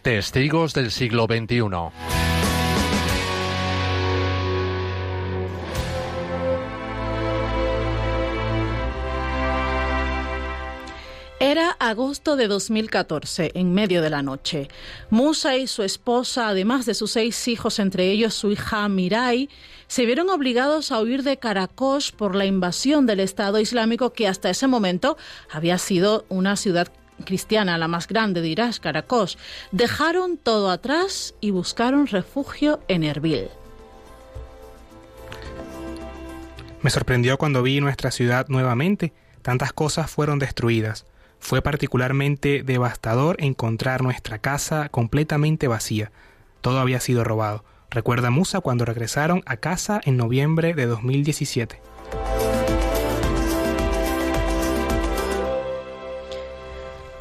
Testigos 0.00 0.72
del 0.72 0.90
siglo 0.90 1.26
XXI. 1.26 2.39
Era 11.50 11.76
agosto 11.80 12.36
de 12.36 12.46
2014, 12.46 13.50
en 13.54 13.74
medio 13.74 14.02
de 14.02 14.10
la 14.10 14.22
noche. 14.22 14.68
Musa 15.10 15.56
y 15.56 15.66
su 15.66 15.82
esposa, 15.82 16.46
además 16.46 16.86
de 16.86 16.94
sus 16.94 17.10
seis 17.10 17.48
hijos, 17.48 17.80
entre 17.80 18.08
ellos 18.08 18.34
su 18.34 18.52
hija 18.52 18.88
Mirai, 18.88 19.48
se 19.88 20.06
vieron 20.06 20.30
obligados 20.30 20.92
a 20.92 21.00
huir 21.00 21.24
de 21.24 21.38
Caracos 21.38 22.12
por 22.12 22.36
la 22.36 22.46
invasión 22.46 23.04
del 23.04 23.18
Estado 23.18 23.58
Islámico 23.58 24.12
que 24.12 24.28
hasta 24.28 24.48
ese 24.48 24.68
momento 24.68 25.16
había 25.50 25.76
sido 25.78 26.24
una 26.28 26.54
ciudad 26.54 26.86
cristiana, 27.24 27.78
la 27.78 27.88
más 27.88 28.06
grande 28.06 28.42
de 28.42 28.48
Irak, 28.48 28.78
Caracos. 28.78 29.36
Dejaron 29.72 30.36
todo 30.36 30.70
atrás 30.70 31.34
y 31.40 31.50
buscaron 31.50 32.06
refugio 32.06 32.78
en 32.86 33.02
Erbil. 33.02 33.48
Me 36.80 36.90
sorprendió 36.90 37.38
cuando 37.38 37.60
vi 37.64 37.80
nuestra 37.80 38.12
ciudad 38.12 38.46
nuevamente. 38.46 39.12
Tantas 39.42 39.72
cosas 39.72 40.08
fueron 40.08 40.38
destruidas. 40.38 41.06
Fue 41.40 41.62
particularmente 41.62 42.62
devastador 42.62 43.36
encontrar 43.42 44.02
nuestra 44.02 44.38
casa 44.38 44.88
completamente 44.90 45.66
vacía. 45.66 46.12
Todo 46.60 46.78
había 46.78 47.00
sido 47.00 47.24
robado. 47.24 47.64
Recuerda 47.90 48.30
Musa 48.30 48.60
cuando 48.60 48.84
regresaron 48.84 49.42
a 49.46 49.56
casa 49.56 50.00
en 50.04 50.16
noviembre 50.16 50.74
de 50.74 50.86
2017. 50.86 51.80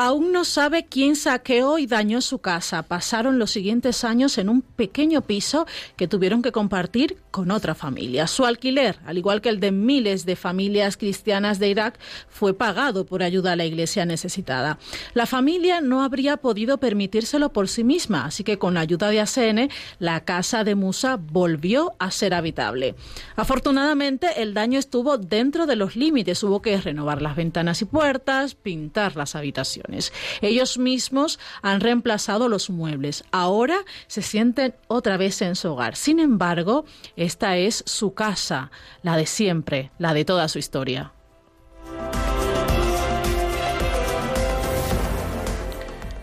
Aún 0.10 0.32
no 0.32 0.44
sabe 0.44 0.88
quién 0.88 1.16
saqueó 1.16 1.78
y 1.78 1.86
dañó 1.86 2.22
su 2.22 2.40
casa. 2.40 2.82
Pasaron 2.82 3.38
los 3.38 3.52
siguientes 3.52 4.04
años 4.04 4.40
en 4.40 4.50
un 4.50 4.64
pequeño 4.64 5.22
piso 5.22 5.68
que 5.98 6.08
tuvieron 6.08 6.42
que 6.42 6.52
compartir 6.52 7.18
con 7.30 7.52
otra 7.52 7.76
familia. 7.76 8.26
Su 8.26 8.46
alquiler, 8.46 8.98
al 9.06 9.20
igual 9.20 9.40
que 9.40 9.50
el 9.50 9.60
de 9.60 9.72
miles 9.72 10.26
de 10.26 10.36
familias 10.36 10.98
cristianas 10.98 11.60
de 11.60 11.70
Irak, 11.70 12.00
fue 12.28 12.56
pagado 12.56 13.06
por 13.06 13.22
ayuda 13.22 13.52
a 13.52 13.56
la 13.56 13.66
iglesia 13.66 14.04
necesitada. 14.06 14.80
La 15.14 15.28
familia 15.28 15.80
no 15.80 16.02
habría 16.02 16.38
podido 16.38 16.80
permitírselo 16.80 17.54
por 17.54 17.68
sí 17.68 17.84
misma, 17.84 18.26
así 18.26 18.44
que 18.44 18.58
con 18.58 18.74
la 18.74 18.80
ayuda 18.80 19.10
de 19.10 19.20
ASN, 19.20 19.70
la 20.00 20.26
casa 20.26 20.64
de 20.64 20.74
Musa 20.74 21.18
volvió 21.18 21.94
a 22.00 22.10
ser 22.10 22.34
habitable. 22.34 22.96
Afortunadamente, 23.36 24.42
el 24.42 24.56
daño 24.56 24.80
estuvo 24.80 25.20
dentro 25.20 25.68
de 25.68 25.76
los 25.76 25.96
límites. 25.96 26.42
Hubo 26.42 26.64
que 26.64 26.82
renovar 26.82 27.22
las 27.22 27.36
ventanas 27.36 27.84
y 27.84 27.86
puertas, 27.86 28.56
pintar 28.56 29.16
las 29.16 29.36
habitaciones. 29.36 29.99
Ellos 30.42 30.78
mismos 30.78 31.40
han 31.62 31.82
reemplazado 31.82 32.50
los 32.50 32.70
muebles. 32.70 33.24
Ahora 33.32 33.78
se 34.08 34.22
sienten 34.22 34.76
otra 34.88 35.18
vez 35.18 35.42
en 35.42 35.56
su 35.56 35.72
hogar. 35.72 35.96
Sin 35.96 36.20
embargo, 36.20 36.86
esta 37.16 37.58
es 37.58 37.84
su 37.86 38.14
casa, 38.14 38.72
la 39.02 39.18
de 39.18 39.26
siempre, 39.26 39.92
la 39.98 40.14
de 40.14 40.26
toda 40.26 40.48
su 40.48 40.60
historia. 40.60 41.12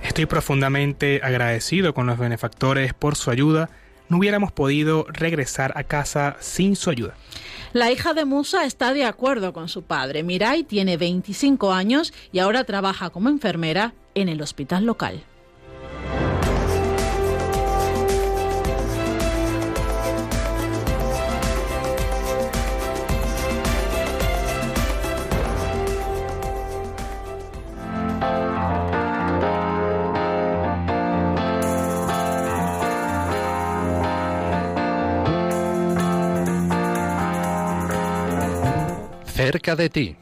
Estoy 0.03 0.24
profundamente 0.24 1.20
agradecido 1.22 1.93
con 1.93 2.07
los 2.07 2.18
benefactores 2.18 2.95
por 2.95 3.16
su 3.16 3.31
ayuda. 3.31 3.68
No 4.09 4.16
hubiéramos 4.16 4.51
podido 4.51 5.05
regresar 5.11 5.74
a 5.77 5.85
casa 5.85 6.37
sin 6.41 6.74
su 6.74 6.89
ayuda. 6.89 7.14
La 7.77 7.93
hija 7.93 8.14
de 8.14 8.24
Musa 8.24 8.64
está 8.64 8.95
de 8.95 9.05
acuerdo 9.05 9.53
con 9.53 9.68
su 9.68 9.83
padre. 9.83 10.22
Mirai 10.22 10.64
tiene 10.64 10.97
25 10.97 11.74
años 11.74 12.14
y 12.33 12.39
ahora 12.39 12.64
trabaja 12.64 13.11
como 13.11 13.29
enfermera 13.29 13.93
en 14.14 14.31
el 14.31 14.41
hospital 14.41 14.87
local. 14.87 15.22
Cerca 39.47 39.77
de 39.77 39.89
ti. 39.89 40.17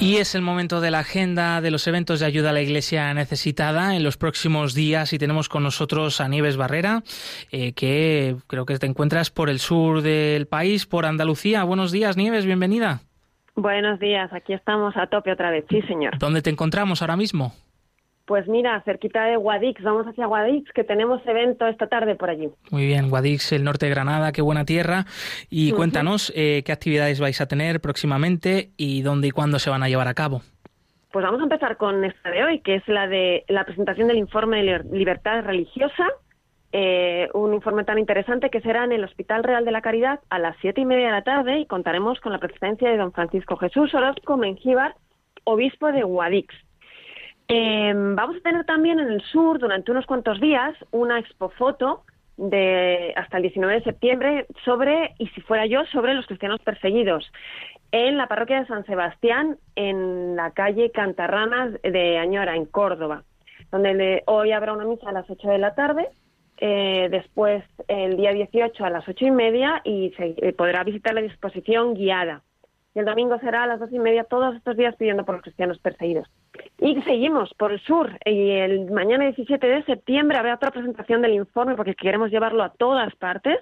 Y 0.00 0.16
es 0.16 0.34
el 0.34 0.40
momento 0.40 0.80
de 0.80 0.90
la 0.90 1.00
agenda 1.00 1.60
de 1.60 1.70
los 1.70 1.86
eventos 1.86 2.20
de 2.20 2.26
ayuda 2.26 2.50
a 2.50 2.52
la 2.54 2.62
Iglesia 2.62 3.12
necesitada 3.12 3.96
en 3.96 4.02
los 4.02 4.16
próximos 4.16 4.72
días 4.72 5.12
y 5.12 5.18
tenemos 5.18 5.50
con 5.50 5.62
nosotros 5.62 6.22
a 6.22 6.28
Nieves 6.28 6.56
Barrera, 6.56 7.02
eh, 7.50 7.72
que 7.74 8.36
creo 8.46 8.64
que 8.64 8.78
te 8.78 8.86
encuentras 8.86 9.30
por 9.30 9.50
el 9.50 9.58
sur 9.58 10.00
del 10.00 10.46
país, 10.46 10.86
por 10.86 11.04
Andalucía. 11.04 11.64
Buenos 11.64 11.92
días, 11.92 12.16
Nieves, 12.16 12.46
bienvenida. 12.46 13.00
Buenos 13.56 13.98
días, 13.98 14.32
aquí 14.32 14.54
estamos 14.54 14.96
a 14.96 15.08
tope 15.08 15.32
otra 15.32 15.50
vez, 15.50 15.66
sí 15.68 15.82
señor. 15.82 16.16
¿Dónde 16.18 16.40
te 16.40 16.48
encontramos 16.48 17.02
ahora 17.02 17.16
mismo? 17.16 17.52
Pues 18.28 18.46
mira, 18.46 18.82
cerquita 18.82 19.24
de 19.24 19.36
Guadix, 19.36 19.82
vamos 19.82 20.06
hacia 20.06 20.26
Guadix, 20.26 20.70
que 20.72 20.84
tenemos 20.84 21.26
evento 21.26 21.66
esta 21.66 21.86
tarde 21.86 22.14
por 22.14 22.28
allí. 22.28 22.50
Muy 22.70 22.84
bien, 22.84 23.08
Guadix, 23.08 23.52
el 23.52 23.64
norte 23.64 23.86
de 23.86 23.90
Granada, 23.90 24.32
qué 24.32 24.42
buena 24.42 24.66
tierra. 24.66 25.06
Y 25.48 25.72
cuéntanos 25.72 26.30
eh, 26.36 26.62
qué 26.62 26.72
actividades 26.72 27.20
vais 27.20 27.40
a 27.40 27.48
tener 27.48 27.80
próximamente 27.80 28.68
y 28.76 29.00
dónde 29.00 29.28
y 29.28 29.30
cuándo 29.30 29.58
se 29.58 29.70
van 29.70 29.82
a 29.82 29.88
llevar 29.88 30.08
a 30.08 30.14
cabo. 30.14 30.42
Pues 31.10 31.24
vamos 31.24 31.40
a 31.40 31.44
empezar 31.44 31.78
con 31.78 32.04
esta 32.04 32.30
de 32.30 32.44
hoy, 32.44 32.60
que 32.60 32.74
es 32.74 32.86
la 32.86 33.08
de 33.08 33.46
la 33.48 33.64
presentación 33.64 34.08
del 34.08 34.18
informe 34.18 34.62
de 34.62 34.84
libertad 34.92 35.42
religiosa, 35.42 36.04
eh, 36.72 37.30
un 37.32 37.54
informe 37.54 37.84
tan 37.84 37.98
interesante 37.98 38.50
que 38.50 38.60
será 38.60 38.84
en 38.84 38.92
el 38.92 39.04
Hospital 39.04 39.42
Real 39.42 39.64
de 39.64 39.72
la 39.72 39.80
Caridad 39.80 40.20
a 40.28 40.38
las 40.38 40.54
siete 40.60 40.82
y 40.82 40.84
media 40.84 41.06
de 41.06 41.12
la 41.12 41.24
tarde 41.24 41.60
y 41.60 41.66
contaremos 41.66 42.20
con 42.20 42.32
la 42.32 42.40
presencia 42.40 42.90
de 42.90 42.98
don 42.98 43.12
Francisco 43.12 43.56
Jesús 43.56 43.94
Orozco 43.94 44.36
Mengíbar, 44.36 44.96
obispo 45.44 45.90
de 45.92 46.02
Guadix. 46.02 46.54
Eh, 47.48 47.92
vamos 47.94 48.36
a 48.36 48.40
tener 48.40 48.64
también 48.66 49.00
en 49.00 49.08
el 49.08 49.22
sur 49.22 49.58
durante 49.58 49.90
unos 49.90 50.04
cuantos 50.06 50.38
días 50.40 50.74
una 50.90 51.18
expofoto 51.18 52.04
de 52.36 53.12
hasta 53.16 53.38
el 53.38 53.44
19 53.44 53.74
de 53.74 53.82
septiembre 53.82 54.46
sobre, 54.64 55.14
y 55.18 55.26
si 55.28 55.40
fuera 55.40 55.66
yo, 55.66 55.84
sobre 55.86 56.14
los 56.14 56.26
cristianos 56.26 56.60
perseguidos 56.60 57.30
en 57.90 58.18
la 58.18 58.28
parroquia 58.28 58.60
de 58.60 58.66
San 58.66 58.84
Sebastián, 58.84 59.56
en 59.74 60.36
la 60.36 60.50
calle 60.50 60.90
Cantarranas 60.90 61.80
de 61.82 62.18
Añora, 62.18 62.54
en 62.54 62.66
Córdoba, 62.66 63.24
donde 63.72 64.22
hoy 64.26 64.52
habrá 64.52 64.74
una 64.74 64.84
misa 64.84 65.08
a 65.08 65.12
las 65.12 65.28
8 65.28 65.48
de 65.48 65.58
la 65.58 65.74
tarde, 65.74 66.08
eh, 66.60 67.08
después 67.10 67.64
el 67.86 68.16
día 68.16 68.32
18 68.32 68.84
a 68.84 68.90
las 68.90 69.08
ocho 69.08 69.24
y 69.24 69.30
media 69.30 69.80
y 69.84 70.10
se 70.16 70.34
eh, 70.36 70.52
podrá 70.52 70.82
visitar 70.82 71.14
la 71.14 71.22
disposición 71.22 71.94
guiada. 71.94 72.42
El 72.98 73.04
domingo 73.04 73.38
será 73.38 73.62
a 73.62 73.66
las 73.68 73.78
dos 73.78 73.92
y 73.92 73.98
media, 74.00 74.24
todos 74.24 74.56
estos 74.56 74.76
días 74.76 74.96
pidiendo 74.96 75.24
por 75.24 75.36
los 75.36 75.44
cristianos 75.44 75.78
perseguidos. 75.78 76.28
Y 76.80 77.00
seguimos 77.02 77.54
por 77.54 77.70
el 77.70 77.78
sur. 77.78 78.10
Y 78.24 78.50
el 78.50 78.90
mañana 78.90 79.26
17 79.26 79.64
de 79.64 79.84
septiembre 79.84 80.36
habrá 80.36 80.56
otra 80.56 80.72
presentación 80.72 81.22
del 81.22 81.34
informe 81.34 81.76
porque 81.76 81.94
queremos 81.94 82.32
llevarlo 82.32 82.64
a 82.64 82.70
todas 82.70 83.14
partes 83.14 83.60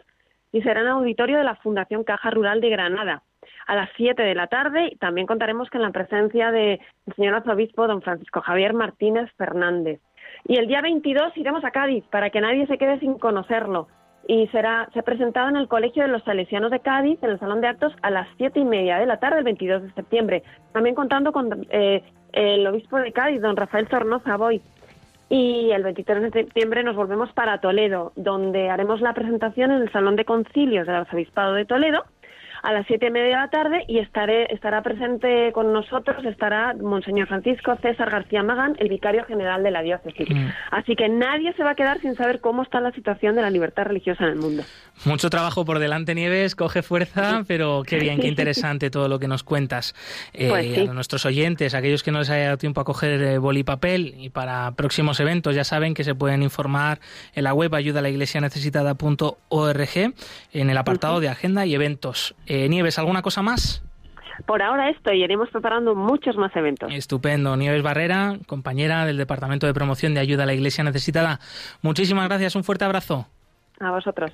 y 0.53 0.63
será 0.63 0.81
en 0.81 0.87
auditorio 0.87 1.37
de 1.37 1.45
la 1.45 1.57
Fundación 1.57 2.03
Caja 2.03 2.31
Rural 2.31 2.63
de 2.63 2.71
Granada 2.71 3.25
a 3.67 3.77
las 3.77 3.91
7 3.99 4.23
de 4.23 4.35
la 4.35 4.47
tarde 4.47 4.93
y 4.93 4.97
también 4.97 5.27
contaremos 5.27 5.69
con 5.69 5.83
la 5.83 5.91
presencia 5.91 6.51
del 6.51 6.81
señor 7.15 7.35
arzobispo 7.35 7.87
don 7.87 8.01
Francisco 8.01 8.41
Javier 8.41 8.73
Martínez 8.73 9.31
Fernández. 9.37 10.01
Y 10.45 10.57
el 10.57 10.67
día 10.67 10.81
22 10.81 11.37
iremos 11.37 11.63
a 11.63 11.73
Cádiz 11.73 12.05
para 12.11 12.31
que 12.31 12.41
nadie 12.41 12.67
se 12.69 12.79
quede 12.79 12.99
sin 13.01 13.19
conocerlo 13.19 13.89
y 14.29 14.47
será 14.49 14.89
se 14.93 14.99
ha 14.99 15.03
presentado 15.03 15.49
en 15.49 15.57
el 15.57 15.69
Colegio 15.69 16.03
de 16.03 16.09
los 16.09 16.23
Salesianos 16.25 16.71
de 16.71 16.81
Cádiz, 16.81 17.23
en 17.23 17.31
el 17.31 17.39
Salón 17.39 17.61
de 17.61 17.69
Actos, 17.69 17.93
a 18.03 18.11
las 18.11 18.29
siete 18.37 18.61
y 18.61 18.65
media 18.65 18.99
de 18.99 19.07
la 19.07 19.19
tarde, 19.19 19.39
el 19.39 19.45
22 19.45 19.83
de 19.83 19.93
septiembre. 19.93 20.43
También 20.73 20.95
contando 20.95 21.33
con 21.33 21.67
eh, 21.71 22.03
el 22.33 22.67
obispo 22.67 22.99
de 22.99 23.13
Cádiz, 23.13 23.41
don 23.41 23.57
Rafael 23.57 23.89
Zornoza 23.89 24.37
Boy. 24.37 24.61
Y 25.29 25.71
el 25.71 25.83
23 25.83 26.23
de 26.23 26.31
septiembre 26.31 26.85
nos 26.85 26.95
volvemos 26.95 27.33
para 27.33 27.59
Toledo, 27.59 28.13
donde 28.15 28.71
haremos 28.71 29.01
la 29.01 29.13
presentación 29.13 29.73
en 29.73 29.83
el 29.83 29.91
Salón 29.91 30.15
de 30.15 30.25
Concilios 30.25 30.87
del 30.87 30.97
Arzobispado 30.97 31.55
de 31.55 31.65
Toledo 31.65 32.05
a 32.63 32.73
las 32.73 32.87
siete 32.87 33.07
y 33.07 33.11
media 33.11 33.27
de 33.27 33.43
la 33.43 33.51
tarde 33.51 33.85
y 33.89 33.99
estaré, 33.99 34.53
estará 34.53 34.83
presente 34.83 35.53
con 35.53 35.73
nosotros, 35.73 36.25
estará 36.25 36.75
Monseñor 36.75 37.29
Francisco 37.29 37.77
César 37.83 38.11
García 38.11 38.43
Magán, 38.43 38.77
el 38.79 38.89
vicario 38.89 39.25
general 39.25 39.63
de 39.63 39.71
la 39.71 39.83
diócesis. 39.83 40.29
Mm. 40.31 40.49
Así 40.71 40.97
que 40.97 41.09
nadie 41.09 41.53
se 41.55 41.63
va 41.63 41.71
a 41.71 41.75
quedar 41.75 42.01
sin 42.01 42.15
saber 42.15 42.41
cómo 42.41 42.63
está 42.63 42.81
la 42.81 42.93
situación 42.93 43.37
de 43.37 43.43
la 43.43 43.51
libertad 43.51 43.85
religiosa 43.85 44.25
en 44.25 44.31
el 44.31 44.37
mundo. 44.37 44.63
Mucho 45.05 45.31
trabajo 45.31 45.65
por 45.65 45.79
delante, 45.79 46.15
Nieves, 46.15 46.55
coge 46.55 46.83
fuerza, 46.83 47.43
pero 47.47 47.83
qué 47.87 47.99
bien, 47.99 48.21
qué 48.21 48.29
interesante 48.29 48.91
todo 48.91 49.09
lo 49.09 49.19
que 49.19 49.29
nos 49.29 49.43
cuentas. 49.43 49.95
Eh, 50.33 50.49
pues 50.49 50.89
a 50.89 50.95
nuestros 50.95 51.27
oyentes, 51.27 51.75
aquellos 51.75 52.03
que 52.03 52.13
no 52.13 52.21
les 52.21 52.31
haya 52.31 52.47
dado 52.47 52.59
tiempo 52.59 52.81
a 52.81 52.85
coger 52.85 53.23
eh, 53.23 53.39
boli 53.39 53.61
y 53.61 53.65
papel 53.65 54.15
y 54.19 54.31
para 54.31 54.73
próximos 54.73 55.21
eventos, 55.21 55.55
ya 55.55 55.65
saben 55.65 55.95
que 55.95 56.05
se 56.05 56.15
pueden 56.15 56.43
informar 56.43 57.01
en 57.35 57.45
la 57.45 57.55
web 57.55 57.75
ayudalaiglesianecesitada.org 57.75 60.15
en 60.53 60.71
el 60.71 60.79
apartado 60.79 61.21
de 61.21 61.29
agenda 61.29 61.67
y 61.67 61.75
eventos. 61.75 62.35
Eh, 62.47 62.69
Nieves, 62.69 62.99
¿alguna 62.99 63.23
cosa 63.23 63.43
más? 63.43 63.83
Por 64.45 64.63
ahora 64.63 64.91
esto 64.91 65.13
y 65.13 65.25
iremos 65.25 65.49
preparando 65.51 65.95
muchos 65.95 66.37
más 66.37 66.55
eventos. 66.55 66.93
Estupendo. 66.93 67.57
Nieves 67.57 67.83
Barrera, 67.83 68.37
compañera 68.47 69.07
del 69.07 69.17
Departamento 69.17 69.67
de 69.67 69.75
Promoción 69.75 70.15
de 70.15 70.21
Ayuda 70.21 70.43
a 70.43 70.47
la 70.47 70.55
Iglesia 70.55 70.85
Necesitada. 70.85 71.41
Muchísimas 71.83 72.29
gracias, 72.29 72.55
un 72.55 72.65
fuerte 72.65 72.85
abrazo. 72.85 73.27
A 73.81 73.91
vosotros. 73.91 74.33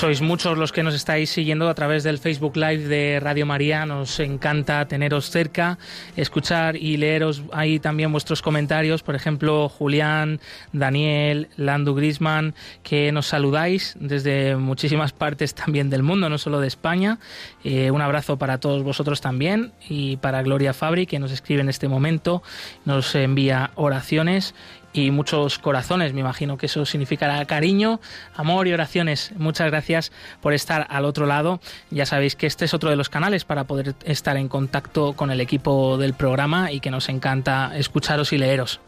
Sois 0.00 0.22
muchos 0.22 0.56
los 0.56 0.72
que 0.72 0.82
nos 0.82 0.94
estáis 0.94 1.28
siguiendo 1.28 1.68
a 1.68 1.74
través 1.74 2.04
del 2.04 2.16
Facebook 2.16 2.56
Live 2.56 2.88
de 2.88 3.20
Radio 3.20 3.44
María. 3.44 3.84
Nos 3.84 4.18
encanta 4.18 4.88
teneros 4.88 5.28
cerca, 5.28 5.76
escuchar 6.16 6.76
y 6.76 6.96
leeros 6.96 7.42
ahí 7.52 7.78
también 7.78 8.10
vuestros 8.10 8.40
comentarios. 8.40 9.02
Por 9.02 9.14
ejemplo, 9.14 9.68
Julián, 9.68 10.40
Daniel, 10.72 11.48
Landu 11.58 11.94
Grisman, 11.94 12.54
que 12.82 13.12
nos 13.12 13.26
saludáis 13.26 13.94
desde 14.00 14.56
muchísimas 14.56 15.12
partes 15.12 15.54
también 15.54 15.90
del 15.90 16.02
mundo, 16.02 16.30
no 16.30 16.38
solo 16.38 16.60
de 16.60 16.68
España. 16.68 17.18
Eh, 17.62 17.90
un 17.90 18.00
abrazo 18.00 18.38
para 18.38 18.56
todos 18.56 18.82
vosotros 18.82 19.20
también 19.20 19.72
y 19.86 20.16
para 20.16 20.42
Gloria 20.42 20.72
Fabri, 20.72 21.04
que 21.04 21.18
nos 21.18 21.30
escribe 21.30 21.60
en 21.60 21.68
este 21.68 21.88
momento, 21.88 22.42
nos 22.86 23.14
envía 23.14 23.72
oraciones 23.74 24.54
y 24.92 25.10
muchos 25.10 25.58
corazones. 25.58 26.12
Me 26.12 26.20
imagino 26.20 26.56
que 26.56 26.66
eso 26.66 26.84
significará 26.84 27.44
cariño, 27.44 28.00
amor 28.34 28.68
y 28.68 28.72
oraciones. 28.72 29.32
Muchas 29.36 29.70
gracias 29.70 30.12
por 30.40 30.52
estar 30.52 30.86
al 30.90 31.04
otro 31.04 31.26
lado. 31.26 31.60
Ya 31.90 32.06
sabéis 32.06 32.36
que 32.36 32.46
este 32.46 32.64
es 32.64 32.74
otro 32.74 32.90
de 32.90 32.96
los 32.96 33.08
canales 33.08 33.44
para 33.44 33.64
poder 33.64 33.94
estar 34.04 34.36
en 34.36 34.48
contacto 34.48 35.14
con 35.14 35.30
el 35.30 35.40
equipo 35.40 35.98
del 35.98 36.14
programa 36.14 36.72
y 36.72 36.80
que 36.80 36.90
nos 36.90 37.08
encanta 37.08 37.72
escucharos 37.76 38.32
y 38.32 38.38
leeros. 38.38 38.80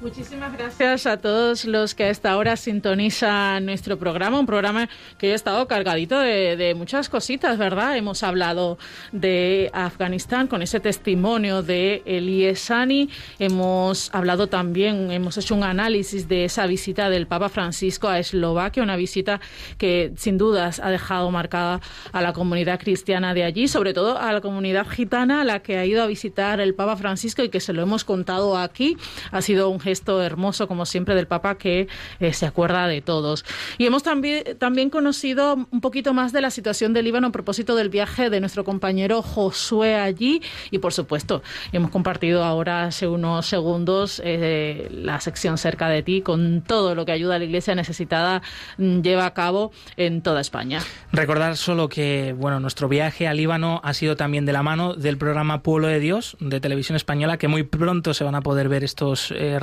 Muchísimas 0.00 0.56
gracias 0.56 1.06
a 1.06 1.16
todos 1.16 1.64
los 1.64 1.96
que 1.96 2.04
a 2.04 2.10
esta 2.10 2.36
hora 2.36 2.56
sintonizan 2.56 3.66
nuestro 3.66 3.98
programa, 3.98 4.38
un 4.38 4.46
programa 4.46 4.88
que 5.18 5.32
ha 5.32 5.34
estado 5.34 5.66
cargadito 5.66 6.20
de, 6.20 6.72
muchas 6.76 7.08
cositas, 7.08 7.58
¿verdad? 7.58 7.96
Hemos 7.96 8.22
hablado 8.22 8.78
de 9.10 9.70
Afganistán 9.72 10.46
con 10.46 10.62
ese 10.62 10.78
testimonio 10.78 11.64
de 11.64 12.02
Eliesani, 12.06 13.10
hemos 13.40 14.14
hablado 14.14 14.46
también, 14.46 15.10
hemos 15.10 15.36
hecho 15.36 15.56
un 15.56 15.64
análisis 15.64 16.28
de 16.28 16.44
esa 16.44 16.66
visita 16.68 17.10
del 17.10 17.26
Papa 17.26 17.48
Francisco 17.48 18.06
a 18.06 18.20
Eslovaquia, 18.20 18.84
una 18.84 18.96
visita 18.96 19.40
que 19.78 20.12
sin 20.16 20.38
dudas 20.38 20.78
ha 20.78 20.90
dejado 20.90 21.28
marcada 21.32 21.80
a 22.12 22.22
la 22.22 22.32
comunidad 22.32 22.78
cristiana 22.78 23.34
de 23.34 23.42
allí, 23.42 23.66
sobre 23.66 23.94
todo 23.94 24.16
a 24.16 24.32
la 24.32 24.40
comunidad 24.40 24.86
gitana 24.86 25.40
a 25.40 25.44
la 25.44 25.58
que 25.58 25.76
ha 25.76 25.84
ido 25.84 26.04
a 26.04 26.06
visitar 26.06 26.60
el 26.60 26.76
Papa 26.76 26.96
Francisco 26.96 27.42
y 27.42 27.48
que 27.48 27.58
se 27.58 27.72
lo 27.72 27.82
hemos 27.82 28.04
contado 28.04 28.56
aquí. 28.56 28.96
Ha 29.32 29.42
sido 29.42 29.70
un 29.70 29.87
gesto 29.88 30.22
hermoso, 30.22 30.68
como 30.68 30.84
siempre, 30.84 31.14
del 31.14 31.26
Papa 31.26 31.56
que 31.56 31.88
eh, 32.20 32.32
se 32.34 32.44
acuerda 32.44 32.86
de 32.86 33.00
todos. 33.00 33.46
Y 33.78 33.86
hemos 33.86 34.02
también, 34.02 34.44
también 34.58 34.90
conocido 34.90 35.66
un 35.70 35.80
poquito 35.80 36.12
más 36.12 36.32
de 36.32 36.42
la 36.42 36.50
situación 36.50 36.92
del 36.92 37.06
Líbano 37.06 37.28
a 37.28 37.32
propósito 37.32 37.74
del 37.74 37.88
viaje 37.88 38.28
de 38.28 38.40
nuestro 38.40 38.64
compañero 38.64 39.22
Josué 39.22 39.94
allí. 39.96 40.42
Y, 40.70 40.78
por 40.78 40.92
supuesto, 40.92 41.42
hemos 41.72 41.90
compartido 41.90 42.44
ahora 42.44 42.84
hace 42.84 43.08
unos 43.08 43.46
segundos 43.46 44.20
eh, 44.22 44.88
la 44.90 45.20
sección 45.20 45.56
cerca 45.56 45.88
de 45.88 46.02
ti 46.02 46.20
con 46.20 46.62
todo 46.62 46.94
lo 46.94 47.06
que 47.06 47.12
ayuda 47.12 47.36
a 47.36 47.38
la 47.38 47.46
Iglesia 47.46 47.74
necesitada 47.74 48.42
mm, 48.76 49.00
lleva 49.00 49.24
a 49.24 49.32
cabo 49.32 49.72
en 49.96 50.20
toda 50.20 50.42
España. 50.42 50.80
Recordar 51.12 51.56
solo 51.56 51.88
que 51.88 52.34
bueno, 52.36 52.60
nuestro 52.60 52.88
viaje 52.88 53.26
al 53.26 53.38
Líbano 53.38 53.80
ha 53.84 53.94
sido 53.94 54.16
también 54.16 54.44
de 54.44 54.52
la 54.52 54.62
mano 54.62 54.92
del 54.94 55.16
programa 55.16 55.62
Pueblo 55.62 55.88
de 55.88 55.98
Dios 55.98 56.36
de 56.40 56.60
Televisión 56.60 56.96
Española, 56.96 57.38
que 57.38 57.48
muy 57.48 57.62
pronto 57.62 58.12
se 58.12 58.24
van 58.24 58.34
a 58.34 58.42
poder 58.42 58.68
ver 58.68 58.84
estos 58.84 59.30
eh, 59.30 59.58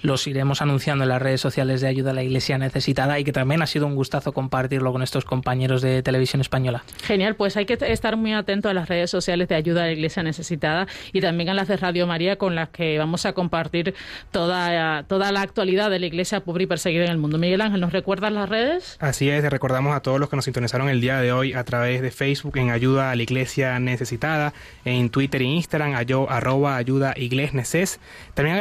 los 0.00 0.26
iremos 0.26 0.62
anunciando 0.62 1.04
en 1.04 1.08
las 1.08 1.22
redes 1.22 1.40
sociales 1.40 1.80
de 1.80 1.86
ayuda 1.86 2.10
a 2.10 2.14
la 2.14 2.22
Iglesia 2.22 2.58
necesitada 2.58 3.18
y 3.18 3.24
que 3.24 3.32
también 3.32 3.62
ha 3.62 3.66
sido 3.66 3.86
un 3.86 3.94
gustazo 3.94 4.32
compartirlo 4.32 4.92
con 4.92 5.02
estos 5.02 5.24
compañeros 5.24 5.82
de 5.82 6.02
televisión 6.02 6.40
española. 6.40 6.82
Genial, 7.04 7.36
pues 7.36 7.56
hay 7.56 7.66
que 7.66 7.78
estar 7.80 8.16
muy 8.16 8.32
atento 8.32 8.68
a 8.68 8.74
las 8.74 8.88
redes 8.88 9.10
sociales 9.10 9.48
de 9.48 9.54
ayuda 9.54 9.84
a 9.84 9.86
la 9.86 9.92
Iglesia 9.92 10.22
necesitada 10.22 10.86
y 11.12 11.20
también 11.20 11.50
a 11.50 11.54
las 11.54 11.68
de 11.68 11.76
Radio 11.76 12.06
María 12.06 12.36
con 12.36 12.54
las 12.54 12.70
que 12.70 12.98
vamos 12.98 13.26
a 13.26 13.32
compartir 13.32 13.94
toda, 14.30 15.04
toda 15.04 15.30
la 15.32 15.42
actualidad 15.42 15.90
de 15.90 15.98
la 15.98 16.06
Iglesia 16.06 16.40
pobre 16.40 16.64
y 16.64 16.66
perseguida 16.66 17.04
en 17.04 17.10
el 17.10 17.18
mundo. 17.18 17.38
Miguel 17.38 17.60
Ángel, 17.60 17.80
¿nos 17.80 17.92
recuerdas 17.92 18.32
las 18.32 18.48
redes? 18.48 18.96
Así 19.00 19.28
es, 19.28 19.44
recordamos 19.50 19.94
a 19.94 20.00
todos 20.00 20.18
los 20.18 20.28
que 20.28 20.36
nos 20.36 20.44
sintonizaron 20.44 20.88
el 20.88 21.00
día 21.00 21.20
de 21.20 21.32
hoy 21.32 21.52
a 21.52 21.64
través 21.64 22.02
de 22.02 22.10
Facebook 22.10 22.56
en 22.56 22.70
Ayuda 22.70 23.10
a 23.10 23.16
la 23.16 23.22
Iglesia 23.22 23.78
Necesitada, 23.78 24.52
en 24.84 25.10
Twitter 25.10 25.42
e 25.42 25.44
Instagram, 25.44 25.94
a 25.94 26.02
yo, 26.02 26.30
arroba 26.30 26.76
ayuda 26.76 27.14
neces. 27.52 28.00
También 28.34 28.56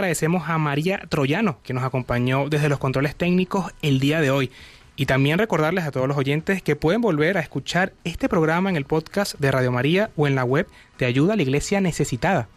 a 0.47 0.57
María 0.57 1.03
Troyano, 1.09 1.59
que 1.63 1.73
nos 1.73 1.83
acompañó 1.83 2.49
desde 2.49 2.69
los 2.69 2.79
controles 2.79 3.15
técnicos 3.15 3.71
el 3.81 3.99
día 3.99 4.19
de 4.21 4.31
hoy. 4.31 4.51
Y 4.95 5.07
también 5.07 5.39
recordarles 5.39 5.85
a 5.85 5.91
todos 5.91 6.07
los 6.07 6.17
oyentes 6.17 6.61
que 6.61 6.75
pueden 6.75 7.01
volver 7.01 7.37
a 7.37 7.41
escuchar 7.41 7.93
este 8.03 8.29
programa 8.29 8.69
en 8.69 8.75
el 8.75 8.85
podcast 8.85 9.35
de 9.39 9.51
Radio 9.51 9.71
María 9.71 10.11
o 10.15 10.27
en 10.27 10.35
la 10.35 10.43
web 10.43 10.67
de 10.99 11.07
Ayuda 11.07 11.33
a 11.33 11.35
la 11.35 11.41
Iglesia 11.41 11.81
Necesitada. 11.81 12.47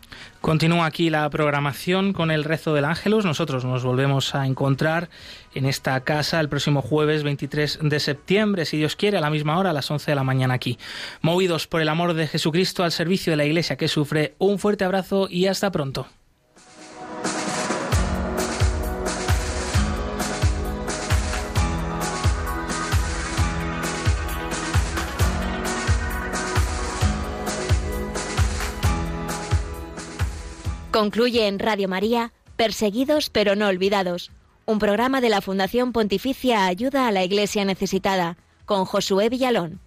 Continúa 0.43 0.85
aquí 0.85 1.09
la 1.09 1.29
programación 1.31 2.13
con 2.13 2.31
el 2.31 2.45
rezo 2.45 2.75
del 2.75 2.85
Ángelus. 2.85 3.25
Nosotros 3.25 3.65
nos 3.65 3.85
volvemos 3.85 4.35
a 4.35 4.47
encontrar 4.47 5.09
en 5.55 5.65
esta 5.65 5.99
casa 6.05 6.39
el 6.39 6.51
próximo 6.51 6.83
jueves 6.83 7.23
23 7.23 7.79
de 7.83 8.01
septiembre, 8.01 8.67
si 8.67 8.77
Dios 8.77 8.97
quiere, 8.97 9.17
a 9.17 9.23
la 9.23 9.31
misma 9.31 9.59
hora, 9.59 9.71
a 9.71 9.73
las 9.73 9.91
11 9.91 10.11
de 10.11 10.15
la 10.15 10.25
mañana 10.25 10.55
aquí. 10.55 10.79
Movidos 11.23 11.67
por 11.67 11.81
el 11.81 11.89
amor 11.89 12.13
de 12.13 12.27
Jesucristo 12.27 12.85
al 12.85 12.93
servicio 12.93 13.33
de 13.33 13.39
la 13.39 13.47
Iglesia 13.47 13.77
que 13.77 13.89
sufre, 13.89 14.35
un 14.39 14.59
fuerte 14.59 14.85
abrazo 14.85 15.27
y 15.31 15.47
hasta 15.47 15.73
pronto. 15.73 16.07
Concluye 30.97 31.47
en 31.47 31.59
Radio 31.59 31.89
María, 31.89 32.33
Perseguidos 32.57 33.29
pero 33.29 33.55
no 33.55 33.67
olvidados, 33.69 34.31
un 34.65 34.79
programa 34.79 35.21
de 35.21 35.29
la 35.29 35.43
Fundación 35.43 35.93
Pontificia 35.93 36.65
Ayuda 36.65 37.07
a 37.07 37.13
la 37.13 37.23
Iglesia 37.23 37.67
Necesitada, 37.67 38.39
con 38.65 38.87
Josué 38.87 39.29
Villalón. 39.29 39.79